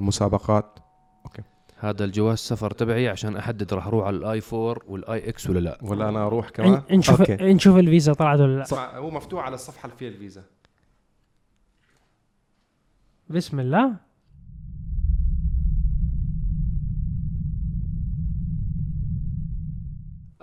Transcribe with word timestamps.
المسابقات. 0.00 0.78
هذا 1.82 2.04
الجواز 2.04 2.32
السفر 2.32 2.70
تبعي 2.70 3.08
عشان 3.08 3.36
أحدد 3.36 3.74
راح 3.74 3.86
أروح 3.86 4.06
على 4.06 4.16
ال 4.16 4.40
i4 4.52 4.78
وال 4.88 5.28
iX 5.28 5.50
ولا 5.50 5.58
لا. 5.58 5.78
ولا 5.82 6.08
أنا 6.08 6.26
أروح 6.26 6.48
كمان؟ 6.48 6.82
نشوف 6.90 7.20
okay. 7.20 7.52
نشوف 7.54 7.76
الفيزا 7.76 8.12
طلعت 8.12 8.40
ولا 8.40 8.58
لا. 8.58 8.64
صح 8.64 8.94
هو 8.94 9.10
مفتوح 9.10 9.44
على 9.44 9.54
الصفحة 9.54 9.86
اللي 9.86 9.96
فيها 9.96 10.08
الفيزا. 10.08 10.42
بسم 13.28 13.60
الله. 13.60 13.96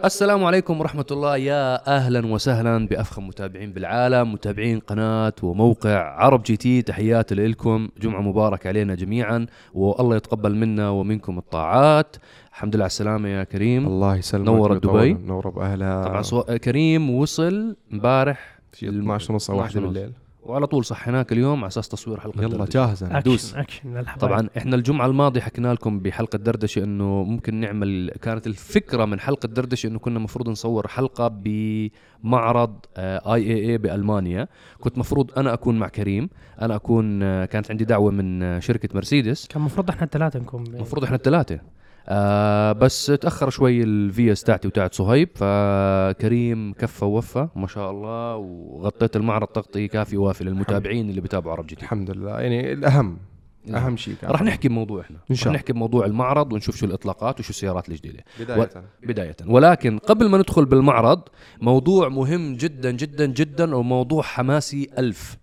السلام 0.05 0.43
عليكم 0.43 0.79
ورحمة 0.79 1.05
الله. 1.11 1.38
يا 1.38 1.95
أهلا 1.97 2.25
وسهلا 2.25 2.88
بأفخم 2.88 3.27
متابعين 3.27 3.73
بالعالم 3.73 4.34
متابعين 4.34 4.79
قناة 4.79 5.34
وموقع 5.43 6.00
ArabGT. 6.00 6.82
تحياتي 6.82 7.36
لكم 7.36 7.89
جمعة 8.02 8.21
مبارك 8.21 8.68
علينا 8.68 8.96
جميعا 8.96 9.46
والله 9.73 10.15
يتقبل 10.15 10.55
منا 10.55 10.89
ومنكم 10.89 11.38
الطاعات. 11.38 12.15
الحمد 12.50 12.75
لله 12.75 12.83
على 12.83 12.89
السلامة 12.89 13.29
يا 13.29 13.43
كريم. 13.43 13.87
الله 13.87 14.15
يسلمك 14.15 14.46
نورت 14.46 14.83
دبي. 14.83 15.14
نور 15.14 15.50
باهلها 15.50 16.04
طبعا 16.04 16.21
سو... 16.21 16.42
كريم 16.43 17.09
وصل 17.09 17.75
امبارح 17.93 18.59
شي 18.73 18.89
12 18.89 19.32
ونص 19.34 19.50
أو 19.50 19.56
12 19.56 19.61
واحدة 19.61 19.82
ونص. 19.82 19.93
بالليل. 19.93 20.11
وعلى 20.47 20.68
طول 20.68 20.86
صحيناك 20.86 21.32
اليوم 21.32 21.60
على 21.60 21.68
أساس 21.68 21.89
تصوير 21.89 22.19
حلقة 22.19 22.42
يلا 22.42 22.57
دردشة. 22.57 22.74
جاهزة 22.74 23.19
دوس. 23.19 23.56
action 23.56 23.60
action 23.60 23.97
الحبايب. 23.97 24.32
طبعا 24.32 24.50
إحنا 24.57 24.75
الجمعة 24.75 25.06
الماضية 25.06 25.42
حكينا 25.42 25.73
لكم 25.73 26.00
بحلقة 26.00 26.37
دردشة 26.37 26.83
إنه 26.83 27.23
ممكن 27.23 27.56
نعمل 27.56 28.11
كانت 28.21 28.47
الفكرة 28.47 29.06
من 29.06 29.20
حلقة 29.20 29.47
دردشة 29.47 29.87
إنه 29.87 30.00
كنا 30.00 30.18
المفروض 30.18 30.50
نصور 30.50 30.87
حلقة 30.87 31.28
بمعرض 31.28 32.75
IAA 32.97 33.78
بألمانيا 33.78 34.47
كنت 34.80 34.97
مفروض 34.97 35.31
أنا 35.39 35.53
أكون 35.53 35.80
مع 35.80 35.88
كريم 35.88 36.30
أنا 36.61 36.75
أكون 36.75 37.23
آه، 37.23 37.45
كانت 37.45 37.72
عندي 37.72 37.86
دعوة 37.86 38.11
من 38.11 38.44
آه، 38.44 38.59
شركة 38.59 38.89
مرسيدس 38.95 39.48
كان 39.48 39.59
المفروض 39.61 39.89
إحنا 39.89 40.03
الثلاثة 40.03 40.39
نكون 40.39 40.67
المفروض 40.67 41.03
إحنا 41.03 41.16
الثلاثة 41.16 41.59
آه 42.09 42.72
بس 42.72 43.06
تأخر 43.06 43.50
شوي 43.50 43.84
الفيزا 43.84 44.44
تاعتي 44.44 44.68
وتاعت 44.68 44.94
صهيب 44.94 45.30
فكريم 45.36 46.73
كفى 46.73 47.06
ووفى 47.06 47.48
ما 47.56 47.68
شاء 47.68 47.92
الله 47.92 48.36
وغطيت 48.36 49.16
المعرض 49.16 49.48
تغطية 49.48 49.88
كافي 49.88 50.18
وافي 50.18 50.44
للمتابعين 50.44 51.09
اللي 51.09 51.22
بتابعوا 51.22 51.56
ArabGT. 51.56 51.80
الحمد 51.80 52.12
لله. 52.12 52.40
يعني 52.40 52.73
الأهم 52.73 53.18
أهم 53.76 53.98
شيء 53.98 54.16
كان. 54.22 54.31
راح 54.31 54.42
نحكي 54.42 54.68
بموضوع 54.68 55.02
إحنا. 55.02 55.18
إن 55.31 55.36
شاء 55.36 55.48
الله. 55.48 55.56
نحكي 55.56 55.73
بموضوع 55.73 56.06
المعرض 56.06 56.54
ونشوف 56.54 56.76
شو 56.76 56.86
الإطلاقات 56.86 57.40
وشو 57.40 57.50
السيارات 57.50 57.90
الجديدة. 57.90 58.24
بداية. 58.40 58.70
بداية. 59.03 59.36
ولكن 59.48 59.98
قبل 59.98 60.30
ما 60.30 60.38
ندخل 60.38 60.66
بالمعرض 60.66 61.22
موضوع 61.62 62.09
مهم 62.09 62.56
جدا 62.56 62.92
جدا 62.92 63.26
جدا 63.26 63.76
وموضوع 63.76 64.22
حماسي 64.24 64.90
ألف. 64.98 65.38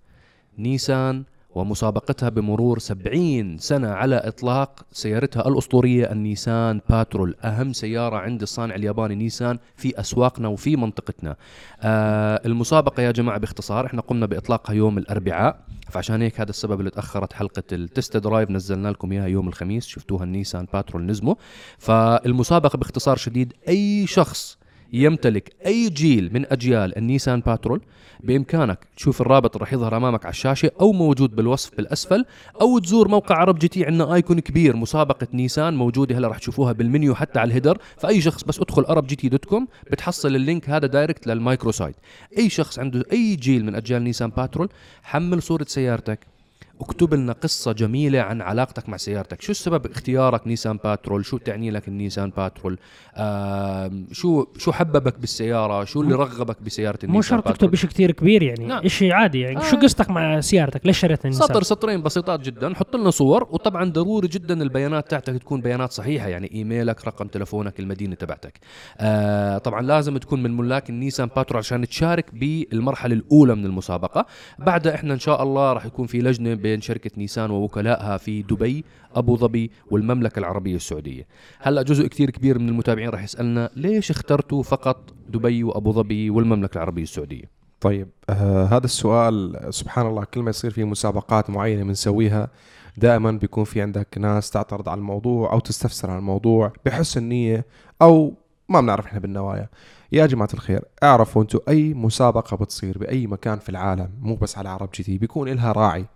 نيسان 0.59 1.25
ومسابقتها 1.55 2.29
بمرور 2.29 2.79
70 2.79 3.59
سنة 3.59 3.89
على 3.89 4.17
إطلاق 4.17 4.87
سيارتها 4.93 5.49
الأسطورية 5.49 6.13
النيسان 6.13 6.81
باترول 6.91 7.35
أهم 7.45 7.73
سيارة 7.73 8.17
عند 8.17 8.43
الصانع 8.43 8.75
الياباني 8.75 9.15
نيسان 9.15 9.59
في 9.77 10.01
أسواقنا 10.01 10.49
وفي 10.49 10.77
منطقتنا. 10.77 11.37
آه 11.81 12.41
المسابقة 12.47 13.03
يا 13.03 13.11
جماعة 13.11 13.39
باختصار 13.39 13.87
إحنا 13.87 14.01
قمنا 14.01 14.27
بإطلاقها 14.27 14.75
يوم 14.75 14.99
الأربعاء 14.99 15.61
فعشان 15.91 16.23
هيك 16.23 16.41
هذا 16.41 16.51
السبب 16.51 16.79
اللي 16.81 16.91
تأخرت 16.91 17.33
حلقة 17.33 17.63
ال 17.73 17.81
test 17.81 18.17
drive 18.17 18.51
نزلنا 18.51 18.89
لكم 18.89 19.13
إياها 19.13 19.27
يوم 19.27 19.49
الخميس 19.49 19.87
شفتوها 19.87 20.25
النيسان 20.25 20.67
باترول 20.73 21.07
Nismo 21.07 21.39
فالمسابقة 21.79 22.77
باختصار 22.77 23.17
شديد 23.17 23.53
أي 23.69 24.07
شخص 24.07 24.59
يمتلك 24.93 25.53
أي 25.67 25.89
جيل 25.89 26.31
من 26.35 26.53
أجيال 26.53 26.99
النيسان 26.99 27.41
باترول 27.41 27.81
بإمكانك 28.21 28.79
تشوف 28.97 29.21
الرابط 29.21 29.57
راح 29.57 29.73
يظهر 29.73 29.97
أمامك 29.97 30.25
على 30.25 30.33
الشاشة 30.33 30.71
أو 30.81 30.93
موجود 30.93 31.37
بالوصف 31.37 31.77
بالأسفل 31.77 32.25
أو 32.61 32.79
تزور 32.79 33.09
موقع 33.09 33.37
عرب 33.37 33.59
جي 33.59 33.69
تي 33.69 33.87
عندنا 33.87 34.15
icon 34.15 34.41
كبير 34.41 34.77
مسابقة 34.77 35.27
نيسان 35.33 35.77
موجودة 35.77 36.19
هلا 36.19 36.29
راح 36.29 36.39
تشوفوها 36.39 36.73
بالمنيو 36.73 37.15
حتى 37.15 37.39
على 37.39 37.49
ال 37.49 37.52
header. 37.52 37.79
فأي 37.97 38.21
شخص 38.21 38.45
بس 38.45 38.61
ادخل 38.61 38.85
عرب 38.89 39.07
جي 39.07 39.17
تي 39.17 39.29
dot 39.29 39.45
com 39.45 39.69
بتحصل 39.91 40.37
ال 40.37 40.43
link 40.43 40.71
هذا 40.71 40.87
direct 40.87 41.27
لل 41.27 41.40
micro 41.40 41.73
site 41.73 41.97
أي 42.39 42.49
شخص 42.49 42.79
عنده 42.79 43.05
أي 43.13 43.37
جيل 43.37 43.65
من 43.65 43.75
أجيال 43.75 44.05
نيسان 44.05 44.31
باترول 44.31 44.69
حمل 45.03 45.43
صورة 45.43 45.67
سيارتك. 45.69 46.34
اكتب 46.81 47.15
لنا 47.15 47.33
قصة 47.33 47.73
جميلة 47.73 48.21
عن 48.21 48.43
علاقتك 48.43 48.89
مع 48.89 48.97
سيارتك. 48.97 49.43
شو 49.43 49.51
السبب 49.51 49.87
اختيارك 49.87 50.47
نيسان 50.47 50.77
باترول؟ 50.85 51.25
شو 51.25 51.39
تعني 51.39 51.71
لك 51.71 51.89
النيسان 51.89 52.31
باترول؟ 52.31 52.79
آم، 53.17 54.07
شو 54.13 54.47
شو 54.59 54.73
حببك 54.73 55.19
بالسيارة؟ 55.19 55.85
شو 55.85 56.01
اللي 56.01 56.15
رغبك 56.15 56.63
بسيارة 56.63 56.99
النيسان 57.05 57.15
مو 57.15 57.23
شرط 57.23 57.49
تكتب 57.49 57.75
شيء 57.75 57.91
كثير 57.91 58.11
كبير 58.11 58.43
يعني. 58.43 58.67
نعم. 58.67 58.89
شيء 58.89 59.13
عادي 59.13 59.41
يعني. 59.41 59.61
شو 59.63 59.77
آه. 59.77 59.81
قصتك 59.81 60.11
مع 60.11 60.41
سيارتك؟ 60.41 60.87
ليش 60.87 60.99
شريت 60.99 61.25
النيسان 61.25 61.49
سطر 61.49 61.63
سطرين 61.63 62.03
بسيطات 62.03 62.41
جدا. 62.41 62.75
حط 62.75 62.97
لنا 62.97 63.11
صور. 63.11 63.49
وطبعا 63.51 63.91
ضروري 63.91 64.29
جدا 64.29 64.63
البيانات 64.63 65.11
تاعتك 65.11 65.39
تكون 65.39 65.61
بيانات 65.61 65.93
صحيحة 65.93 66.29
يعني 66.29 66.55
إيميلك 66.55 67.07
رقم 67.07 67.27
تلفونك 67.27 67.81
المدينة 67.81 68.15
تبعتك. 68.15 68.61
آه 68.99 69.59
طبعا 69.59 69.83
لازم 69.83 70.19
تكون 70.19 70.43
من 70.43 70.57
ملاك 70.57 70.91
النيسان 70.91 71.29
باترول 71.37 71.59
عشان 71.59 71.89
تشارك 71.89 72.35
بالمرحلة 72.35 73.15
الأولى 73.15 73.55
من 73.55 73.67
المسابقة. 73.67 74.27
بعدها 74.59 74.95
إحنا 74.95 75.15
إن 75.15 75.19
شاء 75.19 75.43
الله 75.43 75.73
راح 75.73 75.87
يكون 75.87 76.07
في 76.07 76.19
لجنة 76.19 76.64
بين 76.65 76.81
شركة 76.81 77.11
نيسان 77.17 77.51
ووكلائها 77.51 78.17
في 78.17 78.43
دبي 78.43 78.85
أبو 79.15 79.37
ظبي 79.37 79.71
والمملكة 79.91 80.39
العربية 80.39 80.77
السعودية. 80.77 81.27
هلأ 81.59 81.83
جزء 81.83 82.07
كثير 82.07 82.31
كبير 82.31 82.59
من 82.59 82.69
المتابعين 82.69 83.09
راح 83.09 83.23
يسألنا 83.23 83.71
ليش 83.77 84.11
اخترتوا 84.11 84.63
فقط 84.63 85.15
دبي 85.29 85.65
وأبو 85.65 85.93
ظبي 85.93 86.31
والمملكة 86.31 86.77
العربية 86.77 87.03
السعودية؟ 87.03 87.51
طيب 87.81 88.09
آه 88.31 88.65
هذا 88.65 88.85
السؤال 88.85 89.61
سبحان 89.71 90.07
الله 90.07 90.25
كل 90.25 90.41
ما 90.41 90.51
يصير 90.51 90.71
في 90.71 90.85
مسابقات 90.85 91.51
معينة 91.51 91.85
بنسويها 91.85 92.49
دائما 92.97 93.31
بيكون 93.31 93.65
في 93.65 93.83
عندك 93.83 94.19
ناس 94.19 94.51
تعترض 94.51 94.89
على 94.89 94.99
الموضوع 94.99 95.53
أو 95.53 95.59
تستفسر 95.59 96.11
عن 96.11 96.19
الموضوع 96.19 96.73
بحسن 96.87 97.23
نية 97.23 97.67
أو 98.03 98.35
ما 98.69 98.81
بنعرف 98.81 99.07
إحنا 99.07 99.19
بالنوايا. 99.19 99.69
يا 100.13 100.27
جماعة 100.27 100.49
الخير 100.55 100.83
اعرفوا 101.03 101.43
أنتم 101.43 101.59
أي 101.69 101.95
مسابقة 101.95 102.57
بتصير 102.57 102.99
بأي 102.99 103.27
مكان 103.27 103.59
في 103.59 103.69
العالم 103.69 104.11
مو 104.21 104.35
بس 104.35 104.59
على 104.59 104.69
عرب 104.69 104.89
جي 104.95 105.03
تي 105.03 105.19
بيكون 105.19 105.49
لها 105.49 105.73
راعي. 105.73 106.07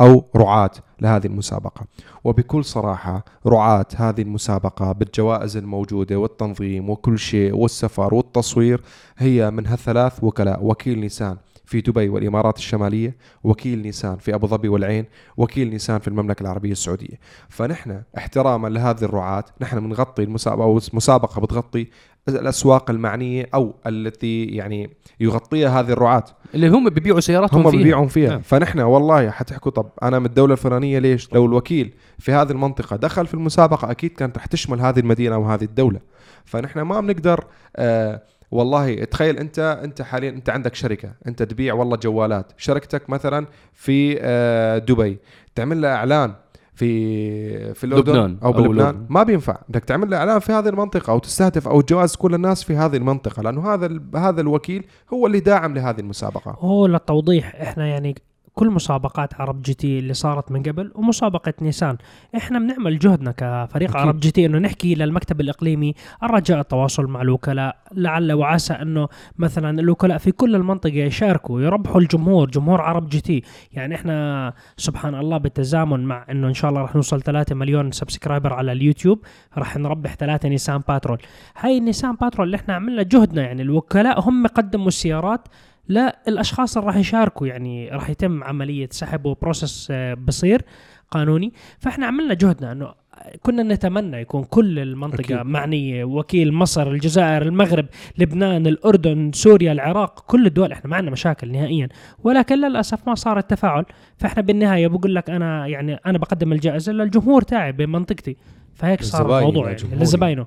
أو 0.00 0.24
رعاة 0.36 0.70
لهذه 1.00 1.26
المسابقة. 1.26 1.86
وبكل 2.24 2.64
صراحة 2.64 3.24
رعاة 3.46 3.86
هذه 3.96 4.22
المسابقة 4.22 4.92
بالجوائز 4.92 5.56
الموجودة 5.56 6.16
والتنظيم 6.16 6.90
وكل 6.90 7.18
شيء 7.18 7.54
والسفر 7.56 8.14
والتصوير 8.14 8.82
هي 9.18 9.50
من 9.50 9.66
هالثلاث 9.66 10.24
وكلاء. 10.24 10.64
وكيل 10.64 11.00
نيسان 11.00 11.36
في 11.66 11.80
دبي 11.80 12.08
والإمارات 12.08 12.58
الشمالية، 12.58 13.16
وكيل 13.44 13.82
نيسان 13.82 14.16
في 14.16 14.34
أبو 14.34 14.46
ظبي 14.46 14.68
والعين، 14.68 15.04
وكيل 15.36 15.70
نيسان 15.70 15.98
في 15.98 16.08
المملكة 16.08 16.42
العربية 16.42 16.72
السعودية. 16.72 17.18
فنحن 17.48 18.02
احتراما 18.18 18.68
لهذه 18.68 19.02
الرعاة 19.02 19.44
نحن 19.60 19.80
بنغطي 19.80 20.22
المسابقة 20.22 20.64
أو 20.64 20.80
مسابقة 20.92 21.40
بتغطي 21.40 21.86
الأسواق 22.28 22.90
المعنية 22.90 23.48
أو 23.54 23.74
التي 23.86 24.44
يعني 24.44 24.90
يغطيها 25.20 25.80
هذه 25.80 25.92
الرعاة 25.92 26.24
اللي 26.54 26.68
هم 26.68 26.88
بيبيعوا 26.90 27.20
سياراتهم 27.20 27.62
هم 27.62 27.70
فيها. 27.70 27.78
بيبيعون 27.78 28.08
فيها 28.08 28.30
نعم. 28.30 28.40
فنحن 28.40 28.80
والله 28.80 29.30
حتحكوا 29.30 29.70
طب 29.70 29.86
أنا 30.02 30.18
من 30.18 30.26
الدولة 30.26 30.52
الفلانية 30.52 30.98
ليش 30.98 31.32
لو 31.32 31.46
الوكيل 31.46 31.94
في 32.18 32.32
هذه 32.32 32.50
المنطقة 32.50 32.96
دخل 32.96 33.26
في 33.26 33.34
المسابقة 33.34 33.90
أكيد 33.90 34.10
كانت 34.10 34.36
رح 34.36 34.46
تشمل 34.46 34.80
هذه 34.80 34.98
المدينة 34.98 35.38
وهذه 35.38 35.64
الدولة 35.64 36.00
فنحن 36.44 36.80
ما 36.80 37.00
بنقدر 37.00 37.44
آه 37.76 38.22
والله 38.50 39.04
تخيل 39.04 39.38
انت 39.38 39.80
انت 39.84 40.02
حاليا 40.02 40.30
انت 40.30 40.50
عندك 40.50 40.74
شركة 40.74 41.12
انت 41.26 41.42
تبيع 41.42 41.74
والله 41.74 41.96
جوالات. 41.96 42.52
شركتك 42.56 43.10
مثلا 43.10 43.46
في 43.72 44.18
آه 44.20 44.78
دبي 44.78 45.18
تعمل 45.54 45.80
لها 45.82 45.94
إعلان 45.94 46.32
في 46.74 47.74
في 47.74 47.84
الأردن 47.84 48.12
لبنان 48.12 48.38
أو 48.42 48.48
أو 48.54 48.62
بلبنان. 48.62 49.06
ما 49.08 49.22
بينفع. 49.22 49.58
بدك 49.68 49.84
تعمل 49.84 50.10
له 50.10 50.16
إعلان 50.16 50.38
في 50.38 50.52
هذه 50.52 50.68
المنطقة 50.68 51.10
أو 51.10 51.18
تستهدف 51.18 51.68
أو 51.68 51.80
تجاوز 51.80 52.16
كل 52.16 52.34
الناس 52.34 52.64
في 52.64 52.76
هذه 52.76 52.96
المنطقة 52.96 53.42
لأنه 53.42 53.74
هذا 53.74 53.86
ال- 53.86 54.02
هذا 54.16 54.40
الوكيل 54.40 54.84
هو 55.12 55.26
اللي 55.26 55.40
داعم 55.40 55.74
لهذه 55.74 56.00
المسابقة. 56.00 56.56
هو 56.58 56.86
للتوضيح 56.86 57.54
إحنا 57.54 57.86
يعني 57.86 58.14
كل 58.58 58.70
مسابقات 58.70 59.40
عرب 59.40 59.62
جي 59.62 59.74
تي 59.74 59.98
اللي 59.98 60.14
صارت 60.14 60.52
من 60.52 60.62
قبل 60.62 60.92
ومسابقة 60.94 61.52
نيسان. 61.62 61.96
إحنا 62.36 62.58
بنعمل 62.58 62.98
جهدنا 62.98 63.30
كفريق 63.30 63.90
أكيد. 63.90 64.00
عرب 64.02 64.20
جي 64.20 64.30
تي 64.30 64.46
إنه 64.46 64.58
نحكي 64.58 64.94
للمكتب 64.94 65.40
الإقليمي 65.40 65.94
الرجاء 66.22 66.60
التواصل 66.60 67.06
مع 67.06 67.22
الوكلاء 67.22 67.76
لعل 67.92 68.32
وعسى 68.32 68.72
إنه 68.72 69.08
مثلا 69.38 69.80
الوكلاء 69.80 70.18
في 70.18 70.32
كل 70.32 70.54
المنطقة 70.54 70.94
يشاركوا 70.94 71.60
يربحوا 71.60 72.00
الجمهور 72.00 72.50
جمهور 72.50 72.80
عرب 72.80 73.08
جي 73.08 73.20
تي. 73.20 73.42
يعني 73.72 73.94
إحنا 73.94 74.52
سبحان 74.76 75.14
الله 75.14 75.38
بالتزامن 75.38 76.00
مع 76.00 76.26
إنه 76.30 76.48
إن 76.48 76.54
شاء 76.54 76.70
الله 76.70 76.82
راح 76.82 76.94
نوصل 76.94 77.22
3 77.22 77.54
مليون 77.54 77.90
subscriber 77.90 78.52
على 78.52 78.72
اليوتيوب 78.72 79.24
راح 79.58 79.76
نربح 79.76 80.14
ثلاثة 80.14 80.48
نيسان 80.48 80.82
باترول. 80.88 81.18
هاي 81.58 81.78
النيسان 81.78 82.14
باترول 82.14 82.46
اللي 82.46 82.56
إحنا 82.56 82.74
عملنا 82.74 83.02
جهدنا 83.02 83.42
يعني 83.42 83.62
الوكلاء 83.62 84.20
هم 84.20 84.46
قدموا 84.46 84.88
السيارات 84.88 85.48
لا 85.88 86.18
الأشخاص 86.28 86.76
اللي 86.76 86.86
راح 86.86 86.96
يشاركوا 86.96 87.46
يعني 87.46 87.88
راح 87.88 88.10
يتم 88.10 88.44
عملية 88.44 88.88
سحب 88.90 89.26
و 89.26 89.34
process 89.34 89.88
آه، 89.90 90.14
بصير 90.14 90.62
قانوني. 91.10 91.52
فإحنا 91.78 92.06
عملنا 92.06 92.34
جهدنا 92.34 92.72
إنه 92.72 92.94
كنا 93.42 93.62
نتمنى 93.62 94.16
يكون 94.16 94.44
كل 94.44 94.78
المنطقة 94.78 95.20
أكيد. 95.20 95.36
معنية. 95.36 96.04
وكيل 96.04 96.52
مصر 96.52 96.90
الجزائر 96.90 97.42
المغرب 97.42 97.86
لبنان 98.18 98.66
الأردن 98.66 99.32
سوريا 99.34 99.72
العراق 99.72 100.20
كل 100.26 100.46
الدول. 100.46 100.72
إحنا 100.72 100.90
ما 100.90 100.96
عندنا 100.96 101.12
مشاكل 101.12 101.52
نهائيا. 101.52 101.88
ولكن 102.24 102.60
للأسف 102.60 103.08
ما 103.08 103.14
صار 103.14 103.38
التفاعل. 103.38 103.84
فإحنا 104.18 104.42
بالنهاية 104.42 104.86
بقول 104.86 105.14
لك 105.14 105.30
أنا 105.30 105.66
يعني 105.66 105.94
أنا 106.06 106.18
بقدم 106.18 106.52
الجائزة 106.52 106.92
للجمهور 106.92 107.42
تاعي 107.42 107.72
بمنطقتي. 107.72 108.36
فهيك 108.74 109.02
صار 109.02 109.38
الموضوع. 109.38 109.70
يعني 109.70 109.96
لزباينه. 109.96 110.46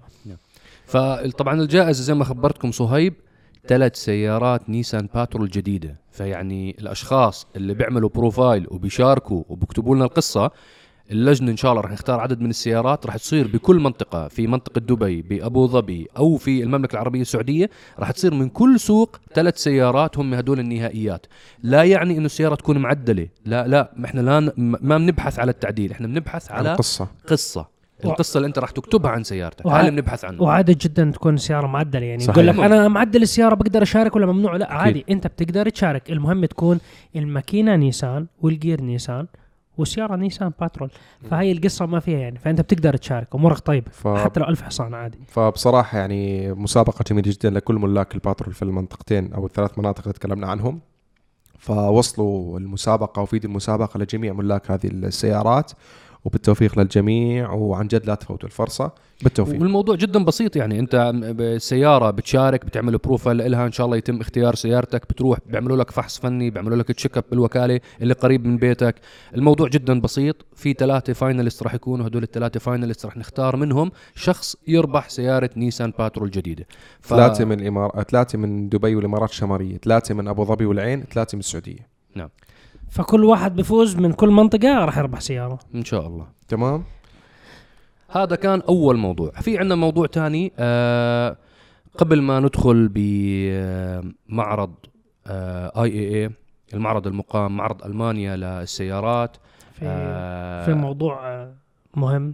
فطبعا 0.85 1.61
الجائزة 1.61 2.03
زي 2.03 2.13
ما 2.13 2.23
خبرتكم 2.23 2.71
صهيب 2.71 3.13
ثلاث 3.69 3.95
سيارات 3.95 4.69
نيسان 4.69 5.09
باترول 5.13 5.49
جديده 5.49 5.95
فيعني 6.11 6.75
الأشخاص 6.79 7.47
اللي 7.55 7.73
بيعملوا 7.73 8.09
profile 8.09 8.67
وبيشاركوا 8.71 9.43
وبيكتبوا 9.49 9.95
لنا 9.95 10.05
القصة 10.05 10.51
اللجنة 11.11 11.51
إن 11.51 11.57
شاء 11.57 11.71
الله 11.71 11.81
راح 11.81 11.91
نختار 11.91 12.19
عدد 12.19 12.41
من 12.41 12.49
السيارات 12.49 13.05
راح 13.05 13.17
تصير 13.17 13.47
بكل 13.47 13.79
منطقة 13.79 14.27
في 14.27 14.47
منطقة 14.47 14.79
دبي 14.79 15.21
بأبو 15.21 15.67
ظبي 15.67 16.07
أو 16.17 16.37
في 16.37 16.63
المملكة 16.63 16.93
العربية 16.93 17.21
السعودية 17.21 17.69
راح 17.99 18.11
تصير 18.11 18.33
من 18.33 18.49
كل 18.49 18.79
سوق 18.79 19.19
ثلاث 19.33 19.57
سيارات 19.57 20.17
هم 20.17 20.33
هدول 20.33 20.59
النهائيات. 20.59 21.25
لا 21.63 21.83
يعني 21.83 22.17
إنه 22.17 22.25
السيارة 22.25 22.55
تكون 22.55 22.77
معدلة 22.77 23.27
لا 23.45 23.67
لا 23.67 23.91
ما 23.95 24.05
إحنا 24.05 24.21
لا 24.21 24.53
ما 24.57 24.97
بنبحث 24.97 25.39
على 25.39 25.51
التعديل 25.51 25.91
إحنا 25.91 26.07
بنبحث 26.07 26.51
على 26.51 26.71
القصة. 26.71 27.07
قصة. 27.27 27.78
القصة 28.05 28.37
اللي 28.37 28.47
انت 28.47 28.59
راح 28.59 28.71
تكتبها 28.71 29.11
عن 29.11 29.23
سيارتك. 29.23 29.65
وع- 29.65 29.75
هاي 29.75 29.79
اللي 29.89 30.01
بنبحث 30.01 30.25
عنها. 30.25 30.41
وعادة 30.41 30.75
جدا 30.81 31.11
تكون 31.11 31.33
السيارة 31.35 31.67
معدلة 31.67 32.05
يعني. 32.05 32.23
يقول 32.23 32.47
لك 32.47 32.59
أنا 32.59 32.87
معدل 32.87 33.21
السيارة 33.21 33.55
بقدر 33.55 33.81
أشارك 33.83 34.15
ولا 34.15 34.25
ممنوع؟ 34.25 34.55
لا 34.55 34.65
أكيد. 34.65 34.77
عادي. 34.77 35.05
أنت 35.09 35.27
بتقدر 35.27 35.69
تشارك. 35.69 36.11
المهم 36.11 36.45
تكون 36.45 36.79
الماكينة 37.15 37.75
نيسان 37.75 38.27
والجير 38.41 38.81
نيسان 38.81 39.27
والسيارة 39.77 40.15
نيسان 40.15 40.51
باترول. 40.59 40.89
فهي 41.29 41.51
القصة 41.51 41.85
ما 41.85 41.99
فيها 41.99 42.19
يعني. 42.19 42.39
فأنت 42.39 42.61
بتقدر 42.61 42.95
تشارك. 42.97 43.27
أمورك 43.35 43.59
طيبة. 43.59 43.91
ف... 43.91 44.07
حتى 44.07 44.39
لو 44.39 44.45
ألف 44.47 44.61
حصان 44.61 44.93
عادي. 44.93 45.17
فبصراحة 45.27 45.97
يعني 45.97 46.51
مسابقة 46.53 47.03
جميلة 47.09 47.31
جدا 47.31 47.49
لكل 47.49 47.75
ملاك 47.75 48.15
الباترول 48.15 48.53
في 48.53 48.61
المنطقتين 48.61 49.33
أو 49.33 49.45
الثلاث 49.45 49.79
مناطق 49.79 50.01
اللي 50.01 50.13
تكلمنا 50.13 50.47
عنهم. 50.47 50.79
فوصلوا 51.59 52.59
المسابقة 52.59 53.21
وفيديو 53.21 53.49
المسابقة 53.49 53.97
لجميع 53.97 54.33
ملاك 54.33 54.71
هذه 54.71 54.87
السيارات. 54.87 55.71
وبالتوفيق 56.25 56.79
للجميع 56.79 57.51
وعن 57.51 57.87
جد 57.87 58.05
لا 58.05 58.15
تفوتوا 58.15 58.49
الفرصة. 58.49 58.91
بالتوفيق. 59.23 59.61
والموضوع 59.61 59.95
جدا 59.95 60.23
بسيط 60.23 60.55
يعني 60.55 60.79
أنت 60.79 61.11
بالسياره 61.15 62.11
بتشارك 62.11 62.65
بتعمل 62.65 62.97
profile 62.97 63.51
لها 63.51 63.65
إن 63.65 63.71
شاء 63.71 63.85
الله 63.85 63.97
يتم 63.97 64.21
اختيار 64.21 64.55
سيارتك 64.55 65.09
بتروح 65.09 65.39
بيعملوا 65.45 65.77
لك 65.77 65.91
فحص 65.91 66.19
فني 66.19 66.49
بيعملوا 66.49 66.77
لك 66.77 66.87
check 66.87 67.17
up 67.17 67.23
بالوكالة 67.31 67.79
اللي 68.01 68.13
قريب 68.13 68.45
من 68.45 68.57
بيتك. 68.57 68.95
الموضوع 69.35 69.67
جدا 69.67 70.01
بسيط. 70.01 70.45
في 70.55 70.73
ثلاثة 70.73 71.13
finalist 71.13 71.63
راح 71.63 71.73
يكونوا 71.73 72.07
هدول 72.07 72.23
الثلاثة 72.23 72.59
finalist 72.59 73.05
راح 73.05 73.17
نختار 73.17 73.55
منهم 73.55 73.91
شخص 74.15 74.55
يربح 74.67 75.09
سيارة 75.09 75.49
نيسان 75.57 75.93
باترول 75.99 76.31
جديده 76.31 76.65
ف... 76.99 77.09
ثلاثة 77.09 77.45
من 77.45 77.59
الإمار... 77.59 78.03
ثلاثة 78.09 78.37
من 78.37 78.69
دبي 78.69 78.95
والإمارات 78.95 79.29
الشمالية 79.29 79.77
ثلاثة 79.77 80.15
من 80.15 80.27
أبو 80.27 80.45
ظبي 80.45 80.65
والعين 80.65 81.03
ثلاثة 81.13 81.35
من 81.35 81.39
السعودية. 81.39 81.89
فكل 82.89 83.23
واحد 83.23 83.55
بفوز 83.55 83.95
من 83.95 84.13
كل 84.13 84.29
منطقة 84.29 84.85
راح 84.85 84.97
يربح 84.97 85.19
سيارة. 85.19 85.59
إن 85.75 85.85
شاء 85.85 86.07
الله. 86.07 86.27
تمام؟ 86.47 86.83
هذا 88.11 88.35
كان 88.35 88.61
أول 88.61 88.97
موضوع. 88.97 89.31
في 89.31 89.57
عندنا 89.57 89.75
موضوع 89.75 90.07
تاني 90.07 90.51
آه 90.59 91.37
قبل 91.97 92.21
ما 92.21 92.39
ندخل 92.39 92.87
بمعرض 92.93 94.73
اي 95.27 95.91
اي 95.91 96.23
اي 96.25 96.29
المعرض 96.73 97.07
المقام 97.07 97.57
معرض 97.57 97.83
ألمانيا 97.85 98.35
للسيارات. 98.35 99.37
في 99.73 99.85
آه 99.85 100.65
في 100.65 100.73
موضوع 100.73 101.27
آه، 101.27 101.53
مهم 101.95 102.33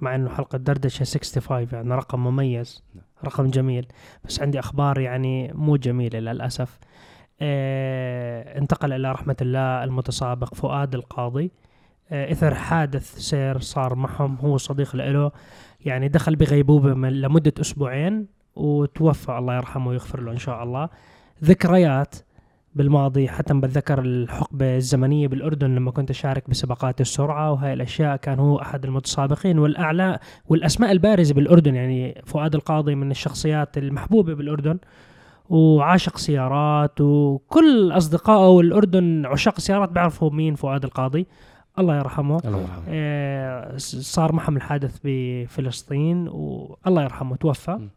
مع 0.00 0.14
إنه 0.14 0.30
حلقة 0.30 0.58
دردشة 0.58 1.04
65 1.04 1.68
يعني 1.72 1.94
رقم 1.94 2.24
مميز 2.24 2.82
رقم 3.24 3.46
جميل. 3.46 3.86
بس 4.24 4.40
عندي 4.40 4.58
أخبار 4.58 5.00
يعني 5.00 5.52
مو 5.54 5.76
جميلة 5.76 6.18
للأسف. 6.18 6.78
آه 6.82 7.07
انتقل 7.42 8.92
إلى 8.92 9.12
رحمة 9.12 9.36
الله 9.40 9.84
المتسابق 9.84 10.54
فؤاد 10.54 10.94
القاضي. 10.94 11.50
آه 12.10 12.32
إثر 12.32 12.54
حادث 12.54 13.18
سير 13.18 13.58
صار 13.58 13.94
معهم 13.94 14.38
هو 14.40 14.56
صديق 14.56 14.96
له. 14.96 15.30
يعني 15.84 16.08
دخل 16.08 16.36
بغيبوبة 16.36 16.90
لمدة 16.94 17.52
أسبوعين 17.60 18.26
وتوفى 18.56 19.38
الله 19.38 19.56
يرحمه 19.56 19.88
ويغفر 19.88 20.20
له 20.20 20.32
إن 20.32 20.38
شاء 20.38 20.62
الله. 20.62 20.88
ذكريات 21.44 22.14
بالماضي 22.74 23.28
حتى 23.28 23.54
بتذكر 23.54 24.00
الحقبة 24.00 24.76
الزمنية 24.76 25.28
بالأردن 25.28 25.74
لما 25.74 25.90
كنت 25.90 26.10
أشارك 26.10 26.50
بسباقات 26.50 27.00
السرعة 27.00 27.52
وهاي 27.52 27.72
الأشياء 27.72 28.16
كان 28.16 28.38
هو 28.38 28.60
أحد 28.60 28.84
المتسابقين 28.84 29.58
والأعلى 29.58 30.18
والأسماء 30.48 30.92
البارزة 30.92 31.34
بالأردن. 31.34 31.74
يعني 31.74 32.22
فؤاد 32.26 32.54
القاضي 32.54 32.94
من 32.94 33.10
الشخصيات 33.10 33.78
المحبوبة 33.78 34.34
بالأردن. 34.34 34.78
وعاشق 35.48 36.16
سيارات 36.18 37.00
وكل 37.00 37.92
أصدقائه 37.92 38.60
الأردن 38.60 39.26
عشاق 39.26 39.54
السيارات 39.56 39.88
بيعرفوا 39.88 40.30
مين 40.30 40.54
فؤاد 40.54 40.84
القاضي. 40.84 41.26
الله 41.78 41.96
يرحمه. 41.98 42.40
الله 42.44 42.60
يرحمه. 42.60 42.84
آه، 42.88 43.76
صار 43.76 44.32
معهم 44.32 44.56
الحادث 44.56 44.98
بفلسطين 45.04 46.28
والله 46.28 47.02
يرحمه 47.02 47.36
توفى. 47.36 47.70
م. 47.70 47.90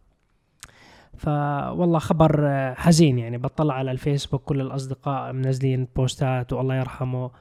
فوالله 1.18 2.00
خبر 2.00 2.42
آه، 2.48 2.74
حزين 2.74 3.19
يعني 3.19 3.38
بطلع 3.38 3.74
على 3.74 3.92
الفيسبوك 3.92 4.44
كل 4.44 4.62
الأصدقاء 4.62 5.33
منزلين 5.33 5.88
بوستات 5.95 6.53
والله 6.53 6.75
يرحمه. 6.75 7.31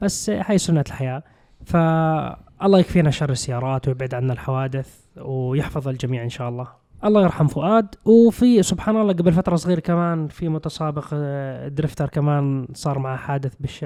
بس 0.00 0.30
آه، 0.30 0.44
هاي 0.46 0.58
سنة 0.58 0.84
الحياة. 0.86 1.22
فالله 1.64 2.78
يكفينا 2.78 3.10
شر 3.10 3.30
السيارات 3.30 3.88
ويبعد 3.88 4.14
عنا 4.14 4.32
الحوادث 4.32 5.00
ويحفظ 5.16 5.88
الجميع 5.88 6.22
إن 6.22 6.28
شاء 6.28 6.48
الله. 6.48 6.81
الله 7.04 7.22
يرحم 7.22 7.46
فؤاد. 7.46 7.94
وفي 8.04 8.62
سبحان 8.62 8.96
الله 8.96 9.12
قبل 9.12 9.32
فترة 9.32 9.56
صغيرة 9.56 9.80
كمان 9.80 10.28
في 10.28 10.48
متسابق 10.48 11.06
آه، 11.12 11.68
درفتر 11.68 12.08
كمان 12.08 12.68
صار 12.74 12.98
معه 12.98 13.16
حادث 13.16 13.54
بش 13.60 13.84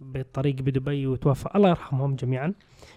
بالطريق 0.00 0.54
بدبي 0.54 1.06
وتوفى. 1.06 1.48
الله 1.54 1.68
يرحمهم 1.68 2.14
جميعا. 2.14 2.52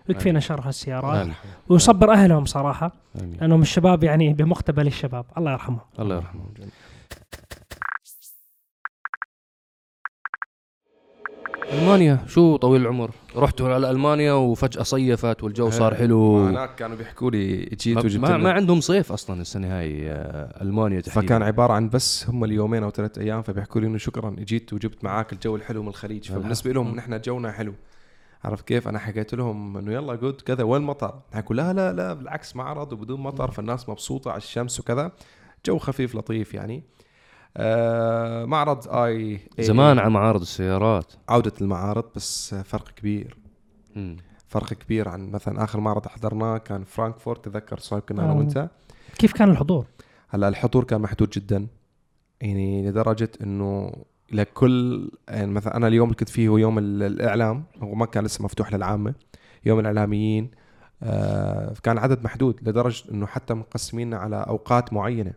ويكفينا 0.10 0.40
شر 0.40 0.62
هالسيارات. 0.62 1.28
ويصبر 1.70 2.12
أهلهم 2.12 2.46
صراحة. 2.46 2.92
لأنهم 3.16 3.62
الشباب 3.62 4.04
يعني 4.04 4.34
بمقتبل 4.34 4.88
الشباب. 4.88 5.26
الله 5.38 5.52
يرحمهم. 5.52 5.80
الله 6.00 6.16
يرحمه 6.16 6.42
ألمانيا؟ 11.74 12.20
شو 12.28 12.56
طويل 12.56 12.82
العمر؟ 12.82 13.12
رحتوا 13.36 13.74
على 13.74 13.92
ألمانيا 13.92 14.34
وفجأة 14.34 14.84
صيفت 14.84 15.44
والجو 15.44 15.70
صار 15.70 15.96
حلو. 15.96 16.46
هناك 16.46 16.76
كانوا 16.76 16.98
بيحكوا 16.98 17.32
لي 17.32 17.58
جيت 17.58 17.98
ما, 17.98 18.04
وجبت 18.04 18.30
ما, 18.30 18.38
ما 18.38 18.52
عندهم 18.52 18.82
صيف 18.82 19.12
أصلا 19.12 19.42
السنة 19.42 19.80
هاي 19.80 20.12
آه، 20.12 20.62
ألمانيا 20.62 21.02
تحديدا. 21.02 21.28
فكان 21.28 21.44
عبارة 21.44 21.74
عن 21.74 21.90
بس 21.90 22.30
هم 22.30 22.44
اليومين 22.44 22.84
أو 22.84 22.90
ثلاث 22.90 23.18
أيام 23.18 23.42
فبيحكوا 23.42 23.82
لي 23.82 23.88
إنه 23.88 23.98
شكرا 23.98 24.36
اجيت 24.40 24.74
وجبت 24.74 25.04
معاك 25.04 25.34
الجو 25.34 25.56
الحلو 25.56 25.84
من 25.84 25.90
الخليج. 25.90 26.32
فبالنسبة 26.32 26.72
لهم 26.72 26.96
نحن 26.96 27.22
جونا 27.22 27.52
حلو. 27.52 27.74
عرفت 28.44 28.68
كيف؟ 28.68 28.88
أنا 28.88 29.00
حكيت 29.00 29.34
لهم 29.34 29.78
إنه 29.78 29.94
يلا 29.94 30.16
جود 30.16 30.42
كذا 30.42 30.64
وين 30.64 30.82
المطر 30.82 31.20
حكوا 31.34 31.56
لا 31.56 31.74
لا 31.74 31.94
لا 31.94 32.14
بالعكس 32.14 32.56
معرض 32.56 32.94
وبدون 32.94 33.20
مطر 33.22 33.52
فالناس 33.52 33.90
مبسوطة 33.90 34.32
على 34.32 34.38
الشمس 34.38 34.80
وكذا. 34.80 35.12
جو 35.66 35.78
خفيف 35.78 36.16
لطيف 36.16 36.54
يعني. 36.54 36.84
آه 37.60 38.46
معرض 38.46 38.88
اي 38.88 39.40
زمان 39.60 40.00
على 40.00 40.10
معارض 40.10 40.42
السيارات 40.42 41.14
عودة 41.30 41.54
المعارض 41.62 42.04
بس 42.16 42.56
فرق 42.56 42.90
كبير. 42.90 43.38
فرق 44.48 44.74
كبير 44.74 45.10
عن 45.10 45.32
مثلا 45.32 45.64
آخر 45.64 45.80
معرض 45.80 46.08
حضرناه 46.08 46.58
كان 46.58 46.84
فرانكفورت 46.84 47.46
تذكر 47.46 47.80
صهيب 47.80 48.02
كنا 48.02 48.24
أنا 48.24 48.32
آه. 48.32 48.36
وأنت 48.36 48.70
كيف 49.18 49.34
كان 49.34 49.50
الحضور؟ 49.50 49.86
هلأ 50.30 50.48
الحضور 50.48 50.84
كان 50.84 51.02
محدود 51.02 51.30
جدا 51.30 51.68
يعني 52.42 52.90
لدرجة 52.90 53.30
إنه 53.44 53.92
لكل 54.32 55.10
يعني 55.28 55.52
مثلا 55.52 55.78
أنا 55.78 55.88
اليوم 55.88 56.08
اللي 56.08 56.18
كنت 56.20 56.30
فيه 56.30 56.48
هو 56.48 56.58
يوم 56.58 56.78
ال- 56.78 57.04
الإعلام 57.04 57.64
هو 57.82 57.96
ما 57.96 58.06
كان 58.06 58.24
لسه 58.24 58.44
مفتوح 58.44 58.74
للعامة 58.74 59.14
يوم 59.66 59.80
الإعلاميين 59.80 60.52
آه 61.04 61.74
كان 61.84 61.98
عدد 61.98 62.24
محدود 62.24 62.60
لدرجة 62.70 63.12
إنه 63.12 63.26
حتى 63.26 63.54
مقسميننا 63.54 64.18
على 64.18 64.36
أوقات 64.48 64.94
معينة 64.94 65.34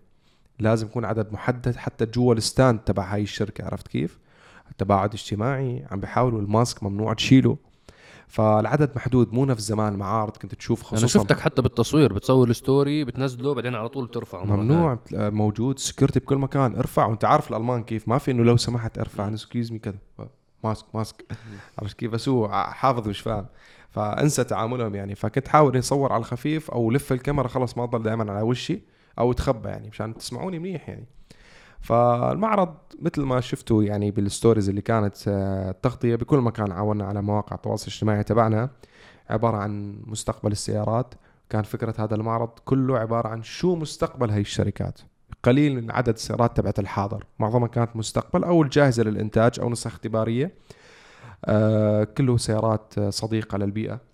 لازم 0.61 0.87
يكون 0.87 1.05
عدد 1.05 1.33
محدد 1.33 1.77
حتى 1.77 2.07
جوا 2.07 2.35
ال 2.35 2.42
stand 2.42 2.79
تبع 2.79 3.15
هاي 3.15 3.23
الشركة 3.23 3.65
عرفت 3.65 3.89
كيف؟ 3.89 4.19
التباعد 4.71 5.15
اجتماعي 5.15 5.87
عم 5.91 6.01
بيحاولوا 6.01 6.41
ال 6.41 6.49
mask 6.49 6.83
ممنوع 6.83 7.13
تشيله. 7.13 7.57
فالعدد 8.29 8.91
محدود 8.97 9.33
مو 9.33 9.45
نفس 9.45 9.63
زمان 9.63 9.93
معارض 9.93 10.37
كنت 10.37 10.55
تشوف 10.55 10.83
خصوصا. 10.83 10.99
أنا 10.99 11.07
شفتك 11.07 11.41
حتى 11.41 11.63
بالتصوير 11.63 12.13
بتصور 12.13 12.49
ال 12.49 12.58
story 12.58 13.05
بتنزله 13.05 13.55
بعدين 13.55 13.75
على 13.75 13.89
طول 13.89 14.07
بترفعه 14.07 14.45
ممنوع 14.45 14.99
موجود 15.13 15.79
security 15.79 16.21
بكل 16.21 16.37
مكان. 16.37 16.77
ارفع 16.77 17.07
وانت 17.07 17.25
عارف 17.25 17.51
الألمان 17.51 17.83
كيف. 17.83 18.09
ما 18.09 18.19
في 18.19 18.31
إنه 18.31 18.43
لو 18.45 18.57
سمحت 18.57 18.99
ارفع. 18.99 19.29
excuse 19.29 19.73
me 19.73 19.79
كذا. 19.79 19.99
mask 20.65 20.87
mask. 20.95 21.25
عرفت 21.79 21.97
كيف؟ 21.97 22.11
بس 22.11 22.29
هو 22.29 22.49
حافظ 22.49 23.09
مش 23.09 23.21
فاهم. 23.21 23.47
فانسى 23.91 24.45
تعاملهم 24.45 24.95
يعني. 24.95 25.15
فكنت 25.15 25.49
حاول 25.49 25.77
يصور 25.77 26.13
على 26.13 26.21
الخفيف 26.21 26.71
أو 26.71 26.91
لف 26.91 27.13
الكاميرا 27.13 27.49
خلص 27.49 27.77
ما 27.79 27.87
تضل 27.87 28.03
دائما 28.03 28.33
على 28.33 28.43
وشي. 28.43 28.81
أو 29.21 29.33
تخبى 29.33 29.69
يعني 29.69 29.89
مشان 29.89 30.15
تسمعوني 30.15 30.59
منيح 30.59 30.89
يعني. 30.89 31.07
فالمعرض 31.81 32.75
مثل 33.03 33.23
ما 33.23 33.41
شفتوا 33.41 33.83
يعني 33.83 34.11
بال 34.11 34.24
stories 34.24 34.69
اللي 34.69 34.81
كانت 34.81 35.17
آه، 35.29 35.71
التغطية 35.71 36.17
بكل 36.17 36.39
مكان 36.39 36.73
عاونا 36.73 37.05
على 37.05 37.23
مواقع 37.23 37.57
التواصل 37.57 37.87
الاجتماعي 37.87 38.23
تبعنا 38.25 38.71
عبارة 39.31 39.57
عن 39.57 40.03
مستقبل 40.07 40.53
السيارات. 40.53 41.15
كان 41.51 41.63
فكرة 41.63 41.95
هذا 41.99 42.15
المعرض 42.15 42.49
كله 42.65 42.99
عبارة 42.99 43.29
عن 43.29 43.43
شو 43.43 43.77
مستقبل 43.77 44.31
هاي 44.31 44.41
الشركات. 44.41 45.01
قليل 45.43 45.83
من 45.83 45.91
عدد 45.91 46.15
السيارات 46.15 46.57
تبعت 46.57 46.79
الحاضر. 46.79 47.25
معظمها 47.39 47.69
كانت 47.69 47.97
مستقبل 47.97 48.45
أو 48.45 48.63
الجاهزة 48.63 49.03
للإنتاج 49.03 49.61
أو 49.61 49.71
نسخ 49.71 49.87
اختباريه 49.87 50.55
آه 51.45 52.05
كله 52.05 52.37
سيارات 52.37 52.95
آه، 52.99 53.11
صديقة 53.11 53.59
للبيئة. 53.59 54.10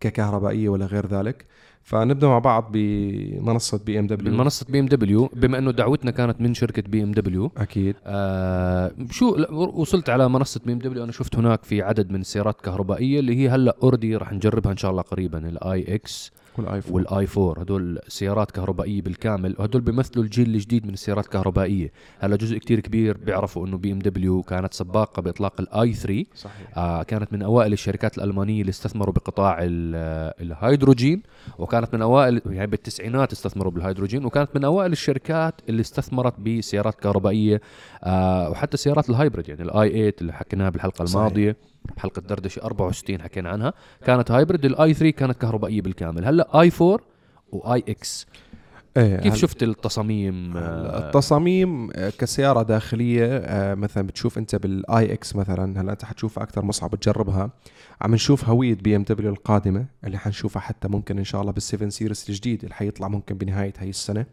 ككهربائية 0.00 0.68
ولا 0.68 0.86
غير 0.86 1.06
ذلك. 1.06 1.44
فنبدأ 1.84 2.26
مع 2.26 2.38
بعض 2.38 2.68
بمنصة 2.72 3.80
بي 3.86 3.98
ام 3.98 4.06
دبليو 4.06 4.32
بمنصة 4.32 4.66
بي 4.68 4.80
ام 4.80 4.86
دبليو 4.86 5.30
بما 5.32 5.58
إنه 5.58 5.70
دعوتنا 5.70 6.10
كانت 6.10 6.40
من 6.40 6.54
شركة 6.54 6.82
بي 6.82 7.02
ام 7.02 7.12
دبليو 7.12 7.50
أكيد. 7.56 7.96
آه 8.06 8.92
شو 9.10 9.36
وصلت 9.52 10.10
على 10.10 10.28
منصة 10.28 10.60
بي 10.66 10.72
ام 10.72 10.78
دبليو 10.78 11.04
أنا 11.04 11.12
شفت 11.12 11.36
هناك 11.36 11.64
في 11.64 11.82
عدد 11.82 12.10
من 12.10 12.20
السيارات 12.20 12.56
الكهربائيه 12.56 13.20
اللي 13.20 13.36
هي 13.36 13.48
هلأ 13.48 13.76
already 13.82 14.16
راح 14.16 14.32
نجربها 14.32 14.72
إن 14.72 14.76
شاء 14.76 14.90
الله 14.90 15.02
قريبا 15.02 15.48
ال 15.48 15.94
iX 15.94 16.32
والآيفون. 16.58 16.94
وال 16.94 17.26
i4 17.36 17.60
هدول 17.62 17.98
سيارات 18.08 18.50
كهربائية 18.50 19.02
بالكامل 19.02 19.56
وهدول 19.58 19.80
بيمثلوا 19.82 20.24
الجيل 20.24 20.54
الجديد 20.54 20.86
من 20.86 20.92
السيارات 20.92 21.24
الكهربائية. 21.24 21.92
هلا 22.20 22.36
جزء 22.36 22.58
كتير 22.58 22.80
كبير 22.80 23.16
بيعرفوا 23.16 23.66
إنه 23.66 23.76
بي 23.78 23.92
إم 23.92 23.98
دبليو 23.98 24.42
كانت 24.42 24.74
سباقة 24.74 25.22
بإطلاق 25.22 25.60
ال 25.60 25.92
i3 25.92 26.24
صحيح. 26.34 26.78
آه 26.78 27.02
كانت 27.02 27.32
من 27.32 27.42
أوائل 27.42 27.72
الشركات 27.72 28.18
الألمانية 28.18 28.60
اللي 28.60 28.70
استثمروا 28.70 29.14
بقطاع 29.14 29.58
ال- 29.62 30.32
الهيدروجين 30.40 31.22
وكانت 31.58 31.94
من 31.94 32.02
أوائل 32.02 32.40
يعني 32.46 32.66
بالتسعينات 32.70 33.32
استثمروا 33.32 33.72
بالهيدروجين 33.72 34.24
وكانت 34.24 34.50
من 34.56 34.64
أوائل 34.64 34.92
الشركات 34.92 35.54
اللي 35.68 35.80
استثمرت 35.80 36.40
بسيارات 36.40 36.94
كهربائية. 36.94 37.60
آه 38.04 38.50
وحتى 38.50 38.76
سيارات 38.76 39.10
ال 39.10 39.15
hybrid 39.15 39.48
يعني 39.48 39.62
ال 39.62 39.88
i8 39.90 40.12
اللي 40.20 40.32
حكيناها 40.32 40.70
بالحلقة 40.70 41.04
صحيح. 41.04 41.54
حلقة 41.98 42.20
دردشة 42.20 42.62
64 42.62 43.22
حكينا 43.22 43.48
عنها. 43.48 43.72
كانت 44.04 44.30
hybrid 44.30 44.64
ال 44.64 44.94
i3 44.94 45.16
كانت 45.16 45.38
كهربائية 45.38 45.82
بالكامل. 45.82 46.24
هلأ 46.24 46.60
i4 46.60 46.72
و 46.80 46.98
iX. 47.52 48.26
إيه 48.96 49.16
كيف 49.16 49.34
شفت 49.34 49.62
التصاميم؟ 49.62 50.56
آه، 50.56 50.98
التصاميم 50.98 51.90
آه، 51.94 52.10
كسيارة 52.10 52.62
داخلية 52.62 53.26
آه، 53.36 53.74
مثلا 53.74 54.06
بتشوف 54.06 54.38
أنت 54.38 54.56
بال 54.56 55.12
iX 55.12 55.36
مثلا 55.36 55.80
هلأ 55.80 55.92
أنت 55.92 56.04
حتشوفها 56.04 56.42
أكثر 56.42 56.64
مصعب 56.64 56.94
تجربها. 56.94 57.50
عم 58.00 58.14
نشوف 58.14 58.48
هوية 58.48 58.74
بي 58.74 58.96
إم 58.96 59.02
دبليو 59.02 59.30
القادمة 59.30 59.86
اللي 60.04 60.18
حنشوفها 60.18 60.62
حتى 60.62 60.88
ممكن 60.88 61.18
إن 61.18 61.24
شاء 61.24 61.40
الله 61.40 61.52
بال 61.52 61.63
Seven 61.63 61.90
Series 61.90 62.28
الجديد 62.30 62.62
اللي 62.62 62.74
حيطلع 62.74 63.08
ممكن 63.08 63.38
بنهاية 63.38 63.72
هاي 63.78 63.90
السنة. 63.90 64.26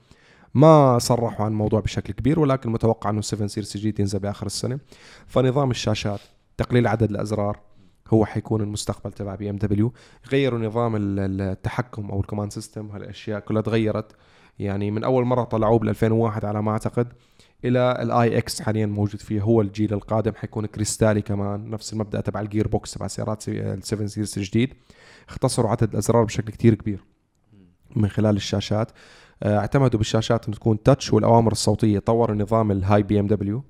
ما 0.54 1.00
صرحوا 1.00 1.46
عن 1.46 1.52
الموضوع 1.52 1.80
بشكل 1.80 2.14
كبير 2.14 2.40
ولكن 2.40 2.70
متوقع 2.70 3.10
إنه 3.10 3.22
7 3.22 3.48
Series 3.48 3.76
الجديد 3.76 4.00
ينزل 4.00 4.20
بآخر 4.20 4.46
السنة. 4.46 4.80
فنظام 5.28 5.72
الشاشات. 5.72 6.20
تقليل 6.60 6.88
عدد 6.88 7.10
الأزرار 7.10 7.60
هو 8.08 8.26
حيكون 8.26 8.62
المستقبل 8.62 9.12
تبع 9.14 9.36
بي 9.36 9.50
ام 9.50 9.56
دبليو 9.56 9.94
غيروا 10.32 10.60
نظام 10.60 10.96
ال- 10.96 11.20
ال- 11.20 11.42
التحكم 11.42 12.12
أو 12.12 12.20
ال 12.20 12.24
command 12.24 12.52
system 12.52 12.92
هالأشياء 12.92 13.40
كلها 13.40 13.62
تغيرت. 13.62 14.12
يعني 14.60 14.92
من 14.92 15.04
أول 15.04 15.26
مرة 15.26 15.44
طلعوه 15.44 15.80
بال 15.80 15.90
2001 15.90 16.46
على 16.46 16.62
ما 16.62 16.72
أعتقد 16.72 17.08
إلى 17.66 17.98
ال 18.02 18.38
iX 18.38 18.62
حاليا 18.62 18.86
موجود 18.86 19.20
فيه. 19.22 19.42
هو 19.42 19.62
الجيل 19.62 19.94
القادم 19.94 20.32
حيكون 20.36 20.66
كريستالي 20.66 21.22
كمان 21.22 21.70
نفس 21.70 21.94
المبدأ 21.94 22.22
تبع 22.22 22.42
ال 22.42 22.68
gearbox 22.68 22.94
تبع 22.94 23.08
سيارات 23.08 23.50
ال 23.50 23.84
7 23.84 24.08
Series 24.08 24.38
الجديد. 24.38 24.74
اختصروا 25.30 25.72
عدد 25.72 25.90
الأزرار 25.92 26.24
بشكل 26.24 26.52
كتير 26.52 26.74
كبير 26.76 27.04
من 27.96 28.08
خلال 28.10 28.36
الشاشات. 28.36 28.92
آه، 29.44 29.58
اعتمدوا 29.58 29.98
بالشاشات 29.98 30.46
إنه 30.48 30.56
تكون 30.56 30.84
touch 30.84 31.14
والأوامر 31.14 31.52
الصوتية. 31.52 32.00
طوروا 32.00 32.36
نظام 32.36 32.72
ال 32.72 32.80
Hey 32.80 33.04
BMW 33.04 33.64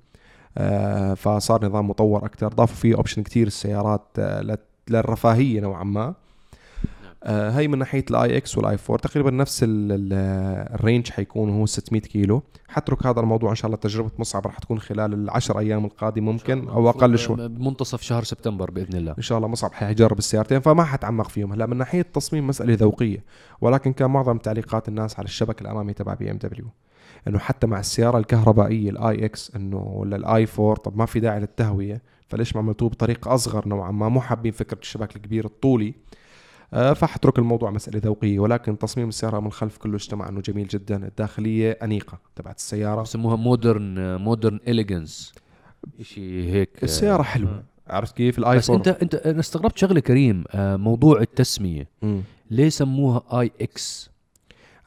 فصار 1.16 1.64
نظام 1.66 1.88
مطور 1.88 2.24
أكثر 2.26 2.48
ضافوا 2.48 2.76
فيه 2.76 2.94
option 2.96 3.22
كتير 3.22 3.46
السيارات 3.46 4.06
آه، 4.18 4.40
لل- 4.42 4.56
للرفاهية 4.90 5.60
نوعا 5.60 5.84
ما. 5.84 6.14
آه، 7.24 7.50
هي 7.50 7.68
من 7.68 7.78
ناحية 7.78 8.04
ال 8.10 8.36
iX 8.36 8.58
وال 8.58 8.76
i4 8.90 8.98
تقريبا 8.98 9.30
نفس 9.30 9.62
ال- 9.62 9.68
ال- 9.92 10.12
ال 10.74 10.80
range 10.80 11.10
حيكون 11.10 11.50
هو 11.50 11.66
600 11.66 12.00
كيلو. 12.02 12.42
حترك 12.68 13.06
هذا 13.06 13.20
الموضوع 13.20 13.50
إن 13.50 13.54
شاء 13.54 13.66
الله 13.66 13.76
تجربة 13.76 14.10
مصعب 14.18 14.46
راح 14.46 14.58
تكون 14.58 14.78
خلال 14.80 15.14
العشر 15.14 15.58
أيام 15.58 15.84
القادمة 15.84 16.32
ممكن 16.32 16.68
أو 16.68 16.88
أقل 16.88 17.18
شوي. 17.18 17.48
بمنتصف 17.48 18.02
شهر 18.02 18.24
سبتمبر 18.24 18.70
بإذن 18.70 18.96
الله. 18.98 19.14
إن 19.18 19.22
شاء 19.22 19.38
الله 19.38 19.48
مصعب 19.48 19.72
حيجرب 19.72 20.18
السيارتين 20.18 20.60
فما 20.60 20.84
حتعمق 20.84 21.28
فيهم. 21.28 21.52
هلا 21.52 21.66
من 21.66 21.76
ناحية 21.76 22.00
التصميم 22.00 22.46
مسألة 22.46 22.74
ذوقية 22.74 23.24
ولكن 23.60 23.92
كان 23.92 24.10
معظم 24.10 24.38
تعليقات 24.38 24.88
الناس 24.88 25.18
على 25.18 25.24
الشبك 25.26 25.62
الامامي 25.62 25.92
تبع 25.92 26.14
بي 26.14 26.30
إم 26.30 26.36
دبليو. 26.38 26.66
إنه 27.28 27.38
حتى 27.38 27.66
مع 27.66 27.80
السيارة 27.80 28.18
الكهربائية 28.18 28.90
ال 28.90 29.24
iX 29.24 29.52
إنه 29.56 29.76
ولا 29.76 30.16
ال 30.16 30.46
i4 30.58 30.74
طب 30.74 30.96
ما 30.96 31.06
في 31.06 31.20
داعي 31.20 31.40
للتهوية. 31.40 32.02
فليش 32.28 32.56
ما 32.56 32.62
عملتوه 32.62 32.88
بطريقة 32.88 33.34
أصغر 33.34 33.68
نوعا 33.68 33.90
ما 33.90 34.08
مو 34.08 34.20
حابين 34.20 34.52
فكرة 34.52 34.78
الشبك 34.78 35.16
الكبير 35.16 35.44
الطولي. 35.44 35.94
آه، 36.74 36.92
فحترك 36.92 37.38
الموضوع 37.38 37.70
مسألة 37.70 38.00
ذوقية 38.04 38.38
ولكن 38.38 38.78
تصميم 38.78 39.08
السيارة 39.08 39.40
من 39.40 39.46
الخلف 39.46 39.76
كله 39.76 39.96
اجتمع 39.96 40.28
إنه 40.28 40.40
جميل 40.40 40.68
جدا. 40.68 40.96
الداخلية 41.06 41.70
أنيقة 41.82 42.18
تبعت 42.36 42.58
السيارة. 42.58 43.02
بسموها 43.02 43.36
modern 43.36 44.16
modern 44.16 44.60
elegance 44.68 45.32
شيء 46.02 46.44
هيك 46.52 46.70
السيارة 46.82 47.22
حلوة. 47.22 47.62
عرفت 47.88 48.16
كيف؟ 48.16 48.38
ال 48.38 48.47
i 48.47 48.56
بس 48.58 48.70
أنت 48.70 48.88
أنت 48.88 49.14
أنا 49.14 49.40
استغربت 49.40 49.78
شغلة 49.78 50.00
كريم 50.00 50.44
آه، 50.50 50.76
موضوع 50.76 51.20
التسمية. 51.20 51.88
مم. 52.02 52.22
ليه 52.50 52.68
سموها 52.68 53.40
اي 53.40 53.52
إكس 53.60 54.09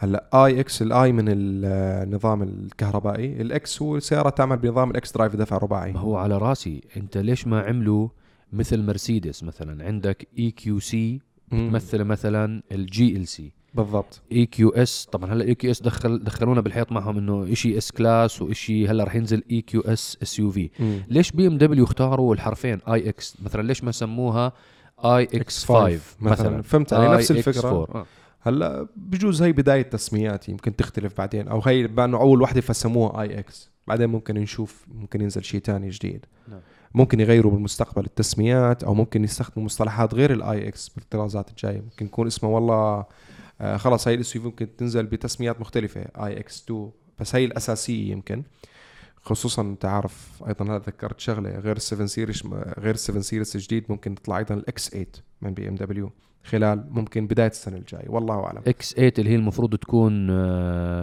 هلا 0.04 0.46
آي 0.46 0.60
إكس 0.60 0.82
الاي 0.82 1.12
من 1.12 1.26
النظام 1.28 2.44
الكهربائي. 2.44 3.42
ال 3.42 3.62
X 3.62 3.82
هو 3.82 4.00
سيارة 4.00 4.30
تعمل 4.30 4.58
بنظام 4.58 4.92
ال 4.92 5.12
xDrive 5.12 5.36
دفع 5.36 5.58
رباعي. 5.58 5.92
ما 5.92 6.00
هو 6.00 6.18
على 6.18 6.38
راسي 6.38 6.82
أنت 6.98 7.18
ليش 7.18 7.48
ما 7.48 7.62
عملوا 7.62 8.08
مثل 8.54 8.82
مرسيدس 8.82 9.44
مثلا؟ 9.44 9.86
عندك 9.86 10.28
EQC 10.40 11.22
مم. 11.52 11.70
تمثل 11.70 12.04
مثلا 12.04 12.62
ال 12.72 13.18
GLC. 13.18 13.52
بالضبط. 13.74 14.22
إي 14.32 14.46
كيو 14.46 14.70
إس 14.70 15.08
طبعا 15.12 15.34
هلا 15.34 15.46
إي 15.46 15.56
كيو 15.56 15.72
إس 15.72 15.82
دخل 15.82 16.24
دخلونا 16.24 16.62
بالحيط 16.62 16.92
معهم 16.92 17.18
إنه 17.18 17.54
شيء 17.54 17.78
S-Class 17.78 18.42
وشيء 18.42 18.92
هلا 18.92 19.04
رح 19.04 19.16
ينزل 19.16 19.44
إي 19.52 19.62
كيو 19.62 19.82
إس 19.82 20.18
إس 20.24 20.40
يو 20.40 20.52
في. 20.52 20.70
ليش 21.10 21.32
بي 21.32 21.48
إم 21.48 21.58
دبليو 21.58 21.84
اختاروا 21.84 22.34
الحرفين 22.34 22.80
iX؟ 22.88 23.38
مثلا 23.46 23.62
ليش 23.62 23.84
ما 23.84 23.92
سموها 23.92 24.54
iX5 25.00 25.82
مثلا؟ 25.82 26.00
مثلا. 26.22 26.62
فهمت 26.62 26.94
علي؟ 26.94 27.16
نفس 27.16 27.32
IX4. 27.32 27.36
الفكرة. 27.36 27.70
آه. 27.70 28.06
هلا 28.46 28.88
بجوز 28.96 29.42
هي 29.42 29.52
بداية 29.52 29.82
تسميات 29.82 30.50
يمكن 30.50 30.76
تختلف 30.76 31.18
بعدين 31.18 31.48
أو 31.48 31.62
هي 31.62 31.88
بأنه 31.88 32.18
أول 32.18 32.42
وحدة 32.42 32.62
فسموها 32.62 33.22
iX 33.22 33.72
بعدين 33.88 34.10
ممكن 34.10 34.36
نشوف 34.36 34.86
ممكن 34.88 35.22
ينزل 35.22 35.44
شيء 35.44 35.62
تاني 35.62 35.90
جديد. 35.90 36.26
نعم. 36.48 36.60
ممكن 36.94 37.20
يغيروا 37.20 37.52
بالمستقبل 37.52 38.06
التسميات 38.06 38.84
أو 38.84 38.94
ممكن 38.94 39.24
يستخدموا 39.24 39.66
مصطلحات 39.66 40.14
غير 40.14 40.34
ال 40.34 40.68
iX 40.68 40.90
بالطرازات 40.90 41.50
الجاية. 41.50 41.82
ممكن 41.82 42.06
يكون 42.06 42.28
اسمه 42.28 42.50
والله 42.50 43.06
آه 43.62 43.78
خلاص 43.78 44.08
هاي 44.08 44.16
الاس 44.16 44.38
ممكن 44.38 44.76
تنزل 44.76 45.06
بتسميات 45.06 45.62
مختلفة 45.62 46.02
iX2 46.02 46.90
بس 47.20 47.36
هي 47.36 47.46
الأساسية 47.46 48.12
يمكن. 48.12 48.44
خصوصا 49.24 49.62
أنت 49.62 49.86
عارف 49.86 50.44
أيضا 50.48 50.66
هذا 50.66 50.78
ذكرت 50.78 51.20
شغلة 51.20 51.50
غير 51.50 51.76
ال 51.76 52.04
7 52.04 52.10
Series 52.10 52.46
غير 52.80 52.96
ال 52.96 53.20
7 53.20 53.25
Series 53.25 53.56
الجديد 53.56 53.86
ممكن 53.90 54.16
تطلع 54.16 54.38
أيضا 54.38 54.56
ال 54.56 54.90
X8 54.90 55.08
من 55.42 55.54
بي 55.54 55.70
ام 55.70 55.76
دبليو 55.76 56.12
خلال 56.44 56.88
ممكن 56.90 57.28
بداية 57.28 57.48
السنة 57.48 57.78
الجاية 57.78 58.10
والله 58.10 58.46
أعلم. 58.46 58.62
X8 58.68 59.14
اللي 59.20 59.30
هي 59.30 59.36
المفروض 59.36 59.76
تكون 59.76 60.28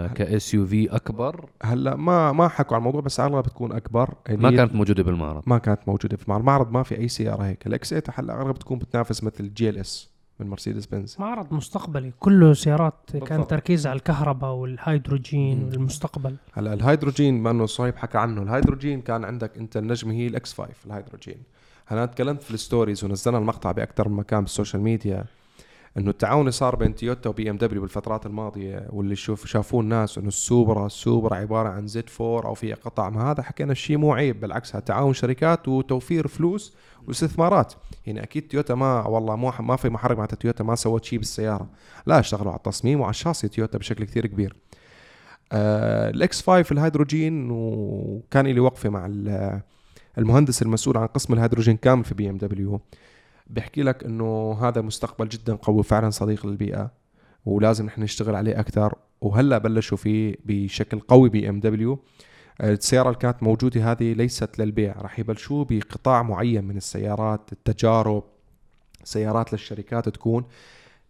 ك 0.06 0.30
S 0.30 0.54
UV 0.54 0.88
أكبر؟ 0.96 1.48
هلأ 1.62 1.96
ما 1.96 2.32
ما 2.32 2.48
حكوا 2.48 2.76
عن 2.76 2.80
الموضوع 2.80 3.00
بس 3.00 3.20
على 3.20 3.28
الاغلب 3.28 3.46
بتكون 3.46 3.72
أكبر. 3.72 4.14
اللي 4.28 4.42
ما 4.42 4.56
كانت 4.56 4.74
موجودة 4.74 5.02
بالمعرض. 5.02 5.42
ما 5.46 5.58
كانت 5.58 5.80
موجودة 5.86 6.16
في 6.16 6.22
المعرض 6.22 6.40
المعرض 6.40 6.70
ما 6.70 6.82
في 6.82 6.98
أي 6.98 7.08
سيارة 7.08 7.42
هيك. 7.42 7.66
ال 7.66 7.88
X8 7.88 8.04
هلأ 8.14 8.42
اغلب 8.42 8.54
بتكون 8.54 8.78
بتنافس 8.78 9.24
مثل 9.24 9.44
ال 9.44 9.78
GLS 9.78 10.09
من 10.40 10.46
مرسيدس 10.46 10.86
بنز. 10.86 11.16
معرض 11.18 11.52
مستقبلي. 11.54 12.12
كله 12.20 12.52
سيارات 12.52 12.94
كان 13.12 13.20
بالضبط. 13.20 13.50
تركيز 13.50 13.86
على 13.86 13.96
الكهرباء 13.96 14.52
والهيدروجين 14.52 15.58
مم. 15.58 15.64
والمستقبل 15.68 16.36
هلا 16.52 16.74
الهيدروجين 16.74 17.42
ما 17.42 17.50
إنه 17.50 17.66
صهيب 17.66 17.96
حكى 17.96 18.18
عنه 18.18 18.42
الهيدروجين 18.42 19.00
كان 19.00 19.24
عندك 19.24 19.58
انت 19.58 19.76
النجمه 19.76 20.12
هي 20.12 20.26
ال 20.26 20.52
X5 20.52 20.70
الهيدروجين. 20.86 21.36
أنا 21.90 22.06
تكلمت 22.06 22.42
في 22.42 22.50
ال 22.54 22.61
stories 22.61 23.04
ونزلنا 23.04 23.38
المقطع 23.38 23.72
باكثر 23.72 24.08
من 24.08 24.16
مكان 24.16 24.40
بال 24.40 24.51
social 24.51 24.82
media. 24.82 25.24
إنه 25.96 26.10
التعاون 26.10 26.40
اللي 26.40 26.50
صار 26.52 26.76
بين 26.76 26.94
تويوتا 26.94 27.30
وبي 27.30 27.50
إم 27.50 27.56
دبليو 27.56 27.80
بالفترات 27.80 28.26
الماضية 28.26 28.86
واللي 28.90 29.16
شوف 29.16 29.46
شافوه 29.46 29.80
الناس 29.80 30.18
إنه 30.18 30.28
ال 30.28 30.38
Supra 30.38 30.86
ال 30.86 30.95
Supra 30.95 31.36
عبارة 31.36 31.68
عن 31.68 31.86
Z4 31.86 32.48
أو 32.48 32.54
فيها 32.54 32.74
قطع 32.76 33.10
ما 33.10 33.30
هذا 33.30 33.42
حكينا 33.42 33.72
الشيء 33.72 33.96
مو 33.96 34.12
عيب 34.14 34.40
بالعكس 34.40 34.76
هذا 34.76 34.84
تعاون 34.84 35.12
شركات 35.14 35.68
وتوفير 35.68 36.28
فلوس 36.28 36.74
واستثمارات. 37.08 37.72
يعني 38.06 38.22
أكيد 38.22 38.48
تويوتا 38.48 38.74
ما 38.74 39.06
والله 39.06 39.36
مو 39.36 39.52
ما 39.60 39.76
في 39.76 39.88
محرك 39.88 40.16
معناتها 40.16 40.36
تويوتا 40.36 40.64
ما 40.64 40.74
سوت 40.74 41.04
شيء 41.04 41.18
بالسيارة. 41.18 41.68
لا 42.06 42.18
اشتغلوا 42.20 42.50
على 42.50 42.58
التصميم 42.58 43.00
وعلى 43.00 43.10
الشاصي 43.10 43.48
تويوتا 43.48 43.78
بشكل 43.78 44.04
كثير 44.04 44.26
كبير. 44.26 44.56
آه، 45.52 46.10
ال 46.10 46.42
X5 46.42 46.72
الهيدروجين 46.72 47.48
وكان 47.50 48.46
لي 48.46 48.60
وقفة 48.60 48.88
مع 48.88 49.06
ال- 49.06 49.60
المهندس 50.18 50.62
المسؤول 50.62 50.96
عن 50.98 51.06
قسم 51.06 51.34
الهيدروجين 51.34 51.76
كامل 51.76 52.04
في 52.04 52.14
بي 52.14 52.30
إم 52.30 52.38
دبليو. 52.38 52.80
بيحكي 53.50 53.82
لك 53.82 54.04
إنه 54.04 54.58
هذا 54.60 54.80
مستقبل 54.80 55.28
جدا 55.28 55.54
قوي 55.54 55.82
فعلا 55.82 56.10
صديق 56.10 56.46
للبيئة 56.46 56.90
ولازم 57.46 57.86
نحن 57.86 58.02
نشتغل 58.02 58.34
عليه 58.34 58.60
أكثر 58.60 58.94
وهلأ 59.20 59.58
بلشوا 59.58 59.96
فيه 59.96 60.36
بشكل 60.44 61.00
قوي 61.00 61.28
بي 61.28 61.48
إم 61.48 61.60
دبليو. 61.60 61.98
السيارة 62.60 63.08
اللي 63.08 63.18
كانت 63.18 63.42
موجودة 63.42 63.90
هذه 63.92 64.12
ليست 64.12 64.58
للبيع 64.58 64.94
راح 65.00 65.18
يبلشوا 65.18 65.64
بقطاع 65.70 66.22
معين 66.22 66.64
من 66.64 66.76
السيارات 66.76 67.52
التجارب 67.52 68.24
سيارات 69.04 69.52
للشركات 69.52 70.08
تكون 70.08 70.44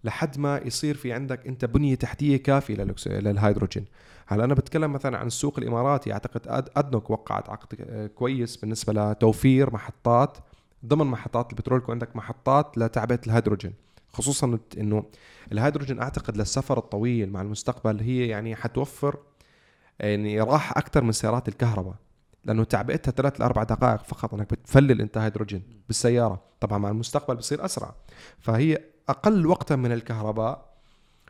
لحد 0.04 0.38
ما 0.38 0.60
يصير 0.64 0.96
في 0.96 1.12
عندك 1.12 1.46
أنت 1.46 1.64
بنية 1.64 1.94
تحتية 1.94 2.36
كافية 2.36 2.74
للهيدروجين. 3.06 3.84
هلأ 4.26 4.44
أنا 4.44 4.54
بتكلم 4.54 4.92
مثلا 4.92 5.18
عن 5.18 5.26
السوق 5.26 5.58
الإماراتي 5.58 6.12
أعتقد 6.12 6.68
أدنوك 6.76 7.10
وقعت 7.10 7.50
عقد 7.50 7.74
كويس 8.14 8.56
بالنسبة 8.56 8.92
لتوفير 8.92 9.72
محطات 9.72 10.38
ضمن 10.86 11.06
محطات 11.06 11.52
البترول 11.52 11.78
يكون 11.78 11.92
عندك 11.92 12.16
محطات 12.16 12.78
لتعبئة 12.78 13.20
الهيدروجين. 13.26 13.74
خصوصا 14.12 14.58
إنه 14.78 15.04
الهيدروجين 15.52 16.00
أعتقد 16.00 16.36
للسفر 16.36 16.78
الطويل 16.78 17.32
مع 17.32 17.42
المستقبل 17.42 18.00
هي 18.00 18.28
يعني 18.28 18.56
حتوفر 18.56 19.18
يعني 20.00 20.40
راحه 20.40 20.78
أكثر 20.78 21.04
من 21.04 21.12
سيارات 21.12 21.48
الكهرباء 21.48 21.94
لأنه 22.44 22.64
تعبئتها 22.64 23.12
ثلاث 23.12 23.40
لاربع 23.40 23.62
دقائق 23.62 24.04
فقط 24.04 24.34
إنك 24.34 24.50
بتفلل 24.50 25.00
انت 25.00 25.18
هيدروجين 25.18 25.62
بالسيارة. 25.86 26.42
طبعا 26.60 26.78
مع 26.78 26.88
المستقبل 26.88 27.36
بصير 27.36 27.64
أسرع. 27.64 27.94
فهي 28.38 28.78
أقل 29.08 29.46
وقتا 29.46 29.76
من 29.76 29.92
الكهرباء 29.92 30.70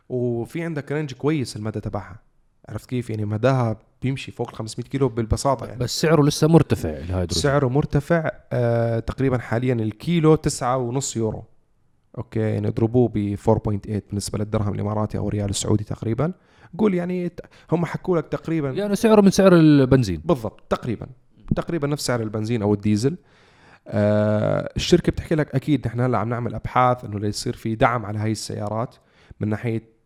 وفي 0.08 0.62
عندك 0.62 0.92
range 0.92 1.14
كويس 1.14 1.56
المدى 1.56 1.80
تبعها. 1.80 2.29
عرفت 2.70 2.88
كيف؟ 2.90 3.10
يعني 3.10 3.24
مداها 3.24 3.76
بيمشي 4.02 4.32
فوق 4.32 4.48
ال 4.48 4.54
500 4.54 4.88
كيلو 4.88 5.08
بالبساطة 5.08 5.66
يعني. 5.66 5.78
بس 5.78 6.00
سعره 6.00 6.22
لسه 6.22 6.48
مرتفع 6.48 6.88
الهيدروجين 6.88 7.42
سعره 7.42 7.68
مرتفع 7.68 8.30
آه 8.52 8.98
تقريبا 8.98 9.38
حاليا 9.38 9.74
الكيلو 9.74 10.34
تسعة 10.34 10.76
ونص 10.76 11.16
يورو. 11.16 11.44
okay 12.18 12.40
يعني 12.40 12.68
اضربوه 12.68 13.08
ب 13.14 13.36
4.8 13.36 14.00
بالنسبة 14.08 14.38
للدرهم 14.38 14.74
الإماراتي 14.74 15.18
أو 15.18 15.28
الريال 15.28 15.50
السعودي 15.50 15.84
تقريبا. 15.84 16.32
قول 16.78 16.94
يعني 16.94 17.32
هم 17.72 17.86
حكوا 17.86 18.18
لك 18.18 18.28
تقريبا 18.28 18.70
يعني 18.70 18.96
سعره 18.96 19.20
من 19.20 19.30
سعر 19.30 19.54
البنزين. 19.54 20.22
بالضبط 20.24 20.60
تقريبا 20.70 21.06
تقريبا 21.56 21.88
نفس 21.88 22.06
سعر 22.06 22.20
البنزين 22.20 22.62
أو 22.62 22.74
الديزل. 22.74 23.16
آه 23.88 24.72
الشركة 24.76 25.12
بتحكي 25.12 25.34
لك 25.34 25.54
أكيد 25.54 25.86
نحن 25.86 26.00
هلأ 26.00 26.18
عم 26.18 26.28
نعمل 26.28 26.54
أبحاث 26.54 27.04
إنه 27.04 27.18
ليصير 27.18 27.56
في 27.56 27.74
دعم 27.74 28.06
على 28.06 28.18
هاي 28.18 28.32
السيارات 28.32 28.94
من 29.40 29.48
ناحية 29.48 29.99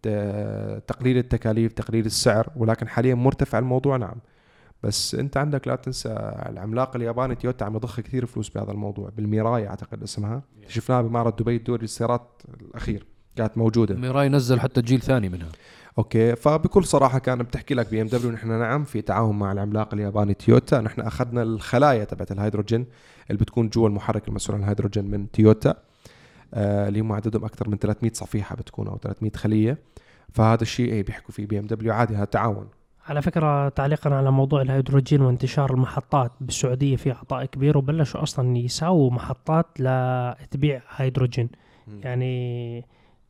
تقليل 0.87 1.18
التكاليف 1.18 1.73
تقليل 1.73 2.06
السعر 2.06 2.49
ولكن 2.56 2.88
حاليا 2.88 3.14
مرتفع 3.14 3.58
الموضوع 3.58 3.96
نعم. 3.96 4.16
بس 4.82 5.14
أنت 5.14 5.37
عندك 5.37 5.68
لا 5.68 5.76
تنسى 5.76 6.08
العملاق 6.49 6.96
الياباني 6.96 7.34
تويوتا 7.34 7.64
عم 7.64 7.76
يضخ 7.76 8.00
كثير 8.00 8.26
فلوس 8.26 8.49
بهذا 8.49 8.73
الموضوع 8.73 9.11
بالميراي 9.16 9.68
أعتقد 9.68 10.02
اسمها. 10.02 10.42
شفناها 10.68 11.02
بمعرض 11.02 11.37
دبي 11.37 11.56
الدولي 11.56 11.82
للسيارات 11.82 12.42
الأخير 12.61 13.06
كانت 13.37 13.58
موجودة. 13.58 13.94
ميراي 13.94 14.28
نزل 14.28 14.61
حتى 14.61 14.82
جيل 14.82 15.00
ثاني 15.00 15.28
منها. 15.28 15.49
okay 15.99 16.37
فبكل 16.37 16.84
صراحة 16.84 17.18
كان 17.18 17.38
بتحكي 17.38 17.75
لك 17.75 17.90
بي 17.90 18.02
إم 18.02 18.06
دبليو 18.06 18.30
نحن 18.30 18.49
نعم 18.49 18.84
في 18.84 19.02
تعاون 19.02 19.38
مع 19.38 19.52
العملاق 19.52 19.94
الياباني 19.94 20.34
تويوتا. 20.34 20.80
نحن 20.80 21.00
أخذنا 21.00 21.42
الخلايا 21.42 22.04
تبعت 22.04 22.32
الهيدروجين 22.32 22.87
اللي 23.30 23.40
بتكون 23.40 23.68
جوا 23.68 23.88
المحرك 23.88 24.28
المسؤول 24.28 24.56
عن 24.56 24.62
الهيدروجين 24.62 25.04
من 25.04 25.30
تويوتا. 25.30 25.75
آه 26.54 26.88
اللي 26.88 27.00
هم 27.00 27.12
عددهم 27.12 27.44
أكثر 27.44 27.68
من 27.68 27.76
300 27.76 28.12
صفيحة 28.12 28.56
بتكون 28.56 28.88
أو 28.88 28.99
300 28.99 29.32
خلية. 29.32 29.78
فهذا 30.32 30.62
الشيء 30.62 30.92
إيه 30.92 31.02
بيحكوا 31.02 31.34
فيه 31.34 31.46
بي 31.46 31.58
إم 31.58 31.66
دبليو 31.66 31.92
عادي 31.92 32.16
هذا 32.16 32.25
تعاون. 32.25 32.68
على 33.06 33.23
فكرة 33.23 33.68
تعليقا 33.68 34.14
على 34.14 34.30
موضوع 34.30 34.62
الهيدروجين 34.62 35.20
وانتشار 35.20 35.75
المحطات 35.75 36.32
بالسعودية 36.40 36.96
في 36.96 37.11
عطاء 37.11 37.44
كبير 37.44 37.78
وبلشوا 37.78 38.23
أصلا 38.23 38.58
يساووا 38.58 39.11
محطات 39.11 39.66
لتبيع 39.80 40.82
هيدروجين. 40.96 41.49
يعني 42.00 42.84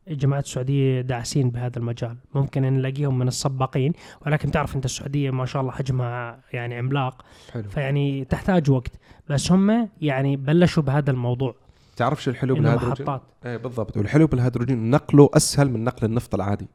جماعة 0.07 0.39
السعودية 0.39 1.01
داعسين 1.01 1.49
بهذا 1.49 1.77
المجال. 1.77 2.17
ممكن 2.35 2.61
نلاقيهم 2.61 3.17
من 3.19 3.27
السباقين 3.27 3.93
ولكن 4.25 4.51
تعرف 4.51 4.75
أنت 4.75 4.85
السعودية 4.85 5.31
ما 5.31 5.45
شاء 5.45 5.61
الله 5.61 5.71
حجمها 5.71 6.39
يعني 6.53 6.75
عملاق. 6.75 7.25
حلو. 7.51 7.69
فيعني 7.69 8.25
تحتاج 8.25 8.71
وقت. 8.71 8.91
بس 9.29 9.51
هم 9.51 9.89
يعني 10.01 10.37
بلشوا 10.37 10.83
بهذا 10.83 11.11
الموضوع. 11.11 11.55
تعرف 11.95 12.23
شو 12.23 12.31
الحلو 12.31 12.55
بالهيدروجين؟ 12.55 13.05
محطات. 13.05 13.21
إيه 13.45 13.57
بالضبط. 13.57 13.97
والحلو 13.97 14.27
بالهيدروجين 14.27 14.89
نقله 14.89 15.29
أسهل 15.33 15.69
من 15.71 15.83
نقل 15.83 16.05
النفط 16.07 16.35
العادي. 16.35 16.67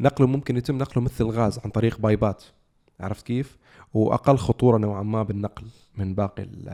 نقله 0.00 0.26
ممكن 0.26 0.56
يتم 0.56 0.78
نقله 0.78 1.04
مثل 1.04 1.24
الغاز 1.24 1.58
عن 1.64 1.70
طريق 1.70 1.98
pipe 2.00 2.29
ات. 2.29 2.44
عرفت 3.00 3.26
كيف؟ 3.26 3.56
وأقل 3.94 4.36
خطورة 4.36 4.78
نوعا 4.78 5.02
ما 5.02 5.22
بالنقل 5.22 5.64
من 5.98 6.14
باقي 6.14 6.42
ال- 6.42 6.68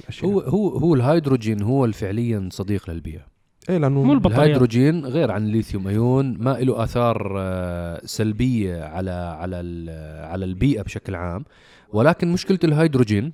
الأشياء. 0.00 0.30
هو 0.30 0.40
هو 0.40 0.68
هو 0.68 0.94
الهيدروجين 0.94 1.62
هو 1.62 1.92
فعليا 1.92 2.48
صديق 2.52 2.90
للبيئة. 2.90 3.26
إيه 3.70 3.78
لأنه 3.78 4.02
مو 4.02 4.12
البطاريات. 4.12 4.40
الهيدروجين 4.40 5.06
غير 5.06 5.30
عن 5.30 5.44
الليثيوم 5.46 5.88
أيون 5.88 6.38
ما 6.38 6.50
له 6.50 6.84
آثار 6.84 7.34
آه، 7.38 8.00
سلبية 8.04 8.84
على 8.84 9.10
على 9.10 9.60
ال- 9.60 10.24
على 10.24 10.44
البيئة 10.44 10.82
بشكل 10.82 11.14
عام. 11.14 11.44
ولكن 11.92 12.32
مشكلة 12.32 12.58
الهيدروجين 12.64 13.32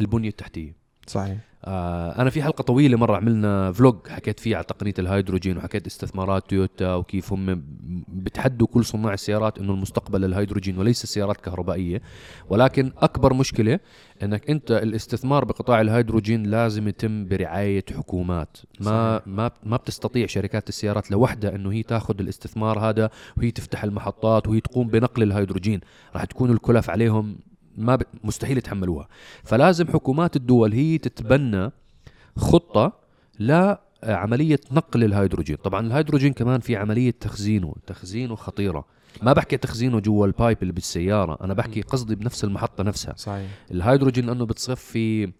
البنية 0.00 0.28
التحتية. 0.28 0.76
صحيح. 1.06 1.38
آه 1.64 2.22
أنا 2.22 2.30
في 2.30 2.42
حلقة 2.42 2.62
طويلة 2.62 2.96
مرة 2.96 3.16
عملنا 3.16 3.72
vlog 3.72 4.08
حكيت 4.08 4.40
فيه 4.40 4.56
على 4.56 4.64
تقنية 4.64 4.94
الهيدروجين 4.98 5.56
وحكيت 5.58 5.86
استثمارات 5.86 6.50
تويوتا 6.50 6.94
وكيف 6.94 7.32
هم 7.32 7.64
بتحدوا 8.08 8.66
كل 8.66 8.84
صناع 8.84 9.14
السيارات 9.14 9.58
إنه 9.58 9.72
المستقبل 9.72 10.24
الهيدروجين 10.24 10.78
وليس 10.78 11.04
السيارات 11.04 11.36
الكهربائيه 11.36 12.02
ولكن 12.50 12.92
أكبر 12.98 13.34
مشكلة 13.34 13.80
إنك 14.22 14.50
أنت 14.50 14.70
الاستثمار 14.70 15.44
بقطاع 15.44 15.80
الهيدروجين 15.80 16.42
لازم 16.42 16.88
يتم 16.88 17.28
برعاية 17.28 17.84
حكومات. 17.96 18.56
ما 18.80 19.18
صحيح. 19.18 19.28
ما 19.28 19.50
ما 19.64 19.76
بتستطيع 19.76 20.26
شركات 20.26 20.68
السيارات 20.68 21.10
لوحدها 21.10 21.54
إنه 21.54 21.72
هي 21.72 21.82
تاخذ 21.82 22.20
الاستثمار 22.20 22.78
هذا 22.78 23.10
وهي 23.36 23.50
تفتح 23.50 23.84
المحطات 23.84 24.48
وهي 24.48 24.60
تقوم 24.60 24.88
بنقل 24.88 25.22
الهيدروجين. 25.22 25.80
راح 26.14 26.24
تكون 26.24 26.50
الكلف 26.50 26.90
عليهم 26.90 27.36
ما 27.76 27.96
ب... 27.96 28.02
مستحيل 28.24 28.58
يتحملوها. 28.58 29.08
فلازم 29.44 29.88
حكومات 29.88 30.36
الدول 30.36 30.72
هي 30.72 30.98
تتبنى 30.98 31.70
خطة 32.36 32.92
لعملية 33.40 34.60
نقل 34.72 35.04
الهيدروجين. 35.04 35.56
طبعا 35.56 35.86
الهيدروجين 35.86 36.32
كمان 36.32 36.60
في 36.60 36.76
عملية 36.76 37.10
تخزينه 37.10 37.74
تخزينه 37.86 38.34
خطيرة. 38.34 38.84
ما 39.22 39.32
بحكي 39.32 39.56
تخزينه 39.56 40.00
جوا 40.00 40.26
ال 40.26 40.32
pipe 40.32 40.58
اللي 40.62 40.72
بالسيارة 40.72 41.38
أنا 41.44 41.54
بحكي 41.54 41.80
قصدي 41.80 42.14
بنفس 42.14 42.44
المحطة 42.44 42.84
نفسها. 42.84 43.14
صحيح. 43.16 43.50
الهيدروجين 43.70 44.26
لأنه 44.26 44.46
بتصف 44.46 44.80
في 44.80 45.32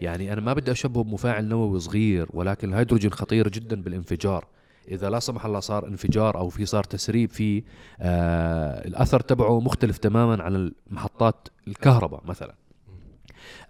يعني 0.00 0.32
أنا 0.32 0.40
ما 0.40 0.52
بدي 0.52 0.70
أشبهه 0.70 1.04
بمفاعل 1.04 1.48
نووي 1.48 1.80
صغير 1.80 2.26
ولكن 2.30 2.68
الهيدروجين 2.68 3.12
خطير 3.12 3.48
جدا 3.48 3.82
بالانفجار. 3.82 4.46
إذا 4.88 5.10
لا 5.10 5.20
سمح 5.20 5.46
الله 5.46 5.60
صار 5.60 5.86
انفجار 5.86 6.38
أو 6.38 6.48
في 6.48 6.66
صار 6.66 6.84
تسريب 6.84 7.30
فيه 7.30 7.62
آه 8.00 8.88
الأثر 8.88 9.20
تبعه 9.20 9.60
مختلف 9.60 9.98
تماما 9.98 10.42
عن 10.42 10.72
محطات 10.90 11.48
الكهرباء 11.68 12.22
مثلا. 12.24 12.54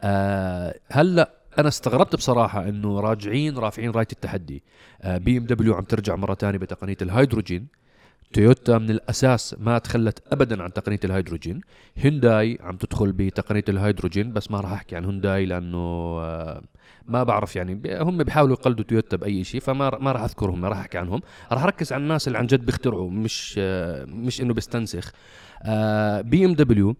آه 0.01 0.75
هلأ 0.89 1.31
أنا 1.59 1.69
استغربت 1.69 2.17
بصراحة 2.17 2.69
إنه 2.69 3.01
راجعين 3.01 3.59
رافعين 3.59 3.91
راية 3.91 4.09
التحدي. 4.13 4.63
آه 5.03 5.19
بي 5.19 5.39
إم 5.39 5.45
دبليو 5.45 5.75
عم 5.75 5.85
ترجع 5.85 6.17
مرة 6.17 6.35
ثانية 6.35 6.59
بتقنية 6.59 6.97
الهيدروجين. 7.03 7.67
تويوتا 8.33 8.79
من 8.79 8.91
الأساس 8.91 9.57
ما 9.59 9.79
تخلت 9.79 10.23
ابدا 10.33 10.63
عن 10.63 10.73
تقنية 10.73 11.01
الهيدروجين. 11.05 11.61
هونداي 12.05 12.59
عم 12.61 12.77
تدخل 12.77 13.13
بتقنية 13.13 13.65
الهيدروجين 13.69 14.33
بس 14.33 14.51
ما 14.51 14.61
راح 14.61 14.73
أحكي 14.73 14.97
عن 14.97 15.05
هونداي 15.05 15.47
لأنه 15.47 15.79
آه 15.79 16.63
ما 17.07 17.23
بعرف 17.23 17.57
يعني 17.57 17.83
هم 18.01 18.23
بيحاولوا 18.23 18.57
يقلدوا 18.57 18.85
تويوتا 18.85 19.17
بأي 19.17 19.45
شيء 19.45 19.61
فما 19.61 19.99
ما 20.01 20.13
راح 20.13 20.23
أذكرهم 20.23 20.61
ما 20.61 20.69
راح 20.69 20.79
أحكي 20.79 20.99
عنهم. 20.99 21.21
راح 21.53 21.63
أركز 21.65 21.93
على 21.93 22.03
الناس 22.03 22.27
اللي 22.29 22.39
عن 22.39 22.47
جد 22.47 22.67
بيخترعوا 22.67 23.11
مش 23.11 23.55
آه 23.59 24.05
مش 24.05 24.41
إنه 24.41 24.55
بيستنسخ. 24.55 25.13
آه 25.63 26.21
بي 26.21 26.45
إم 26.45 26.55
دبليو 26.55 26.97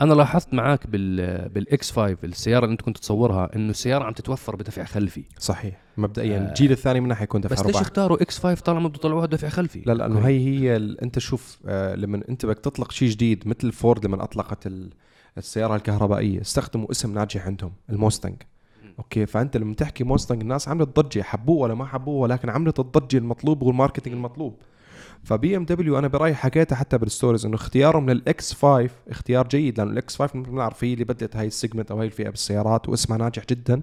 أنا 0.00 0.14
لاحظت 0.14 0.54
معاك 0.54 0.86
بال 0.86 1.48
بال 1.48 1.90
X5 1.90 2.16
السيارة 2.24 2.64
اللي 2.64 2.72
أنت 2.72 2.82
كنت 2.82 2.98
تصورها 2.98 3.56
إنه 3.56 3.70
السيارة 3.70 4.04
عم 4.04 4.12
تتوفر 4.12 4.56
بدفع 4.56 4.84
خلفي. 4.84 5.24
صحيح. 5.38 5.80
مبدئيا 5.96 6.38
آه. 6.38 6.48
الجيل 6.48 6.72
الثاني 6.72 7.00
منها 7.00 7.16
حيكون 7.16 7.40
دفع 7.40 7.54
بس 7.54 7.66
ليش 7.66 7.76
اختاروا 7.76 8.22
X5 8.22 8.62
طالما 8.62 8.88
بده 8.88 8.96
يطلعوها 8.96 9.26
دفع 9.26 9.48
خلفي؟ 9.48 9.82
لا 9.86 9.92
لأنه 9.92 10.18
هي 10.20 10.38
هي. 10.38 10.76
أنت 10.76 11.18
شوف 11.18 11.58
آه 11.66 11.94
لما 11.94 12.22
أنت 12.28 12.46
بدك 12.46 12.58
تطلق 12.58 12.90
شيء 12.92 13.08
جديد 13.08 13.48
مثل 13.48 13.72
فورد 13.72 14.04
لما 14.04 14.24
أطلقت 14.24 14.66
ال... 14.66 14.90
السيارة 15.38 15.76
الكهربائية 15.76 16.40
استخدموا 16.40 16.90
اسم 16.90 17.14
ناجح 17.14 17.46
عندهم 17.46 17.72
الموستنج. 17.90 18.36
أوكي 18.98 19.26
فأنت 19.26 19.56
لما 19.56 19.74
تحكي 19.74 20.04
موستنج 20.04 20.40
الناس 20.40 20.68
عملت 20.68 21.00
ضجة 21.00 21.22
حبوه 21.22 21.58
ولا 21.58 21.74
ما 21.74 21.84
حبوه 21.84 22.14
ولكن 22.14 22.48
عملت 22.50 22.80
الضجة 22.80 23.18
المطلوب 23.18 23.62
وال 23.62 23.72
marketing 23.72 24.16
المطلوب. 24.16 24.56
فبي 25.24 25.56
إم 25.56 25.64
دبليو 25.64 25.98
أنا 25.98 26.08
برايي 26.08 26.34
حكيتها 26.34 26.76
حتى 26.76 26.98
بال 26.98 27.09
stories 27.09 27.46
إنه 27.46 27.54
اختيارهم 27.54 28.10
لل 28.10 28.52
X5 28.52 28.90
اختيار 29.08 29.48
جيد 29.48 29.78
لأنه 29.78 29.90
ال 29.90 30.16
X5 30.16 30.38
مثل 30.38 30.48
ما 30.48 30.54
بنعرف 30.54 30.84
هي 30.84 30.92
اللي 30.92 31.04
بدت 31.04 31.36
هاي 31.36 31.46
ال 31.46 31.51
segment 31.51 31.90
أو 31.90 31.98
هاي 31.98 32.06
الفئة 32.06 32.30
بالسيارات 32.30 32.88
واسمها 32.88 33.18
ناجح 33.18 33.44
جدا 33.50 33.82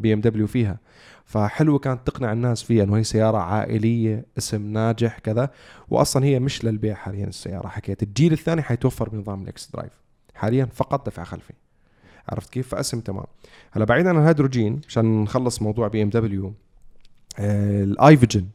بي 0.00 0.12
إم 0.12 0.20
دبليو 0.20 0.46
فيها. 0.46 0.78
فحلوة 1.24 1.78
كانت 1.78 2.06
تقنع 2.06 2.32
الناس 2.32 2.62
فيها 2.62 2.84
إنه 2.84 2.96
هي 2.96 3.04
سيارة 3.04 3.38
عائلية 3.38 4.24
اسم 4.38 4.72
ناجح 4.72 5.18
كذا 5.18 5.50
واصلا 5.88 6.24
هي 6.24 6.40
مش 6.40 6.64
للبيع 6.64 6.94
حاليا 6.94 7.26
السيارة 7.26 7.68
حكيت. 7.68 8.02
الجيل 8.02 8.32
الثاني 8.32 8.62
حيتوفر 8.62 9.08
بنظام 9.08 9.42
ال 9.42 9.70
xDrive 9.74 9.92
حاليا 10.34 10.68
فقط 10.74 11.06
دفع 11.06 11.24
خلفي. 11.24 11.52
عرفت 12.28 12.50
كيف؟ 12.50 12.68
فاسم 12.68 13.00
تمام. 13.00 13.26
هلأ 13.72 13.84
بعيدا 13.84 14.08
عن 14.08 14.16
الهيدروجين 14.16 14.80
عشان 14.88 15.22
نخلص 15.22 15.62
موضوع 15.62 15.88
بي 15.88 16.02
إم 16.02 16.10
دبليو 16.10 16.54
ال 17.38 18.16
i 18.16 18.20
Vision 18.20 18.46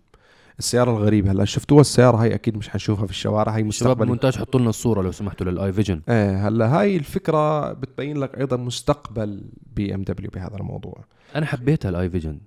السيارة 0.60 0.92
الغريبة. 0.92 1.32
هلا 1.32 1.46
شفتوها 1.46 1.82
السيارة؟ 1.82 2.18
هاي 2.18 2.34
أكيد 2.36 2.58
مش 2.58 2.70
حنشوفها 2.70 3.06
في 3.06 3.12
الشوارع. 3.12 3.56
هاي 3.56 3.64
مستقبل. 3.64 4.04
المونتاج 4.04 4.36
حطوا 4.38 4.60
لنا 4.60 4.70
الصورة 4.70 5.02
لو 5.02 5.12
سمحتوا 5.12 5.46
لل 5.52 5.74
i 5.74 5.78
Vision 5.78 6.02
إيه 6.10 6.48
هلا 6.48 6.80
هاي 6.80 6.96
الفكرة 6.98 7.74
بتبين 7.74 8.18
لك 8.18 8.38
أيضا 8.38 8.58
مستقبل 8.58 9.44
بي 9.76 9.96
إم 9.96 10.04
دبليو 10.04 10.30
بهذا 10.34 10.56
الموضوع. 10.58 11.04
أنا 11.36 11.46
حبيتها 11.46 11.90
ال 11.90 12.10
i 12.10 12.14
Vision 12.14 12.38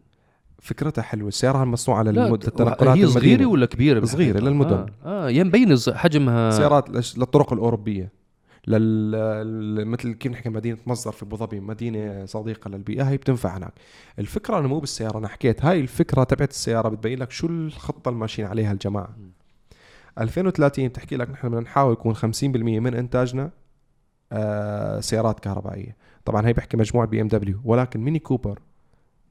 فكرتها 0.62 1.02
حلوة. 1.02 1.28
السيارة 1.28 1.64
للمد- 2.12 2.44
للتنقلات 2.44 2.82
هي 2.98 3.06
صغيرة 3.06 3.26
المدينة. 3.26 3.50
ولا 3.50 3.66
كبيرة 3.66 4.04
صغيرة 4.04 4.32
بالحقيقة؟ 4.32 4.50
للمدن. 4.50 4.76
آه, 5.04 5.26
آه 5.26 5.28
يعني 5.30 5.48
مبين 5.48 5.76
حجمها. 5.94 6.50
سيارات 6.50 7.16
للطرق 7.18 7.52
الأوروبية. 7.52 8.12
لل 8.68 9.86
مثل 9.86 10.12
كيف 10.12 10.32
نحكي 10.32 10.48
مدينة 10.48 10.78
مصدر 10.86 11.12
في 11.12 11.22
أبو 11.22 11.36
ظبي 11.36 11.60
مدينة 11.60 12.26
صديقة 12.26 12.68
للبيئة 12.68 13.08
هي 13.08 13.16
بتنفع 13.16 13.56
هناك. 13.56 13.72
الفكرة 14.18 14.58
انه 14.58 14.68
مو 14.68 14.78
بالسيارة 14.78 15.18
أنا 15.18 15.28
حكيت 15.28 15.64
هاي 15.64 15.80
الفكرة 15.80 16.24
تبعت 16.24 16.50
السيارة 16.50 16.88
بتبين 16.88 17.18
لك 17.18 17.30
شو 17.30 17.46
الخطة 17.46 18.08
اللي 18.08 18.20
ماشيين 18.20 18.48
عليها 18.48 18.72
الجماعة. 18.72 19.16
2030 20.18 20.88
بتحكي 20.88 21.16
لك 21.16 21.30
نحن 21.30 21.48
بدنا 21.48 21.60
نحاول 21.60 21.92
يكون 21.92 22.14
50% 22.14 22.20
من 22.44 22.94
إنتاجنا 22.94 23.50
آه 24.32 25.00
سيارات 25.00 25.40
كهربائية. 25.40 25.96
طبعا 26.24 26.46
هي 26.46 26.52
بحكي 26.52 26.76
مجموعة 26.76 27.06
بي 27.06 27.20
إم 27.20 27.28
دبليو 27.28 27.60
ولكن 27.64 28.00
ميني 28.00 28.18
كوبر 28.18 28.58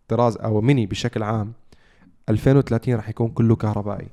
طراز 0.08 0.38
أو 0.38 0.62
ميني 0.62 0.86
بشكل 0.86 1.23
عام 1.23 1.54
2030 2.30 2.95
راح 2.95 3.10
يكون 3.10 3.30
كله 3.30 3.56
كهربائي. 3.56 4.08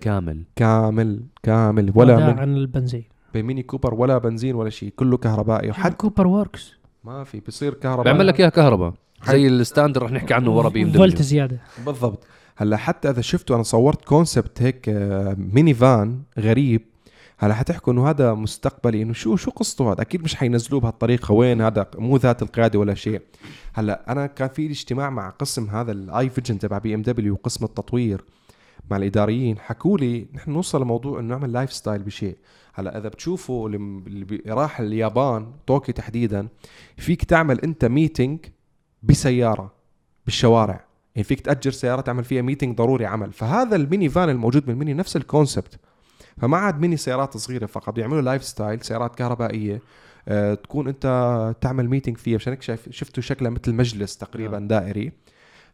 كامل. 0.00 0.42
كامل 0.56 1.22
كامل 1.42 1.92
ولا 1.94 2.16
ولا 2.16 2.32
من 2.32 2.38
عن 2.38 2.56
البنزين. 2.56 3.04
بميني 3.34 3.62
كوبر 3.62 3.94
ولا 3.94 4.18
بنزين 4.18 4.54
ولا 4.54 4.70
شيء 4.70 4.92
كله 4.96 5.16
كهربائي. 5.16 5.70
وحتى 5.70 5.96
Cooper 5.96 6.26
Works 6.26 6.74
ما 7.04 7.24
في 7.24 7.40
بصير 7.48 7.74
كهرباء 7.74 8.04
بيعمل 8.04 8.26
لك 8.26 8.40
اياها 8.40 8.50
كهرباء. 8.50 8.94
زي 9.26 9.46
ال 9.46 9.52
standard 9.52 10.02
رح 10.02 10.10
نحكي 10.10 10.34
عنه 10.34 10.56
ورا 10.56 10.68
بي 10.68 10.82
إم 10.82 10.92
فولت 10.92 11.22
زيادة. 11.22 11.60
بالضبط. 11.86 12.24
هلأ 12.56 12.76
حتى 12.76 13.10
إذا 13.10 13.20
شفتوا 13.20 13.56
أنا 13.56 13.62
صورت 13.62 14.04
concept 14.04 14.62
هيك 14.62 14.88
آه، 14.88 15.36
minivan 15.38 16.22
غريب. 16.38 16.82
هلأ 17.38 17.54
حتحكوا 17.54 17.92
إنه 17.92 18.10
هذا 18.10 18.34
مستقبلي 18.34 19.02
إنه 19.02 19.12
شو 19.12 19.36
شو 19.36 19.50
قصته 19.50 19.92
هذا؟ 19.92 20.02
أكيد 20.02 20.22
مش 20.22 20.34
حينزلوه 20.34 20.80
بهالطريقة. 20.80 21.32
وين 21.32 21.60
هذا؟ 21.60 21.86
مو 21.98 22.16
ذات 22.16 22.42
القيادة 22.42 22.78
ولا 22.78 22.94
شيء. 22.94 23.20
هلأ 23.74 24.12
أنا 24.12 24.26
كان 24.26 24.48
في 24.48 24.62
لي 24.62 24.72
اجتماع 24.72 25.10
مع 25.10 25.30
قسم 25.30 25.70
هذا 25.70 25.92
ال 25.92 26.30
i 26.30 26.34
Vision 26.34 26.58
تبع 26.58 26.78
بي 26.78 26.94
إم 26.94 27.02
دبليو 27.02 27.34
وقسم 27.34 27.64
التطوير. 27.64 28.24
مع 28.90 28.96
الإداريين. 28.96 29.58
حكوا 29.58 29.98
لي 29.98 30.26
نحن 30.34 30.50
نوصل 30.50 30.82
لموضوع 30.82 31.20
إنه 31.20 31.28
نعمل 31.28 31.52
lifestyle 31.52 32.02
بشيء. 32.02 32.36
هلأ 32.74 32.98
إذا 32.98 33.08
بتشوفوا 33.08 33.68
اللي 33.68 34.40
راح 34.46 34.80
اليابان 34.80 35.52
طوكيو 35.66 35.94
تحديدا 35.94 36.48
فيك 36.96 37.24
تعمل 37.24 37.60
أنت 37.60 37.84
meeting 37.84 38.38
بسيارة 39.02 39.72
بالشوارع. 40.24 40.84
يعني 41.14 41.24
فيك 41.24 41.40
تأجر 41.40 41.70
سيارة 41.70 42.00
تعمل 42.00 42.24
فيها 42.24 42.42
meeting 42.42 42.76
ضروري 42.76 43.06
عمل. 43.06 43.32
فهذا 43.32 43.76
ال 43.76 44.08
minivan 44.08 44.28
الموجود 44.28 44.66
بالميني 44.66 44.94
نفس 44.94 45.16
ال 45.16 45.23
concept. 45.23 45.78
فما 46.36 46.56
عاد 46.56 46.80
ميني 46.80 46.96
سيارات 46.96 47.36
صغيرة 47.36 47.66
فقط. 47.66 47.94
بيعملوا 47.94 48.22
lifestyle 48.22 48.80
سيارات 48.80 49.14
كهربائية. 49.14 49.82
آه، 50.28 50.54
تكون 50.54 50.88
أنت 50.88 51.54
تعمل 51.60 51.88
meeting 51.88 52.16
فيها. 52.16 52.36
مشان 52.36 52.52
هيك 52.52 52.62
شايف 52.62 52.88
شفتوا 52.90 53.22
شكلها 53.22 53.50
مثل 53.50 53.74
مجلس 53.74 54.16
تقريبا 54.16 54.58
دائري. 54.58 55.12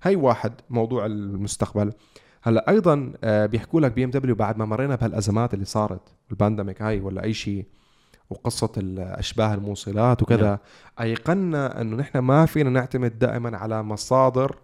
هي 0.02 0.16
واحد 0.16 0.52
موضوع 0.70 1.06
المستقبل. 1.06 1.92
هلا 2.46 2.70
أيضا 2.70 3.12
آه، 3.24 3.46
بيحكوا 3.46 3.80
لك 3.80 3.92
بي 3.92 4.04
ام 4.04 4.10
دبليو 4.10 4.34
بعد 4.34 4.58
ما 4.58 4.64
مرينا 4.64 4.94
بهالأزمات 4.94 5.54
اللي 5.54 5.64
صارت 5.64 6.00
ال 6.30 6.36
pandemic 6.36 6.82
هاي 6.82 7.00
ولا 7.00 7.24
أي 7.24 7.34
شيء 7.34 7.66
وقصة 8.30 8.72
الأشباه 8.76 9.54
الموصلات 9.54 10.22
وكذا. 10.22 10.42
نعم. 10.48 10.58
أيقنا 11.00 11.80
أنه 11.80 11.96
نحن 11.96 12.18
ما 12.18 12.46
فينا 12.46 12.70
نعتمد 12.70 13.18
دائما 13.18 13.56
على 13.58 13.82
مصادر 13.82 14.58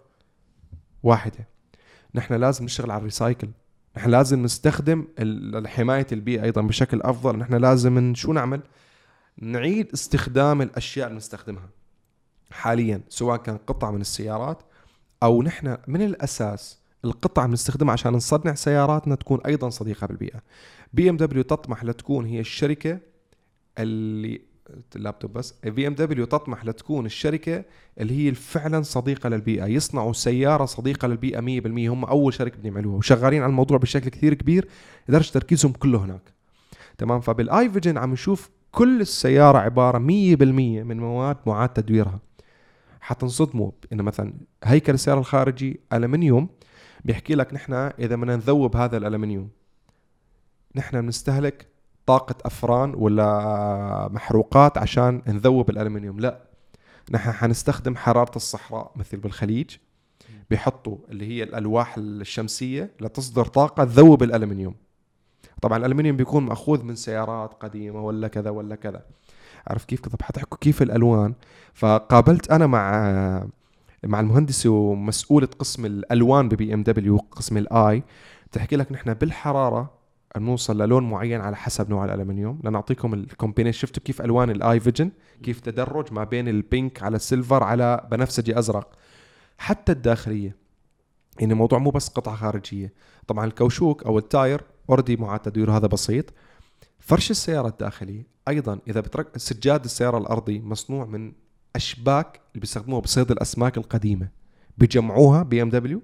واحدة. 1.03 1.47
نحن 2.15 2.33
لازم 2.33 2.65
نشتغل 2.65 2.91
على 2.91 2.99
ال 2.99 3.05
recycle. 3.05 3.49
نحن 3.97 4.09
لازم 4.09 4.43
نستخدم 4.43 5.07
ال- 5.19 5.67
حماية 5.67 6.07
البيئة 6.11 6.43
أيضا 6.43 6.61
بشكل 6.61 7.01
أفضل. 7.01 7.37
نحن 7.37 7.53
لازم 7.55 8.13
شو 8.15 8.33
نعمل؟ 8.33 8.61
نعيد 9.37 9.89
استخدام 9.93 10.61
الأشياء 10.61 11.07
اللي 11.07 11.17
نستخدمها 11.17 11.69
حاليا 12.51 13.01
سواء 13.09 13.37
كان 13.37 13.57
قطع 13.57 13.91
من 13.91 14.01
السيارات 14.01 14.63
أو 15.23 15.43
نحن 15.43 15.77
من 15.87 16.01
الأساس 16.01 16.80
القطع 17.05 17.45
بنستخدمها 17.45 17.93
عشان 17.93 18.13
نصنع 18.13 18.53
سياراتنا 18.53 19.15
تكون 19.15 19.39
أيضا 19.45 19.69
صديقة 19.69 20.07
بالبيئة. 20.07 20.41
بي 20.93 21.09
إم 21.09 21.17
دبليو 21.17 21.43
تطمح 21.43 21.83
لتكون 21.83 22.25
هي 22.25 22.39
الشركة 22.39 22.99
اللي 23.79 24.41
اللابتوب 24.95 25.33
بس. 25.33 25.53
بي 25.63 25.87
إم 25.87 25.95
دبليو 25.95 26.25
تطمح 26.25 26.65
لتكون 26.65 27.05
الشركة 27.05 27.63
اللي 27.99 28.27
هي 28.27 28.33
فعلا 28.33 28.81
صديقة 28.81 29.29
للبيئة. 29.29 29.65
يصنعوا 29.65 30.13
سيارة 30.13 30.65
صديقة 30.65 31.07
للبيئة 31.07 31.39
100% 31.39 31.89
هم 31.89 32.05
أول 32.05 32.33
شركة 32.33 32.57
بدهم 32.57 32.73
يعملوها. 32.73 32.97
وشغالين 32.97 33.41
على 33.41 33.49
الموضوع 33.49 33.77
بشكل 33.77 34.09
كثير 34.09 34.33
كبير. 34.33 34.67
لدرجه 35.09 35.31
تركيزهم 35.31 35.71
كله 35.71 36.05
هناك. 36.05 36.33
تمام؟ 36.97 37.19
فبالاي 37.19 37.69
فيجن 37.69 37.97
عم 37.97 38.11
نشوف 38.11 38.49
كل 38.71 39.01
السيارة 39.01 39.57
عبارة 39.57 39.97
100% 39.97 40.01
من 40.83 40.99
مواد 40.99 41.37
معاد 41.45 41.69
تدويرها. 41.69 42.19
حتنصدموا 43.01 43.71
انه 43.93 44.03
مثلا 44.03 44.33
هيكل 44.63 44.93
السيارة 44.93 45.19
الخارجي 45.19 45.79
الومنيوم 45.93 46.49
بيحكي 47.05 47.35
لك 47.35 47.53
نحن 47.53 47.73
إذا 47.73 48.15
بدنا 48.15 48.35
نذوب 48.35 48.75
هذا 48.75 48.97
الالومنيوم 48.97 49.49
نحن 50.75 51.01
بنستهلك 51.01 51.67
طاقة 52.05 52.35
أفران 52.45 52.93
ولا 52.95 54.09
محروقات 54.11 54.77
عشان 54.77 55.21
نذوب 55.27 55.69
الألمنيوم. 55.69 56.19
لا. 56.19 56.41
نحن 57.11 57.31
حنستخدم 57.31 57.95
حرارة 57.95 58.35
الصحراء 58.35 58.91
مثل 58.95 59.17
بالخليج. 59.17 59.75
بيحطوا 60.49 60.97
اللي 61.09 61.27
هي 61.27 61.43
الألواح 61.43 61.97
الشمسية 61.97 62.91
لتصدر 63.01 63.45
طاقة 63.45 63.83
تذوب 63.83 64.23
الألمنيوم. 64.23 64.75
طبعا 65.61 65.77
الألمنيوم 65.77 66.17
بيكون 66.17 66.45
مأخوذ 66.45 66.83
من 66.83 66.95
سيارات 66.95 67.53
قديمة 67.53 68.05
ولا 68.05 68.27
كذا 68.27 68.49
ولا 68.49 68.75
كذا. 68.75 69.05
عرف 69.67 69.85
كيف؟ 69.85 70.01
طب 70.01 70.21
حتحكوا 70.21 70.57
كيف 70.61 70.81
الألوان. 70.81 71.33
فقابلت 71.73 72.51
أنا 72.51 72.67
مع 72.67 73.47
مع 74.03 74.19
المهندسة 74.19 74.69
ومسؤولة 74.69 75.47
قسم 75.59 75.85
الألوان 75.85 76.49
ببي 76.49 76.73
إم 76.73 76.83
دبليو 76.83 77.17
قسم 77.17 77.57
الآي 77.57 78.03
تحكي 78.51 78.75
لك 78.75 78.91
نحن 78.91 79.13
بالحرارة 79.13 80.01
نوصل 80.37 80.81
للون 80.81 81.09
معين 81.09 81.41
على 81.41 81.55
حسب 81.55 81.89
نوع 81.89 82.05
الالومنيوم 82.05 82.59
لنعطيكم 82.63 83.13
ال 83.13 83.18
combination 83.18 83.79
شفتوا 83.79 84.03
كيف 84.03 84.21
ألوان 84.21 84.49
ال 84.49 84.79
i 84.79 84.84
Vision 84.84 85.11
كيف 85.43 85.59
تدرج 85.59 86.13
ما 86.13 86.23
بين 86.23 86.47
ال 86.47 86.58
pink 86.58 87.03
على 87.03 87.15
ال 87.15 87.22
silver 87.22 87.63
على 87.63 88.07
بنفسجي 88.11 88.59
أزرق. 88.59 88.93
حتى 89.57 89.91
الداخلية. 89.91 90.55
يعني 91.39 91.53
الموضوع 91.53 91.79
مو 91.79 91.89
بس 91.89 92.09
قطعة 92.09 92.35
خارجية. 92.35 92.93
طبعا 93.27 93.45
الكوشوك 93.45 94.03
أو 94.03 94.17
ال 94.17 94.26
tire 94.26 94.63
already 94.89 95.15
معاد 95.15 95.39
تدويره 95.39 95.77
هذا 95.77 95.87
بسيط. 95.87 96.33
فرش 96.99 97.31
السيارة 97.31 97.67
الداخلي 97.67 98.25
أيضا 98.47 98.79
إذا 98.87 98.99
بترك 98.99 99.37
سجاد 99.37 99.83
السيارة 99.83 100.17
الأرضي 100.17 100.59
مصنوع 100.59 101.05
من 101.05 101.31
أشباك 101.75 102.41
اللي 102.51 102.61
بيستخدموها 102.61 103.01
بصيد 103.01 103.31
الأسماك 103.31 103.77
القديمة. 103.77 104.27
بيجمعوها 104.77 105.43
بي 105.43 105.61
ام 105.61 105.69
دبليو 105.69 106.01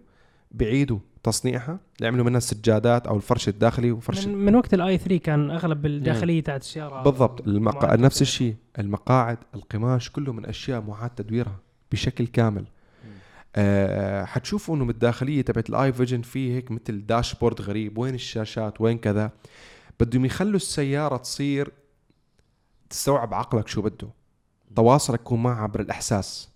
بيعيدوا 0.51 0.99
تصنيعها 1.23 1.79
يعملوا 2.01 2.25
منها 2.25 2.37
السجادات 2.37 3.07
أو 3.07 3.15
الفرش 3.17 3.47
الداخلي 3.47 3.91
وفرش 3.91 4.25
من, 4.27 4.37
من 4.37 4.55
وقت 4.55 4.73
ال 4.73 4.85
i 4.85 4.97
3 4.97 5.17
كان 5.17 5.51
أغلب 5.51 5.85
الداخلية 5.85 6.43
تاعت 6.43 6.61
السيارة 6.61 7.03
بالضبط. 7.03 7.47
المقا... 7.47 7.95
نفس. 7.95 8.21
الشيء. 8.21 8.55
المقاعد 8.79 9.37
القماش 9.55 10.09
كله 10.09 10.33
من 10.33 10.45
أشياء 10.45 10.81
معاد 10.81 11.09
تدويرها 11.09 11.59
بشكل 11.91 12.27
كامل. 12.27 12.65
آه 13.55 14.25
حتشوفوا 14.25 14.75
إنه 14.75 14.85
بالداخليه 14.85 15.41
تبعت 15.41 15.69
ال 15.69 15.93
i 15.93 15.97
Vision 15.97 16.21
في 16.21 16.53
هيك 16.53 16.71
مثل 16.71 17.05
dashboard 17.05 17.61
غريب 17.61 17.97
وين 17.97 18.15
الشاشات 18.15 18.81
وين 18.81 18.97
كذا. 18.97 19.31
بدهم 19.99 20.25
يخلوا 20.25 20.55
السيارة 20.55 21.17
تصير 21.17 21.71
تستوعب 22.89 23.33
عقلك 23.33 23.67
شو 23.67 23.81
بده. 23.81 24.07
تواصلك 24.75 25.19
يكون 25.19 25.43
معها 25.43 25.61
عبر 25.61 25.79
الإحساس. 25.79 26.49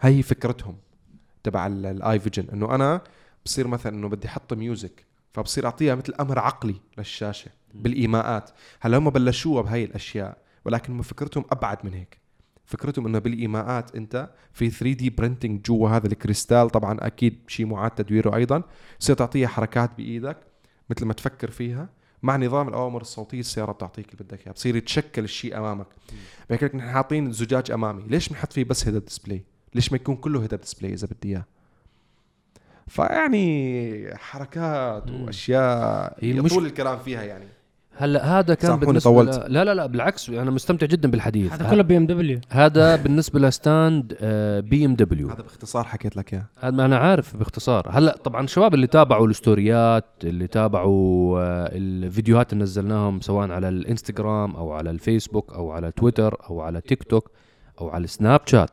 هي 0.00 0.22
فكرتهم 0.22 0.76
تبع 1.42 1.66
ال 1.66 2.20
i 2.20 2.24
Vision 2.24 2.48
إنه 2.52 2.74
أنا 2.74 3.00
بصير 3.44 3.66
مثلا 3.66 3.96
إنه 3.96 4.08
بدي 4.08 4.28
أحط 4.28 4.52
music 4.54 5.04
فبصير 5.32 5.66
أعطيها 5.66 5.94
مثل 5.94 6.14
أمر 6.20 6.38
عقلي 6.38 6.74
للشاشة 6.98 7.50
بالإيماءات. 7.74 8.50
هلأ 8.80 8.98
هم 8.98 9.10
بلشوها 9.10 9.62
بهاي 9.62 9.84
الأشياء 9.84 10.38
ولكن 10.64 10.92
هم 10.92 11.02
فكرتهم 11.02 11.44
أبعد 11.52 11.78
من 11.84 11.94
هيك. 11.94 12.18
فكرتهم 12.64 13.06
إنه 13.06 13.18
بالإيماءات 13.18 13.96
أنت 13.96 14.30
في 14.52 14.70
3 14.70 14.92
D 14.92 15.10
printing 15.10 15.62
جوا 15.62 15.88
هذا 15.88 16.06
الكريستال 16.06 16.70
طبعا 16.70 16.98
أكيد 17.00 17.38
شيء 17.46 17.66
معاد 17.66 17.90
تدويره 17.90 18.36
أيضا. 18.36 18.62
تصير 19.00 19.16
تعطيها 19.16 19.48
حركات 19.48 19.90
بإيدك 19.96 20.36
مثل 20.90 21.04
ما 21.06 21.12
تفكر 21.12 21.50
فيها. 21.50 21.88
مع 22.22 22.36
نظام 22.36 22.68
الأوامر 22.68 23.00
الصوتية 23.00 23.40
السيارة 23.40 23.72
بتعطيك 23.72 24.12
اللي 24.12 24.24
بدك 24.24 24.40
إياه 24.46 24.52
بصير 24.52 24.76
يتشكل 24.76 25.24
الشيء 25.24 25.58
أمامك. 25.58 25.86
بحكي 26.50 26.64
لك 26.64 26.74
نحن 26.74 26.90
حاطين 26.90 27.32
زجاج 27.32 27.70
أمامي. 27.70 28.02
ليش 28.08 28.28
بنحط 28.28 28.52
فيه 28.52 28.64
بس 28.64 28.88
head 28.88 29.04
display 29.04 29.44
ليش 29.74 29.92
ما 29.92 29.96
يكون 29.96 30.16
كله 30.16 30.42
head 30.42 30.54
display 30.54 30.92
إذا 30.94 31.06
بدي 31.06 31.28
إياه؟ 31.28 31.44
فيعني 32.86 34.16
حركات. 34.16 35.10
وأشياء 35.10 36.16
هي 36.24 36.30
المش- 36.30 36.58
الكلام 36.58 36.98
فيها 36.98 37.22
يعني. 37.22 37.48
هلا 38.00 38.38
هذا 38.38 38.54
كان 38.54 38.76
بالنسبة 38.76 39.10
طولت. 39.10 39.38
ل... 39.38 39.52
لا 39.52 39.64
لا 39.64 39.74
لا 39.74 39.86
بالعكس 39.86 40.30
أنا 40.30 40.50
مستمتع 40.50 40.86
جدا 40.86 41.10
بالحديث. 41.10 41.52
هذا 41.52 41.70
كله 41.70 41.82
بي 41.82 41.96
ام 41.96 42.06
دبليو 42.06 42.40
هذا 42.50 42.96
بالنسبة 42.96 43.40
ل 43.40 43.53
stand 43.53 44.16
بي 44.70 44.84
ام 44.84 44.94
دبليو 44.94 45.28
هذا 45.28 45.42
باختصار 45.42 45.84
حكيت 45.84 46.16
لك 46.16 46.34
إياه. 46.34 46.44
هذا 46.60 46.70
ما 46.70 46.84
أنا 46.84 46.96
عارف 46.98 47.36
باختصار. 47.36 47.86
هلا 47.90 48.16
طبعا 48.24 48.44
الشباب 48.44 48.74
اللي 48.74 48.86
تابعوا 48.86 49.26
الستوريات 49.26 50.04
اللي 50.24 50.46
تابعوا 50.46 51.40
آه، 51.40 51.70
الفيديوهات 51.72 52.52
اللي 52.52 52.64
نزلناهم 52.64 53.20
سواء 53.20 53.50
على 53.50 53.68
الإنستغرام 53.68 54.56
أو 54.56 54.72
على 54.72 54.90
الفيسبوك 54.90 55.52
أو 55.52 55.70
على 55.70 55.90
تويتر 55.90 56.36
أو 56.50 56.60
على 56.60 56.80
تيك 56.80 57.02
توك 57.02 57.30
أو 57.80 57.88
على 57.88 58.04
السناب 58.04 58.40
شات 58.46 58.70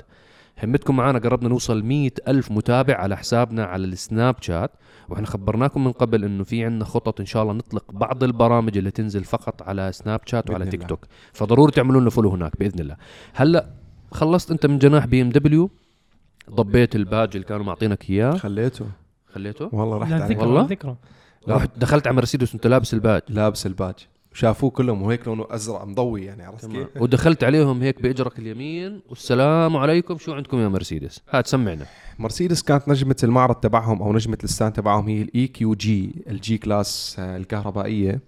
همتكم 0.63 0.95
معنا 0.95 1.19
قربنا 1.19 1.49
نوصل 1.49 1.83
مية 1.83 2.13
ألف 2.27 2.51
متابع 2.51 2.95
على 2.95 3.17
حسابنا 3.17 3.63
على 3.63 3.85
السناب 3.85 4.35
شات. 4.41 4.71
وإحنا 5.09 5.25
خبرناكم 5.25 5.83
من 5.83 5.91
قبل 5.91 6.23
إنه 6.23 6.43
في 6.43 6.65
عندنا 6.65 6.85
خطط 6.85 7.19
إن 7.19 7.25
شاء 7.25 7.43
الله 7.43 7.53
نطلق 7.53 7.91
بعض 7.91 8.23
البرامج 8.23 8.77
اللي 8.77 8.91
تنزل 8.91 9.23
فقط 9.23 9.61
على 9.61 9.91
سناب 9.91 10.19
شات 10.25 10.49
وعلى 10.49 10.65
تيك. 10.65 10.83
توك. 10.83 11.05
فضروري 11.33 11.71
تعملوا 11.71 12.01
لنا 12.01 12.09
follow 12.09 12.29
هناك 12.29 12.59
بإذن 12.59 12.79
الله. 12.79 12.95
هلا 13.33 13.69
خلصت 14.11 14.51
أنت 14.51 14.65
من 14.65 14.79
جناح 14.79 15.05
بي 15.05 15.21
إم 15.21 15.29
دبليو 15.29 15.71
ضبيت 16.51 16.95
الباج 16.95 17.29
اللي 17.35 17.47
كانوا 17.47 17.65
معطينك 17.65 18.09
إياه. 18.09 18.37
خليته. 18.37 18.85
خليته؟ 19.33 19.69
والله 19.73 19.97
رحت 19.97 20.11
لا 20.11 20.23
عليه 20.23 20.37
والله؟ 20.37 20.61
ذكرى 20.61 20.95
رحت 21.49 21.69
دخلت 21.77 22.07
على 22.07 22.15
مرسيدس 22.15 22.53
وأنت 22.53 22.67
لابس 22.67 22.93
الباج. 22.93 23.21
لابس 23.29 23.65
الباج. 23.65 23.95
شافوه 24.35 24.69
كلهم 24.69 25.01
وهيك 25.01 25.27
لونه 25.27 25.45
أزرق 25.49 25.83
مضوي 25.83 26.25
يعني 26.25 26.43
عرفت 26.43 26.65
كيف؟ 26.65 26.87
ودخلت 27.01 27.43
عليهم 27.43 27.81
هيك 27.81 28.01
بإجرك 28.01 28.39
اليمين. 28.39 29.01
والسلام 29.09 29.77
عليكم. 29.77 30.17
شو 30.17 30.33
عندكم 30.33 30.59
يا 30.59 30.67
مرسيدس؟ 30.67 31.21
هات 31.29 31.47
سمعنا. 31.47 31.85
مرسيدس 32.19 32.61
كانت 32.61 32.87
نجمة 32.87 33.15
المعرض 33.23 33.55
تبعهم 33.55 34.01
أو 34.01 34.13
نجمة 34.13 34.37
ال 34.43 34.48
stand 34.48 34.73
تبعهم 34.73 35.07
هي 35.07 35.21
ال 35.21 35.47
EQG 35.47 35.73
ال 35.73 36.57
G-Class 36.57 37.15
الكهربائية. 37.19 38.19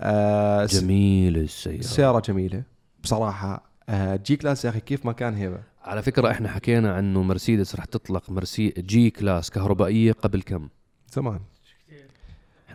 آه، 0.00 0.66
جميل 0.66 1.36
السيارة. 1.36 1.80
سيارة 1.82 2.20
جميلة 2.20 2.62
بصراحة. 3.02 3.70
آه، 3.88 4.16
G-Class 4.16 4.64
يا 4.64 4.70
أخي 4.70 4.80
كيف 4.80 5.06
ما 5.06 5.12
كان 5.12 5.34
هيبة؟ 5.34 5.60
على 5.84 6.02
فكرة 6.02 6.30
إحنا 6.30 6.48
حكينا 6.48 6.94
عنه 6.94 7.22
مرسيدس 7.22 7.74
رح 7.74 7.84
تطلق 7.84 8.30
مرسي 8.30 8.74
G-Class 8.78 9.50
كهربائية 9.50 10.12
قبل 10.12 10.42
كم؟ 10.42 10.68
زمان. 11.12 11.40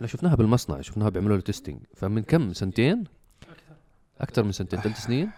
إحنا 0.00 0.08
شفناها 0.08 0.34
بالمصنع 0.34 0.80
شفناها 0.80 1.08
بيعملوا 1.08 1.36
له 1.36 1.42
testing 1.42 1.80
فمن 1.94 2.22
كم؟ 2.22 2.52
سنتين؟ 2.52 3.04
أكثر 4.20 4.42
من 4.42 4.52
سنتين. 4.52 4.80
ثلاث 4.80 4.98
سنين؟ 4.98 5.30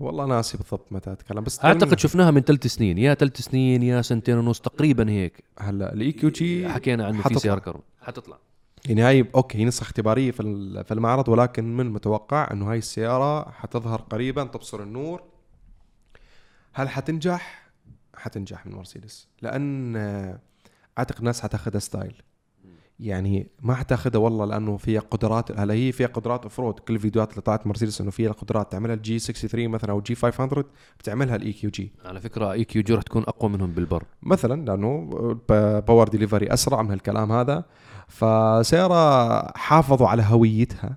والله 0.00 0.26
ناسي 0.26 0.58
بالضبط 0.58 0.92
متى 0.92 1.12
أتكلم 1.12 1.44
بس 1.44 1.64
أعتقد 1.64 1.98
شفناها 1.98 2.30
من 2.30 2.40
ثلاث 2.40 2.66
سنين. 2.66 2.98
يا 2.98 3.14
ثلاث 3.14 3.40
سنين 3.40 3.82
يا 3.82 4.02
سنتين 4.02 4.38
ونص 4.38 4.60
تقريبا 4.60 5.10
هيك. 5.10 5.44
هلأ 5.58 5.92
ال 5.92 6.12
EQG 6.12 6.68
حكينا 6.68 7.06
عنه 7.06 7.22
في. 7.22 7.34
سيارة 7.34 7.58
كهرباء 7.58 7.84
حتطلع. 8.00 8.38
يعني 8.86 9.02
هاي 9.02 9.26
okay 9.34 9.58
هي 9.58 9.64
نسخة 9.64 9.82
اختبارية 9.82 10.30
في 10.30 10.42
في 10.84 10.94
المعرض 10.94 11.28
ولكن 11.28 11.76
من 11.76 11.86
المتوقع 11.86 12.48
إنه 12.52 12.70
هاي 12.70 12.78
السيارة 12.78 13.50
حتظهر 13.50 14.00
قريبا 14.00 14.44
تبصر 14.44 14.82
النور. 14.82 15.22
هل 16.72 16.88
حتنجح؟ 16.88 17.70
حتنجح 18.14 18.66
من 18.66 18.74
مرسيدس 18.74 19.28
لأن 19.42 19.96
أعتقد 20.98 21.18
الناس 21.18 21.40
حتاخذها 21.40 21.78
style 21.78 22.22
يعني 23.00 23.50
ما 23.62 23.74
حتاخذها 23.74 24.18
والله 24.18 24.44
لأنه 24.44 24.76
فيها 24.76 25.00
قدرات 25.00 25.60
هلا 25.60 25.74
هي 25.74 25.92
فيها 25.92 26.06
قدرات 26.06 26.46
off-road. 26.46 26.78
كل 26.78 26.94
الفيديوهات 26.94 27.30
اللي 27.30 27.42
طلعت 27.42 27.66
مرسيدس 27.66 28.00
إنه 28.00 28.10
فيها 28.10 28.30
القدرات 28.30 28.72
تعملها. 28.72 28.94
ال 28.94 29.06
G 29.06 29.18
63 29.18 29.68
مثلا 29.68 29.90
أو 29.90 30.00
G 30.00 30.14
500 30.14 30.64
بتعملها 30.98 31.36
ال 31.36 31.52
EQG 31.52 31.92
على 32.04 32.20
فكرة 32.20 32.52
EQG 32.52 32.94
رح 32.94 33.02
تكون 33.02 33.22
أقوى 33.22 33.50
منهم 33.50 33.72
بالبر. 33.72 34.04
مثلا 34.22 34.64
لأنه 34.64 35.10
power 35.80 36.08
delivery 36.08 36.52
أسرع 36.52 36.82
من 36.82 36.90
هالكلام 36.90 37.32
هذا. 37.32 37.64
فسيارة 38.08 39.58
حافظوا 39.58 40.08
على 40.08 40.22
هويتها. 40.22 40.96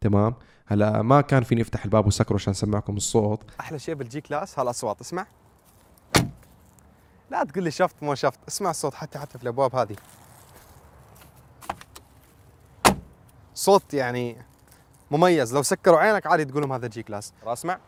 تمام؟ 0.00 0.34
هلا 0.66 1.02
ما 1.02 1.20
كان 1.20 1.42
فيني 1.42 1.62
أفتح 1.62 1.84
الباب 1.84 2.06
وسكره 2.06 2.34
عشان 2.34 2.50
أسمعكم 2.50 2.96
الصوت. 2.96 3.42
أحلى 3.60 3.78
شيء 3.78 3.94
بال 3.94 4.20
G-Class 4.20 4.58
هالاصوات 4.58 5.00
اسمع. 5.00 5.26
لا 7.30 7.44
تقول 7.44 7.64
لي 7.64 7.70
شفت 7.70 8.02
مو 8.02 8.14
شفت. 8.14 8.38
اسمع 8.48 8.70
الصوت 8.70 8.94
حتى 8.94 9.18
حتى 9.18 9.38
في 9.38 9.44
الأبواب 9.44 9.74
هذه. 9.76 9.96
صوت 13.58 13.94
يعني 13.94 14.36
مميز. 15.10 15.54
لو 15.54 15.62
سكروا 15.62 15.98
عينك 15.98 16.26
عادي 16.26 16.44
تقول 16.44 16.62
لهم 16.62 16.72
هذا 16.72 16.86
G-Class 16.86 17.32
اسمع. 17.46 17.78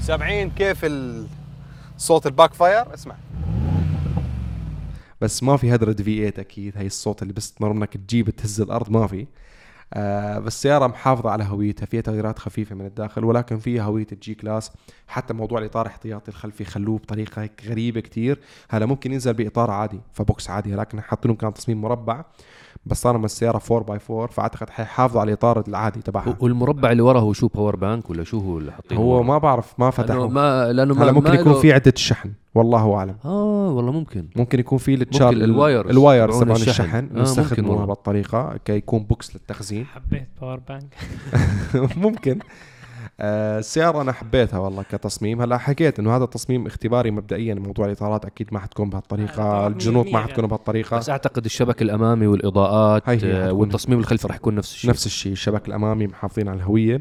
سامعين 0.00 0.50
كيف 0.50 0.86
صوت 1.96 2.26
ال 2.26 2.54
backfire 2.54 2.94
اسمع. 2.94 3.16
بس 5.20 5.42
ما 5.42 5.56
في 5.56 5.74
هدرة 5.74 5.92
V 5.92 6.02
8 6.02 6.28
أكيد. 6.38 6.78
هي 6.78 6.86
الصوت 6.86 7.22
اللي 7.22 7.32
بس 7.32 7.52
تمر 7.52 7.72
منك 7.72 7.96
تجيب 7.96 8.30
تهز 8.30 8.60
الأرض 8.60 8.90
ما 8.90 9.06
في. 9.06 9.26
بس 9.96 10.46
السيارة 10.46 10.86
محافظة 10.86 11.30
على 11.30 11.44
هويتها 11.44 11.86
فيها 11.86 12.00
تغييرات 12.00 12.38
خفيفة 12.38 12.74
من 12.74 12.86
الداخل 12.86 13.24
ولكن 13.24 13.58
فيها 13.58 13.82
هوية 13.82 14.06
ال 14.12 14.34
G-Class. 14.34 14.72
حتى 15.08 15.34
موضوع 15.34 15.58
الإطار 15.58 15.86
الاحتياطي 15.86 16.28
الخلفي 16.30 16.64
خلوه 16.64 16.98
بطريقة 16.98 17.42
هيك 17.42 17.62
غريبة 17.66 18.00
كتير. 18.00 18.40
هلا 18.68 18.86
ممكن 18.86 19.12
ينزل 19.12 19.34
بإطار 19.34 19.70
عادي 19.70 20.00
ف 20.12 20.21
box 20.21 20.50
عادي 20.50 20.74
لكن 20.74 21.00
حاطينه 21.00 21.34
كان 21.34 21.54
تصميم 21.54 21.80
مربع. 21.80 22.24
بس 22.86 23.02
طالما 23.02 23.24
السيارة 23.24 23.60
4 23.70 23.88
by 23.88 23.98
4 24.10 24.26
فأعتقد 24.26 24.70
حيحافظوا 24.70 25.20
على 25.20 25.28
الإطار 25.28 25.64
العادي 25.68 26.02
تبعها. 26.02 26.36
والمربع 26.40 26.92
اللي 26.92 27.02
ورا 27.02 27.20
هو 27.20 27.32
شو 27.32 27.48
power 27.48 27.76
bank 27.76 28.10
ولا 28.10 28.24
شو 28.24 28.38
هو 28.38 28.58
اللي 28.58 28.72
حاطينه 28.72 29.00
هو؟ 29.00 29.22
ما 29.22 29.38
بعرف 29.38 29.74
ما 29.78 29.84
لأنه 29.84 29.90
فتحه 29.90 30.28
ما 30.28 30.72
لأنه 30.72 30.94
ما 30.94 31.04
هلا 31.04 31.12
ممكن 31.12 31.28
ما 31.28 31.34
يكون 31.34 31.54
في 31.54 31.72
عدة 31.72 31.92
شحن 31.96 32.32
والله 32.54 32.94
أعلم. 32.94 33.16
آه 33.24 33.70
والله 33.70 33.92
ممكن. 33.92 34.28
ممكن 34.36 34.60
يكون 34.60 34.78
في 34.78 34.94
التشار 34.94 35.32
ممكن 35.32 35.44
ال 35.44 35.52
wires 35.52 35.90
ال 35.90 35.98
wires 35.98 36.40
تبعون 36.40 36.56
الشحن. 36.56 37.08
الشحن 37.16 37.64
آه،. 37.64 37.84
بالطريقة 37.84 38.56
كي 38.64 38.72
يكون 38.72 39.02
box 39.02 39.36
للتخزين. 39.36 39.86
حبيت 39.86 40.28
power 40.40 40.60
bank 40.68 40.94
ممكن. 42.04 42.38
السيارة 43.22 44.02
أنا 44.02 44.12
حبيتها 44.12 44.58
والله 44.58 44.82
كتصميم. 44.82 45.42
هلا 45.42 45.58
حكيت 45.58 45.98
إنه 45.98 46.16
هذا 46.16 46.24
تصميم 46.24 46.66
اختباري 46.66 47.10
مبدئيا 47.10 47.54
موضوع 47.54 47.86
الإطارات 47.86 48.24
أكيد 48.24 48.48
ما 48.52 48.58
حتكون 48.58 48.86
آه، 48.86 48.90
بهالطريقة 48.90 49.34
طبعاً 49.34 49.66
الجنوط 49.66 50.06
ما 50.06 50.12
100% 50.12 50.16
حتكون 50.16 50.46
بهالطريقة. 50.46 50.96
بس 50.98 51.10
أعتقد 51.10 51.44
الشبك 51.44 51.82
الأمامي 51.82 52.26
والإضاءات 52.26 53.08
هاي 53.08 53.18
هي 53.22 53.32
آه، 53.32 53.52
والتصميم 53.52 53.98
الخلفي 53.98 54.28
رح 54.28 54.36
يكون 54.36 54.54
نفس 54.54 54.72
الشيء. 54.72 54.90
نفس 54.90 55.06
الشيء 55.06 55.32
الشبك 55.32 55.68
الأمامي 55.68 56.06
محافظين 56.06 56.48
على 56.48 56.56
الهوية. 56.56 57.00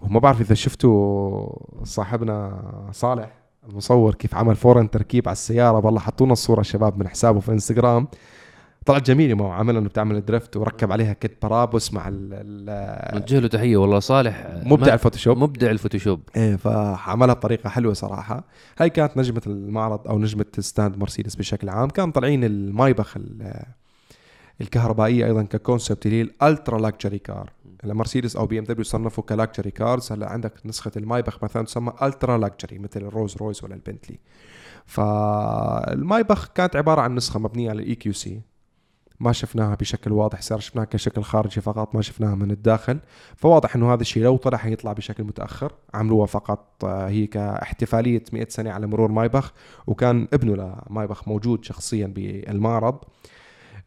وما 0.00 0.20
بعرف 0.20 0.40
إذا 0.40 0.54
شفتوا 0.54 1.48
صاحبنا 1.84 2.62
صالح 2.92 3.30
المصور 3.68 4.14
كيف 4.14 4.34
عمل 4.34 4.56
فورا 4.56 4.88
تركيب 4.92 5.28
على 5.28 5.32
السيارة. 5.32 5.86
والله 5.86 6.00
حطونا 6.00 6.32
الصورة 6.32 6.62
شباب 6.62 6.98
من 6.98 7.08
حسابه 7.08 7.40
في 7.40 7.52
إنستغرام. 7.52 8.08
طلعت 8.86 9.06
جميلة 9.06 9.34
معه 9.34 9.52
عمل 9.52 9.76
إنه 9.76 9.88
بتعمل 9.88 10.24
drift 10.24 10.56
وركب 10.56 10.92
عليها 10.92 11.12
kit 11.12 11.42
برابوس 11.42 11.92
مع 11.92 12.08
ال- 12.08 12.28
ال- 12.32 13.14
نوجه 13.20 13.38
له 13.38 13.48
تحية 13.48 13.76
والله 13.76 13.98
صالح. 13.98 14.46
مبدع 14.64 14.94
الفوتوشوب. 14.94 15.38
مبدع 15.38 15.70
الفوتوشوب. 15.70 16.20
إيه 16.36 16.56
فعملها 16.56 17.34
بطريقة 17.34 17.68
حلوة 17.70 17.92
صراحة. 17.92 18.44
هاي 18.78 18.90
كانت 18.90 19.16
نجمة 19.16 19.42
المعرض 19.46 20.08
أو 20.08 20.18
نجمة 20.18 20.44
stand 20.58 20.98
مرسيدس 20.98 21.34
بشكل 21.34 21.68
عام. 21.68 21.88
كان 21.88 22.10
طالعين 22.10 22.44
المايبخ 22.44 23.16
ال- 23.16 23.62
الكهربائية 24.60 25.26
أيضا 25.26 25.42
ك 25.42 25.50
concept 25.50 26.06
اللي 26.06 26.16
هي 26.18 26.22
ال 26.22 26.31
ultra 26.31 26.78
luxury 26.78 27.18
car 27.18 27.50
هلا 27.84 27.94
مرسيدس 27.94 28.36
أو 28.36 28.46
بي 28.46 28.58
ام 28.58 28.64
دبليو 28.64 28.84
صنفوا 28.84 29.24
ك 29.24 29.31
luxury 29.31 29.70
cars 29.70 30.12
هلأ 30.12 30.28
عندك 30.30 30.52
نسخة 30.64 30.90
المايبخ 30.96 31.44
مثلا 31.44 31.64
تسمى 31.64 31.92
ultra 32.02 32.38
luxury 32.38 32.78
مثل 32.78 33.00
الرولز 33.00 33.36
رويس 33.36 33.64
ولا 33.64 33.74
البنتلي. 33.74 34.18
فالمايبخ 34.86 36.48
كانت 36.54 36.76
عبارة 36.76 37.00
عن 37.00 37.14
نسخة 37.14 37.40
مبنية 37.40 37.70
على 37.70 37.82
ال 37.82 37.94
EQC 37.94 38.40
ما 39.20 39.32
شفناها 39.32 39.74
بشكل 39.74 40.12
واضح 40.12 40.40
صار 40.40 40.60
شفناها 40.60 40.84
كشكل 40.84 41.22
خارجي 41.22 41.60
فقط 41.60 41.94
ما 41.94 42.02
شفناها 42.02 42.34
من 42.34 42.50
الداخل. 42.50 42.98
فواضح 43.36 43.76
إنه 43.76 43.92
هذا 43.92 44.00
الشيء 44.00 44.22
لو 44.22 44.36
طلع 44.36 44.58
حيطلع 44.58 44.92
بشكل 44.92 45.24
متأخر. 45.24 45.72
عملوها 45.94 46.26
فقط 46.26 46.84
آه، 46.84 47.08
هي 47.08 47.26
كاحتفالية 47.26 48.22
100 48.32 48.46
سنة 48.48 48.70
على 48.70 48.86
مرور 48.86 49.12
مايبخ 49.12 49.52
وكان 49.86 50.28
ابنه 50.32 50.74
لمايبخ 50.90 51.28
موجود 51.28 51.64
شخصيا 51.64 52.06
بالمعرض. 52.06 52.98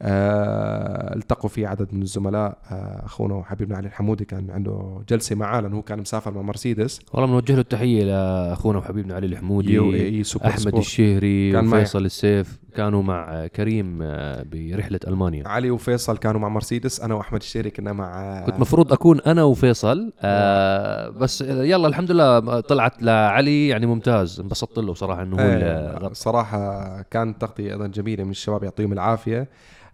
التقوا 0.01 1.49
فيه 1.49 1.67
عدد 1.67 1.87
من 1.93 2.01
الزملاء 2.01 2.57
آه، 2.71 3.05
أخونا 3.05 3.33
وحبيبنا 3.35 3.77
علي 3.77 3.87
الحمودي 3.87 4.25
كان 4.25 4.51
عنده 4.51 5.01
جلسة 5.09 5.35
معاه 5.35 5.61
لأنه 5.61 5.77
هو 5.77 5.81
كان 5.81 5.99
مسافر 5.99 6.31
مع 6.31 6.41
مرسيدس 6.41 6.99
والله 7.13 7.27
بنوجه 7.27 7.53
له 7.53 7.59
التحية 7.61 8.03
لاخونا 8.03 8.77
وحبيبنا 8.77 9.15
علي 9.15 9.25
الحمودي 9.27 9.79
إي 9.79 10.23
أحمد 10.45 10.57
سبورت. 10.57 10.77
الشهري 10.85 11.51
كان 11.51 11.65
معي. 11.65 11.81
وفيصل 11.81 12.05
السيف 12.05 12.59
كانوا 12.75 13.03
مع 13.03 13.33
آه، 13.33 13.47
كريم 13.47 13.99
آه، 14.01 14.45
برحلة 14.51 14.99
ألمانيا 15.07 15.47
علي 15.47 15.69
وفيصل 15.71 16.17
كانوا 16.17 16.41
مع 16.41 16.49
مرسيدس 16.49 17.01
أنا 17.01 17.13
وأحمد 17.15 17.39
الشيري 17.41 17.69
كنا 17.69 17.93
مع 17.93 18.43
كنت 18.45 18.59
مفروض 18.59 18.93
أكون 18.93 19.19
أنا 19.21 19.43
وفيصل 19.43 20.13
آه 20.21 21.09
بس 21.09 21.41
آه، 21.41 21.63
يلا 21.63 21.87
الحمد 21.87 22.11
لله 22.11 22.59
طلعت 22.59 23.03
لعلي 23.03 23.67
يعني 23.67 23.85
ممتاز 23.85 24.39
انبسطت 24.39 24.79
له 24.79 24.93
صراحة 24.93 25.23
إنه 25.23 25.35
هو 25.35 25.39
آه، 25.39 25.97
غطى. 25.99 26.13
صراحة 26.15 27.01
كانت 27.01 27.41
تغطية 27.41 27.71
أيضا 27.73 27.87
جميلة 27.87 28.23
من 28.23 28.31
الشباب 28.31 28.63
يعطيهم 28.63 28.93
العافية 28.93 29.47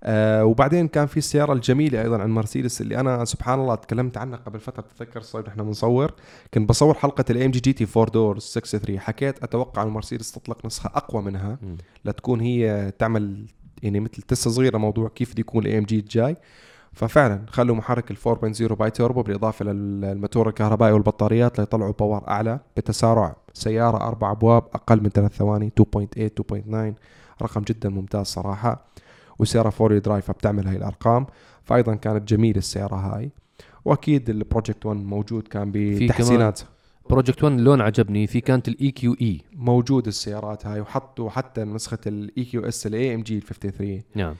آه 0.05 0.45
وبعدين 0.45 0.87
كان 0.87 1.05
في 1.05 1.17
السيارة 1.17 1.53
الجميلة 1.53 2.01
أيضا 2.01 2.21
عن 2.21 2.29
مرسيدس 2.31 2.81
اللي 2.81 2.99
أنا 2.99 3.25
سبحان 3.25 3.59
الله 3.59 3.75
تكلمت 3.75 4.17
عنها 4.17 4.37
قبل 4.37 4.59
فترة 4.59 4.81
تتذكر 4.81 5.21
صيب 5.21 5.47
نحن 5.47 5.63
بنصور 5.63 6.13
كنت 6.53 6.69
بصور 6.69 6.93
حلقة 6.93 7.25
ال 7.29 7.35
AMG 7.35 7.51
GT 7.51 7.87
4 7.97 8.11
doors 8.11 8.41
63 8.41 8.99
حكيت 8.99 9.43
أتوقع 9.43 9.83
أن 9.83 9.87
مرسيدس 9.87 10.31
تطلق 10.31 10.65
نسخة 10.65 10.91
أقوى 10.95 11.21
منها. 11.21 11.57
لتكون 12.05 12.39
هي 12.41 12.91
تعمل 12.99 13.45
يعني 13.83 13.99
مثل 13.99 14.21
تيسة 14.21 14.51
صغيرة 14.51 14.77
موضوع 14.77 15.09
كيف 15.09 15.31
بده 15.31 15.41
يكون 15.41 15.65
ال 15.65 15.77
AMG 15.77 15.99
الجاي 15.99 16.37
ففعلا 16.93 17.45
خلوا 17.47 17.75
محرك 17.75 18.11
ال 18.11 18.17
4.0 18.17 18.73
bi-turbo 18.73 19.21
بالإضافة 19.23 19.65
للموتور 19.65 20.49
الكهربائي 20.49 20.93
والبطاريات 20.93 21.59
ليطلعوا 21.59 21.93
power 21.99 22.27
أعلى 22.27 22.59
بتسارع. 22.77 23.35
سيارة 23.53 23.97
أربع 23.97 24.31
أبواب 24.31 24.63
أقل 24.73 25.03
من 25.03 25.09
ثلاث 25.09 25.31
ثواني 25.31 25.71
2.8 25.97 26.29
2.9 26.41 26.93
رقم 27.41 27.61
جدا 27.61 27.89
ممتاز 27.89 28.25
صراحة. 28.25 28.85
وسياره 29.39 29.69
four-wheel 29.69 29.99
drive 29.99 30.31
بتعمل 30.31 30.67
هاي 30.67 30.75
الأرقام 30.77 31.25
فايضا 31.63 31.95
كانت 31.95 32.27
جميلة 32.29 32.57
السيارة 32.57 32.95
هاي. 32.95 33.31
وأكيد 33.85 34.29
ال 34.29 34.36
Project 34.36 34.85
1 34.85 34.99
موجود 34.99 35.47
كان 35.47 35.71
بتحسينات. 35.73 36.61
Project 37.09 37.43
1 37.43 37.55
اللون 37.55 37.81
عجبني 37.81 38.27
في 38.27 38.41
كانت 38.41 38.67
ال 38.67 38.91
EQE 38.91 39.41
موجود 39.55 40.07
السيارات 40.07 40.65
هاي 40.65 40.81
وحطوا 40.81 41.29
حتى 41.29 41.63
نسخة 41.63 41.97
ال 42.07 42.43
EQS 42.43 42.87
ال 42.87 43.15
AMG 43.15 43.39
53 43.39 44.01
نعم. 44.15 44.35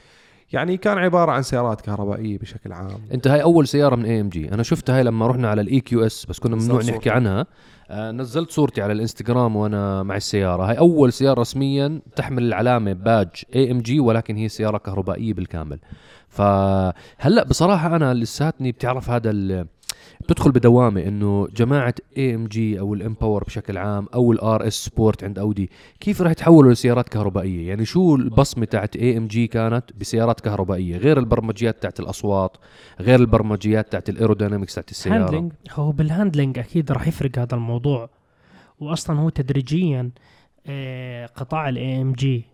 يعني 0.54 0.78
كان 0.78 0.98
عبارة 0.98 1.32
عن 1.32 1.42
سيارات 1.42 1.82
كهربائية 1.82 2.38
بشكل 2.38 2.72
عام. 2.74 3.00
أنت 3.13 3.28
هاي 3.28 3.42
أول 3.42 3.68
سيارة 3.68 3.96
من 3.96 4.06
AMG 4.06 4.54
أنا 4.54 4.63
شفتها 4.63 4.98
هاي 4.98 5.04
لما 5.04 5.28
رحنا 5.28 5.50
على 5.50 5.62
ال 5.62 5.80
EQS 5.80 6.26
بس 6.26 6.39
كنا 6.39 6.56
ممنوع 6.56 6.82
نحكي. 6.82 7.10
عنها. 7.10 7.46
آه 7.89 8.12
نزلت 8.12 8.52
صورتي 8.52 8.82
على 8.82 8.94
الإنستغرام 8.94 9.56
وأنا 9.56 10.04
مع 10.04 10.16
السيارة. 10.16 10.70
هاي 10.70 10.78
أول 10.78 11.13
سيارة 11.13 11.42
رسميا 11.42 12.02
تحمل 12.16 12.44
العلامة 12.44 12.94
badge 12.93 13.28
AMG 13.56 13.99
ولكن 14.00 14.36
هي 14.36 14.50
سيارة 14.50 14.78
كهربائية 14.78 15.34
بالكامل. 15.34 15.80
فهلأ 16.28 17.44
بصراحة 17.50 17.96
أنا 17.96 18.13
لساتني 18.13 18.72
بتعرف 18.72 19.10
هذا 19.10 19.66
بتدخل 20.23 20.51
بدوامة 20.51 21.01
إنه 21.01 21.47
جماعة 21.55 21.95
AMG 22.17 22.80
أو 22.79 22.93
ال 22.93 23.01
M 23.01 23.08
Power 23.08 23.43
بشكل 23.43 23.77
عام 23.77 24.07
أو 24.13 24.31
ال 24.32 24.67
RS 24.67 24.73
Sport 24.73 25.23
عند 25.23 25.39
أودي 25.39 25.69
كيف 25.99 26.21
راح 26.21 26.31
يتحولوا 26.31 26.71
لسيارات 26.71 27.09
كهربائية؟ 27.09 27.69
يعني 27.69 27.86
شو 27.86 28.15
البصمة 28.15 28.65
تاعت 28.65 28.95
AMG 28.95 29.47
كانت 29.47 29.83
بسيارات 29.99 30.39
كهربائية؟ 30.39 30.97
غير 30.97 31.19
البرمجيات 31.19 31.81
تاعت 31.81 31.99
الأصوات 31.99 32.57
غير 32.99 33.19
البرمجيات 33.19 33.91
تاعت 33.91 34.09
ال 34.10 34.15
aerodynamics 34.15 34.76
تاعت 34.75 34.91
السيارة. 34.91 35.23
handling 35.23 35.52
هو 35.71 35.91
بال 35.91 36.05
handling 36.05 36.60
أكيد 36.59 36.91
راح 36.91 37.07
يفرق 37.07 37.39
هذا 37.39 37.55
الموضوع. 37.55 38.09
واصلا 38.79 39.19
هو 39.19 39.29
تدريجيا 39.29 40.09
آه، 40.67 41.25
قطاع 41.25 41.69
ال 41.69 42.02
AMG 42.02 42.45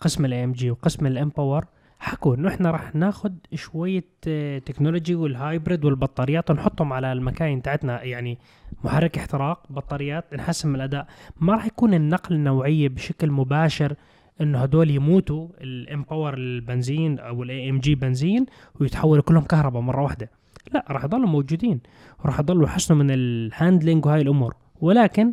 قسم 0.00 0.24
ال 0.24 0.44
AMG 0.44 0.70
وقسم 0.70 1.06
ال 1.06 1.14
M 1.14 1.23
Power 1.23 1.64
حكوا 2.00 2.34
إنه 2.34 2.48
إحنا 2.48 2.70
راح 2.70 2.94
ناخذ 2.94 3.32
شوية 3.54 4.04
آه، 4.28 4.58
technology 4.58 5.14
وال 5.14 5.32
hybrid 5.32 5.84
والبطاريات 5.84 6.50
ونحطهم 6.50 6.92
على 6.92 7.12
المكاين 7.12 7.62
تاعتنا 7.62 8.02
يعني 8.02 8.38
محرك 8.84 9.18
احتراق 9.18 9.66
بطاريات 9.70 10.34
نحسن 10.34 10.68
من 10.68 10.74
الأداء. 10.74 11.06
ما 11.40 11.52
راح 11.52 11.66
يكون 11.66 11.94
النقل 11.94 12.34
النوعية 12.34 12.88
بشكل 12.88 13.30
مباشر 13.30 13.94
إنه 14.40 14.58
هدول 14.58 14.90
يموتوا 14.90 15.48
ال 15.60 15.71
M 15.71 15.81
Power 15.81 16.34
البنزين 16.34 17.18
أو 17.18 17.42
ال 17.42 17.70
AMG 17.70 17.94
بنزين 17.94 18.46
ويتحولوا 18.80 19.22
كلهم 19.22 19.44
كهرباء 19.44 19.82
مرة 19.82 20.02
واحدة. 20.02 20.30
لا 20.74 20.84
راح 20.90 21.04
يضلوا 21.04 21.28
موجودين 21.28 21.80
وراح 22.24 22.40
يضلوا 22.40 22.64
يحسنوا 22.66 22.98
من 22.98 23.10
ال 23.10 23.21
handling 23.21 24.06
وهاي 24.06 24.20
الأمور. 24.20 24.54
ولكن 24.80 25.32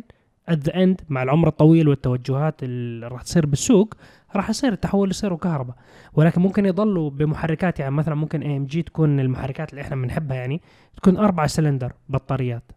at 0.50 0.54
the 0.54 0.72
end 0.72 1.04
مع 1.08 1.22
العمر 1.22 1.48
الطويل 1.48 1.88
والتوجهات 1.88 2.62
اللي 2.62 3.08
راح 3.08 3.22
تصير 3.22 3.46
بالسوق 3.46 3.94
راح 4.36 4.50
يصير 4.50 4.72
التحول 4.72 5.10
يصيروا 5.10 5.38
كهرباء 5.38 5.76
ولكن 6.14 6.40
ممكن 6.40 6.66
يضلوا 6.66 7.10
بمحركات 7.10 7.80
يعني 7.80 7.94
مثلا 7.94 8.14
ممكن 8.14 8.42
AMG 8.42 8.82
تكون 8.82 9.20
المحركات 9.20 9.70
اللي 9.70 9.80
إحنا 9.80 9.96
بنحبها 9.96 10.36
يعني 10.36 10.60
تكون 10.96 11.16
أربعة 11.16 11.46
سلندر 11.46 11.92
بطاريات. 12.08 12.72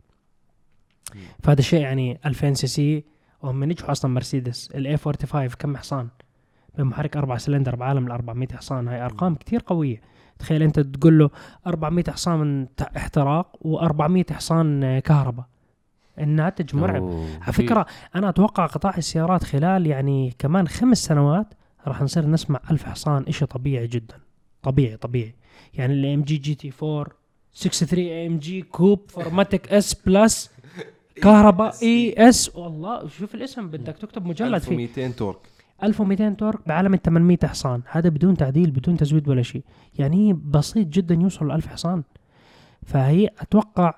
فهذا 1.43 1.60
الشيء 1.60 1.82
يعني 1.82 2.19
2000 2.25 2.53
سي 2.53 2.67
سي 2.67 3.03
وهم 3.41 3.63
نجحوا 3.63 3.91
أصلا 3.91 4.12
مرسيدس. 4.12 4.71
ال 4.75 4.87
A 4.87 4.97
45 4.97 5.47
كم 5.49 5.77
حصان؟ 5.77 6.08
بمحرك 6.77 7.17
أربعة 7.17 7.38
سلندر 7.38 7.75
بعالم 7.75 8.08
ال 8.08 8.12
400 8.12 8.47
حصان. 8.53 8.88
هاي 8.88 9.05
أرقام 9.05 9.36
كتير 9.36 9.63
قوية. 9.65 10.01
تخيل 10.39 10.63
أنت 10.63 10.79
تقول 10.79 11.19
له 11.19 11.29
400 11.67 12.03
حصان 12.08 12.67
احتراق 12.97 13.58
و400 13.65 14.34
حصان 14.34 14.99
كهرباء. 14.99 15.45
الناتج 16.19 16.75
مرعب. 16.75 17.01
أوه، 17.01 17.27
على 17.41 17.53
فكرة 17.53 17.86
أنا 18.15 18.29
أتوقع 18.29 18.65
قطاع 18.65 18.97
السيارات 18.97 19.43
خلال 19.43 19.88
يعني 19.88 20.34
كمان 20.39 20.67
خمس 20.67 21.05
سنوات 21.05 21.53
راح 21.88 22.01
نصير 22.01 22.25
نسمع 22.25 22.60
ألف 22.71 22.84
حصان 22.84 23.25
إشي 23.27 23.45
طبيعي 23.45 23.88
جدا. 23.88 24.15
طبيعي 24.63 24.97
طبيعي. 24.97 25.36
يعني 25.73 25.93
ال 25.93 26.13
AMG 26.13 26.21
GT 26.21 26.71
4 26.84 27.08
63 27.53 28.25
AMG 28.25 28.62
coupe 28.62 29.12
4MATIC 29.12 29.73
S 29.73 29.93
plus 30.05 30.51
كهرباء 31.15 31.75
E 31.83 32.29
S 32.29 32.55
والله 32.55 33.08
شوف 33.08 33.36
الاسم 33.36 33.67
بدك 33.67 33.97
تكتب 33.97 34.25
مجلد 34.25 34.62
فيه. 34.62 34.86
1200 34.86 35.17
torque 35.17 35.38
1200 35.84 36.29
torque 36.29 36.67
بعالم 36.67 36.93
ال 36.93 37.01
800 37.01 37.38
حصان. 37.43 37.82
هذا 37.91 38.10
بدون 38.10 38.38
تعديل 38.38 38.71
بدون 38.71 38.97
تزويد 38.97 39.29
ولا 39.29 39.41
شيء. 39.41 39.63
يعني 39.99 40.34
بسيط 40.34 40.88
جدا 40.88 41.15
يوصل 41.15 41.47
ل 41.47 41.51
1000 41.51 41.67
حصان. 41.67 42.03
فهي 42.86 43.29
أتوقع 43.39 43.93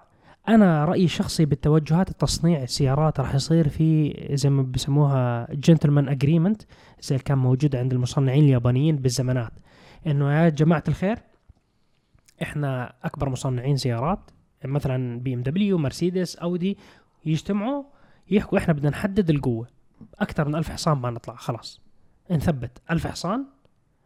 أنا 0.47 0.85
رأيي 0.85 1.05
الشخصي 1.05 1.45
بالتوجهات 1.45 2.09
التصنيع 2.09 2.63
السيارات 2.63 3.19
راح 3.19 3.35
يصير 3.35 3.69
في 3.69 4.15
زي 4.31 4.49
ما 4.49 4.63
بسموها 4.63 5.47
gentleman 5.53 6.07
agreement 6.07 6.61
زي 7.01 7.15
اللي 7.15 7.23
كان 7.23 7.37
موجود 7.37 7.75
عند 7.75 7.93
المصنعين 7.93 8.43
اليابانيين 8.43 8.95
بالزمانات. 8.95 9.51
إنه 10.07 10.33
يا 10.33 10.49
جماعة 10.49 10.83
الخير 10.87 11.17
إحنا 12.41 12.93
أكبر 13.03 13.29
مصنعين 13.29 13.77
سيارات 13.77 14.31
مثلا 14.65 15.19
بي 15.19 15.33
إم 15.33 15.43
دبليو 15.43 15.77
مرسيدس 15.77 16.35
أودي 16.35 16.77
يجتمعوا 17.25 17.83
يحكوا 18.31 18.57
إحنا 18.57 18.73
بدنا 18.73 18.89
نحدد 18.89 19.29
القوة. 19.29 19.67
أكثر 20.19 20.47
من 20.47 20.55
ألف 20.55 20.69
حصان 20.69 20.97
ما 20.97 21.11
نطلع 21.11 21.35
خلاص. 21.35 21.81
نثبت. 22.31 22.81
ألف 22.91 23.07
حصان 23.07 23.45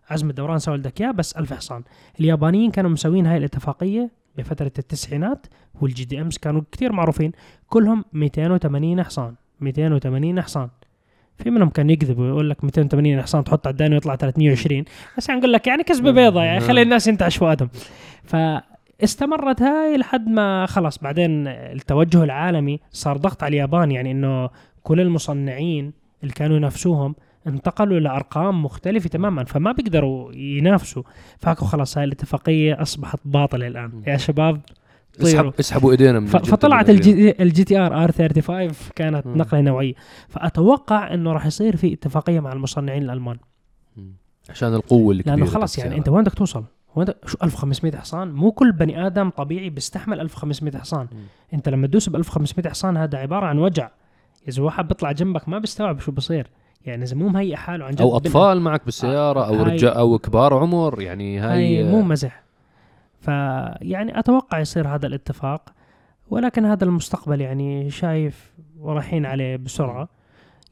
عزم 0.10 0.30
الدوران 0.30 0.60
سوى 0.60 0.78
لك 0.78 1.02
إياه 1.02 1.12
بس 1.12 1.38
ألف 1.38 1.54
حصان. 1.54 1.84
اليابانيين 2.19 2.71
كانوا 2.71 2.89
مسوين 2.89 3.26
هاي 3.26 3.38
الاتفاقية 3.38 4.24
بفتره 4.38 4.71
التسعينات 4.80 5.48
والجي 5.82 6.06
دي 6.06 6.21
إمز 6.21 6.38
كانوا 6.38 6.62
كثير 6.71 6.91
معروفين. 6.91 7.32
كلهم 7.67 8.06
280 8.13 9.04
حصان 9.04 9.36
280 9.60 10.41
حصان. 10.41 10.69
في 11.38 11.50
منهم 11.50 11.69
كان 11.69 11.89
يكذب 11.89 12.19
ويقول 12.19 12.50
لك 12.50 12.63
280 12.63 13.21
حصان 13.21 13.43
تحط 13.43 13.67
على 13.67 13.71
الداني 13.71 13.95
ويطلع 13.95 14.15
320 14.15 14.84
بس 15.17 15.30
يعني 15.30 15.39
نقول 15.39 15.54
لك 15.54 15.67
يعني 15.67 15.84
كذبة 15.84 16.12
بيضة 16.12 16.43
يعني 16.43 16.60
خلي 16.60 16.82
الناس 16.82 17.08
ينتعش 17.08 17.38
فؤادهم 17.38 17.69
فاستمرت 18.24 19.62
هاي 19.62 19.98
لحد 19.98 20.28
ما 20.30 20.65
خلص 20.65 20.98
بعدين 20.98 21.48
التوجه 21.48 22.24
العالمي 22.24 22.80
صار 22.91 23.17
ضغط 23.17 23.43
على 23.43 23.50
اليابان 23.50 23.91
يعني 23.91 24.12
إنه 24.12 24.50
كل 24.84 25.02
المصنعين 25.02 25.93
اللي 26.24 26.34
كانوا 26.34 26.58
ينافسوهم 26.58 27.15
انتقلوا 27.47 27.99
لارقام 27.99 28.65
مختلفة 28.65 29.10
تماما 29.10 29.43
فما 29.43 29.71
بيقدروا 29.71 30.34
ينافسوا. 30.34 31.03
فحكوا 31.38 31.67
خلاص 31.67 31.97
هاي 31.97 32.03
الاتفاقية 32.03 32.81
أصبحت 32.81 33.19
باطلة 33.25 33.67
الآن. 33.67 34.03
يا 34.08 34.17
شباب 34.17 34.62
اسحب 35.21 35.53
اسحبوا 35.60 35.91
إيدينا 35.91 36.19
من 36.19 36.27
فطلعت. 36.27 36.89
الجي, 36.89 37.63
تي 37.63 37.79
آر 37.79 38.03
آر 38.03 38.12
35 38.12 38.71
كانت 38.95 39.27
مم. 39.27 39.38
نقلة 39.38 39.62
نوعية. 39.62 39.93
فأتوقع 40.29 41.13
إنه 41.13 41.34
راح 41.34 41.45
يصير 41.45 41.75
في 41.75 41.93
اتفاقية 41.93 42.39
مع 42.39 42.53
المصنعين 42.53 43.03
الألمان. 43.03 43.38
عشان 44.49 44.73
القوة 44.73 45.13
الكبيرة 45.13 45.36
لأنه 45.36 45.45
خلاص 45.45 45.77
يعني 45.77 45.97
أنت. 45.97 46.10
وين 46.10 46.23
بدك 46.23 46.34
توصل؟ 46.34 46.63
وين 46.95 47.08
شو 47.25 47.38
1500 47.43 47.95
حصان؟ 47.95 48.31
مو 48.31 48.51
كل 48.51 48.71
بني 48.71 49.08
آدم 49.08 49.29
طبيعي 49.29 49.69
بيستحمل 49.69 50.19
1500 50.19 50.77
حصان. 50.77 51.08
مم. 51.12 51.19
أنت 51.53 51.69
لما 51.69 51.88
تدوس 51.88 52.10
ب 52.10 52.15
1500 52.15 52.69
حصان 52.69 52.97
هذا 52.97 53.17
عبارة 53.17 53.45
عن 53.45 53.58
وجع. 53.58 53.89
إذا 54.47 54.63
واحد 54.63 54.88
بيطلع 54.88 55.12
جنبك 55.12 55.49
ما 55.49 55.60
بيستوعب 55.60 55.99
شو 55.99 56.12
بصير. 56.12 56.47
يعني 56.86 57.04
إذا 57.04 57.15
مو 57.15 57.28
مهيئ 57.30 57.56
حاله 57.56 57.86
عن 57.86 57.91
جد 57.91 58.02
أو 58.02 58.17
أطفال 58.17 58.62
معك 58.62 58.86
بالسيارة 58.86 59.48
أو 59.48 59.54
هاي- 59.54 59.63
رجال 59.74 59.93
أو 59.93 60.17
كبار 60.19 60.54
عمر 60.54 61.02
يعني 61.02 61.39
هاي, 61.39 61.78
هاي 61.78 61.91
مو 61.91 62.02
مزح. 62.02 62.43
فيعني 63.19 64.19
أتوقع 64.19 64.60
يصير 64.60 64.88
هذا 64.88 65.08
الاتفاق 65.08 65.69
ولكن 66.30 66.65
هذا 66.65 66.84
المستقبل 66.84 67.41
يعني 67.41 67.89
شايف 67.89 68.54
ورايحين 68.80 69.26
عليه 69.26 69.56
بسرعة. 69.56 70.08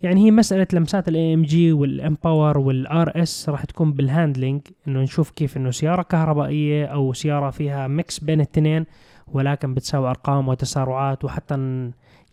يعني 0.02 0.26
هي 0.26 0.32
مسألة 0.32 0.67
لمسات 0.73 1.08
ال 1.07 1.33
AMG 1.33 1.71
وال 1.73 1.90
M 1.90 1.99
Power 1.99 2.41
وال 2.41 2.57
RS 2.57 3.49
راح 3.49 3.65
تكون 3.65 3.93
بال 3.93 4.07
handling 4.07 4.62
إنه 4.88 4.99
نشوف 5.02 5.32
كيف 5.32 5.58
إنه 5.58 5.71
سيارة 5.71 6.02
كهربائية 6.02 6.86
أو 6.86 7.13
سيارة 7.13 7.49
فيها 7.49 7.88
mix 7.88 8.19
بين 8.19 8.41
الاثنين 8.41 8.86
ولكن 9.28 9.73
بتساوي 9.73 10.10
أرقام 10.10 10.47
وتسارعات 10.47 11.26
وحتى 11.26 11.56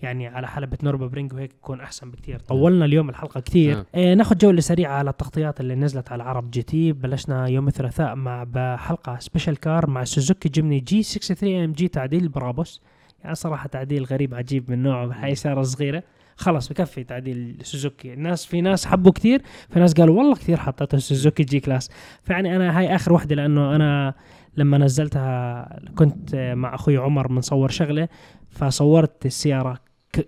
يعني 0.03 0.27
على 0.27 0.49
حلبة 0.49 0.79
نوربرينج 0.83 1.33
وهيك 1.33 1.53
يكون 1.53 1.81
أحسن 1.81 2.11
بكثير 2.11 2.39
طولنا 2.39 2.85
اليوم 2.85 3.09
الحلقة 3.09 3.41
كثير 3.41 3.75
نعم. 3.75 3.85
إيه 3.95 4.15
ناخذ 4.15 4.39
جوله 4.39 4.61
سريعه 4.61 4.93
على 4.93 5.11
التغطيات 5.11 5.61
اللي 5.61 5.75
نزلت 5.75 6.13
على 6.13 6.23
عرب 6.23 6.51
جي 6.51 6.63
تي. 6.63 6.93
بلشنا 6.93 7.47
يوم 7.47 7.69
الثلاثاء 7.69 8.15
مع 8.15 8.45
بحلقة 8.45 9.19
special 9.19 9.57
car 9.57 9.91
مع 9.91 10.05
سوزوكي 10.05 10.49
جيمني 10.49 10.81
جي 10.81 11.03
63 11.03 11.65
ام 11.65 11.73
جي 11.73 11.89
تعديل 11.89 12.29
برابوس. 12.29 12.83
يعني 13.23 13.35
صراحة 13.35 13.69
تعديل 13.69 14.05
غريب 14.05 14.35
عجيب 14.35 14.71
من 14.71 14.83
نوعه 14.83 15.07
هاي 15.07 15.35
سيارة 15.35 15.63
صغيرة. 15.63 16.03
خلص 16.37 16.69
بكفي 16.69 17.05
تعديل 17.05 17.59
سوزوكي 17.63 18.13
الناس 18.13 18.47
في 18.47 18.61
ناس 18.61 18.87
حبوا 18.87 19.13
كثير 19.13 19.43
في 19.71 19.81
ناس 19.81 19.95
قالوا 19.95 20.19
والله 20.19 20.35
كثير 20.35 20.57
حطيته 20.57 20.99
سوزوكي 20.99 21.43
G 21.43 21.61
Class 21.61 21.91
فيعني 22.23 22.57
أنا 22.57 22.79
هاي 22.79 22.95
آخر 22.95 23.13
وحدة 23.13 23.37
لأنه 23.37 23.77
أنا 23.77 24.15
لما 24.57 24.79
نزلتها 24.79 25.69
كنت 25.95 26.35
مع 26.35 26.75
أخوي 26.75 26.97
عمر 26.97 27.27
بنصور 27.27 27.69
شغلة 27.69 28.09
فصورت 28.51 29.27
السيارة 29.27 29.79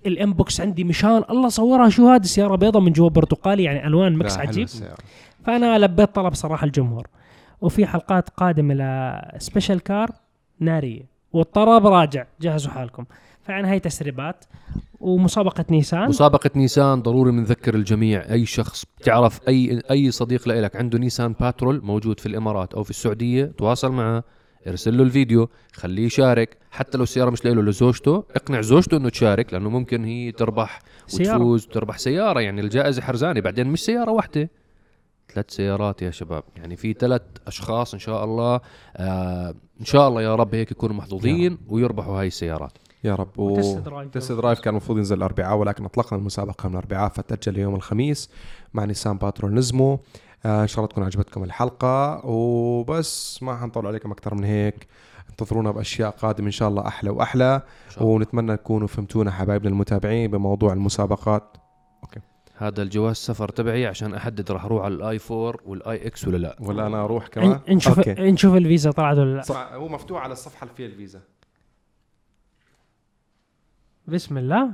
ال 0.06 0.15
inbox 0.15 0.60
عندي 0.60 0.84
مشان. 0.84 1.24
الله 1.30 1.48
صورها 1.48 1.88
شو 1.88 2.08
هذه 2.08 2.22
السياره 2.22 2.56
بيضة 2.56 2.80
من 2.80 2.92
جوا 2.92 3.08
برتقالي 3.08 3.62
يعني 3.62 3.86
ألوان 3.86 4.16
mix 4.16 4.38
عجيب. 4.38 4.68
فأنا 5.44 5.78
لبيت 5.78 6.14
طلب 6.14 6.34
صراحة 6.34 6.64
الجمهور. 6.64 7.06
وفي 7.60 7.86
حلقات 7.86 8.30
قادمة 8.30 8.74
ل 8.74 8.88
special 8.88 9.80
car 9.80 10.10
نارية. 10.60 11.02
والطرب 11.32 11.86
راجع. 11.86 12.24
جهزوا 12.40 12.72
حالكم. 12.72 13.04
فعن 13.42 13.64
هاي 13.64 13.80
تسريبات. 13.80 14.44
ومسابقة 15.00 15.64
نيسان. 15.70 16.08
مسابقة 16.08 16.50
نيسان 16.56 17.02
ضروري 17.02 17.30
بنذكر 17.30 17.74
الجميع. 17.74 18.24
أي 18.30 18.46
شخص 18.46 18.84
بتعرف 18.98 19.40
أي 19.48 19.82
أي 19.90 20.10
صديق 20.10 20.48
لإلك. 20.48 20.76
عنده 20.76 20.98
نيسان 20.98 21.32
باترول 21.40 21.80
موجود 21.84 22.20
في 22.20 22.26
الإمارات 22.26 22.74
أو 22.74 22.82
في 22.82 22.90
السعودية. 22.90 23.44
تواصل 23.44 23.92
معه. 23.92 24.24
ارسل 24.66 24.96
له 24.96 25.02
الفيديو 25.02 25.48
خليه 25.72 26.06
يشارك. 26.06 26.56
حتى 26.70 26.98
لو 26.98 27.04
السيارة 27.04 27.30
مش 27.30 27.44
له 27.44 27.62
لزوجته 27.62 28.24
اقنع 28.36 28.60
زوجته 28.60 28.96
إنه 28.96 29.08
تشارك 29.08 29.52
لأنه 29.52 29.70
ممكن 29.70 30.04
هي 30.04 30.32
تربح 30.32 30.78
سيارة. 31.06 31.36
وتفوز 31.36 31.66
وتربح 31.66 31.98
سيارة. 31.98 32.40
يعني 32.40 32.60
الجائزة 32.60 33.02
حرزانه 33.02 33.40
بعدين 33.40 33.66
مش 33.66 33.84
سيارة 33.84 34.10
واحدة. 34.10 34.50
ثلاث 35.34 35.50
سيارات 35.50 36.02
يا 36.02 36.10
شباب. 36.10 36.42
يعني 36.56 36.76
في 36.76 36.92
ثلاث 36.92 37.22
أشخاص 37.46 37.94
إن 37.94 38.00
شاء 38.00 38.24
الله. 38.24 38.60
آه 38.96 39.54
إن 39.80 39.84
شاء 39.84 40.08
الله 40.08 40.22
يا 40.22 40.34
رب 40.34 40.54
هيك 40.54 40.70
يكونوا 40.70 40.96
محظوظين 40.96 41.58
ويربحوا 41.68 42.20
هاي 42.20 42.26
السيارات. 42.26 42.72
يا 43.04 43.14
رب. 43.14 43.54
drive. 43.84 44.10
test 44.10 44.32
drive 44.32 44.60
كان 44.60 44.74
المفروض 44.74 44.98
ينزل 44.98 45.16
الأربعاء 45.16 45.56
ولكن 45.56 45.84
اطلقنا 45.84 46.18
المسابقة 46.18 46.68
من 46.68 46.74
الأربعاء 46.74 47.08
فتأجل 47.08 47.54
ليوم 47.54 47.74
الخميس 47.74 48.30
مع 48.74 48.84
نيسان 48.84 49.16
باترول 49.16 49.54
Nismo. 49.54 50.00
إن 50.46 50.66
شاء 50.66 50.78
الله 50.78 50.88
تكون 50.88 51.04
عجبتكم 51.04 51.44
الحلقة. 51.44 52.26
وبس 52.26 53.42
ما 53.42 53.56
حنطول 53.56 53.86
عليكم 53.86 54.10
أكثر 54.10 54.34
من 54.34 54.44
هيك. 54.44 54.86
انتظرونا 55.30 55.70
بأشياء 55.70 56.10
قادمة 56.10 56.46
إن 56.46 56.52
شاء 56.52 56.68
الله 56.68 56.86
أحلى 56.86 57.10
وأحلى. 57.10 57.62
شاء 57.90 58.02
الله. 58.02 58.14
ونتمنى 58.14 58.56
تكونوا 58.56 58.88
فهمتونا 58.88 59.30
حبايبنا 59.30 59.68
المتابعين 59.68 60.30
بموضوع 60.30 60.72
المسابقات. 60.72 61.56
هذا 62.56 62.82
الجواز 62.82 63.16
سفر 63.16 63.48
تبعي 63.48 63.86
عشان 63.86 64.14
أحدد 64.14 64.50
راح 64.50 64.64
أروح 64.64 64.84
على 64.84 64.94
ال 64.94 65.07
i 65.07 65.20
4 65.30 65.54
وال 65.66 66.06
iX 66.06 66.28
ولا 66.28 66.36
لا. 66.36 66.56
ولا 66.60 66.86
أنا 66.86 67.04
أروح 67.04 67.26
كمان؟ 67.26 67.60
نشوف 67.68 67.98
okay. 67.98 68.30
نشوف 68.30 68.54
الفيزا 68.54 68.90
طلعت 68.90 69.18
ولا 69.18 69.36
لا. 69.36 69.42
صح 69.42 69.72
هو 69.72 69.88
مفتوح 69.88 70.22
على 70.22 70.32
الصفحة 70.32 70.64
اللي 70.64 70.74
فيها 70.74 70.86
الفيزا. 70.86 71.20
بسم 74.06 74.38
الله. 74.38 74.70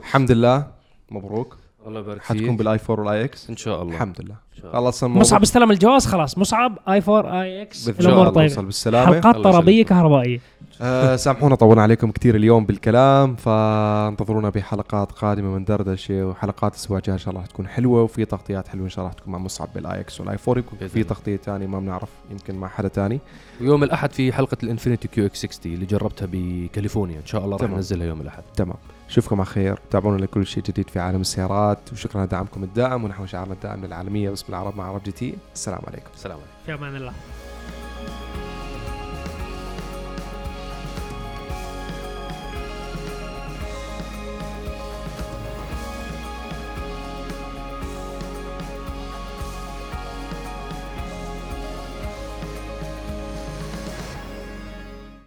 الحمد 0.00 0.32
لله. 0.32 0.72
مبروك. 1.10 1.58
الله 1.86 2.00
يبارك 2.00 2.22
حتكون 2.22 2.48
فيك. 2.48 2.58
بال 2.58 2.71
i 2.71 2.78
4 2.90 3.04
وال 3.04 3.24
iX؟ 3.24 3.50
إن 3.50 3.56
شاء 3.56 3.82
الله. 3.82 3.94
الحمد 3.94 4.20
لله. 4.20 4.34
الله. 4.64 4.92
الموضوع 5.02 5.20
مصعب 5.20 5.42
استلم 5.42 5.70
الجواز 5.70 6.06
خلاص. 6.06 6.38
مصعب 6.38 6.78
i 6.88 7.02
4 7.08 7.42
iX. 7.42 7.88
ان 7.88 7.94
شاء 7.94 8.06
الأمور 8.06 8.28
الله 8.28 8.48
طيبة. 8.48 8.62
بالسلامة. 8.62 9.06
حلقات 9.06 9.36
طربيه. 9.36 9.84
كهربائية. 9.84 10.40
آه 10.82 11.16
سامحونا 11.16 11.54
طولنا 11.54 11.82
عليكم 11.82 12.10
كثير 12.10 12.36
اليوم 12.36 12.66
بالكلام 12.66 13.36
فانتظرونا 13.36 14.50
بحلقات 14.50 15.12
قادمة 15.12 15.48
من 15.48 15.64
دردشة 15.64 16.26
وحلقات 16.26 16.72
الأسبوع 16.72 16.98
الجاي. 16.98 17.14
إن 17.14 17.18
شاء 17.18 17.30
الله 17.30 17.42
حتكون 17.42 17.68
حلوة 17.68 18.02
وفي 18.02 18.24
تغطيات 18.24 18.68
حلوة. 18.68 18.84
إن 18.84 18.90
شاء 18.90 19.04
الله 19.04 19.10
حتكون 19.16 19.32
مع 19.32 19.38
مصعب 19.38 19.68
بال 19.74 20.00
iX 20.00 20.20
وال 20.20 20.31
i 20.31 20.36
4 20.48 20.58
يكون 20.58 20.88
في. 20.88 21.04
تغطية 21.04 21.36
ثانية 21.36 21.66
ما 21.66 21.80
بنعرف 21.80 22.08
يمكن 22.30 22.54
مع 22.54 22.68
حدا 22.68 22.88
ثاني. 22.88 23.20
ويوم 23.60 23.82
الأحد 23.82 24.12
في 24.12 24.32
حلقة 24.32 24.56
الإنفينيتي 24.62 25.08
QX 25.08 25.38
60 25.46 25.74
اللي 25.74 25.86
جربتها 25.86 26.28
بكاليفورنيا. 26.32 27.18
إن 27.18 27.26
شاء 27.26 27.44
الله 27.44 27.56
راح. 27.56 27.70
ننزلها 27.70 28.06
يوم 28.06 28.20
الأحد. 28.20 28.42
تمام. 28.56 28.76
اشوفكم 29.10 29.36
على 29.36 29.46
خير. 29.46 29.78
تابعونا 29.90 30.22
لكل 30.22 30.46
شيء 30.46 30.62
جديد 30.62 30.90
في 30.90 30.98
عالم 30.98 31.20
السيارات. 31.20 31.78
وشكرا 31.92 32.24
لدعمكم 32.26 32.64
الدائم 32.64 33.04
ونحو 33.04 33.26
شعارنا 33.26 33.54
الدائم 33.54 33.84
للعالمية 33.84 34.30
باسم 34.30 34.46
العرب 34.48 34.76
مع 34.76 34.88
عرب 34.88 35.02
GT. 35.02 35.34
السلام 35.54 35.80
عليكم. 35.86 36.10
سلام 36.16 36.36
عليكم. 36.36 36.52
في 36.66 36.74
أمان 36.74 36.96
الله. 36.96 37.12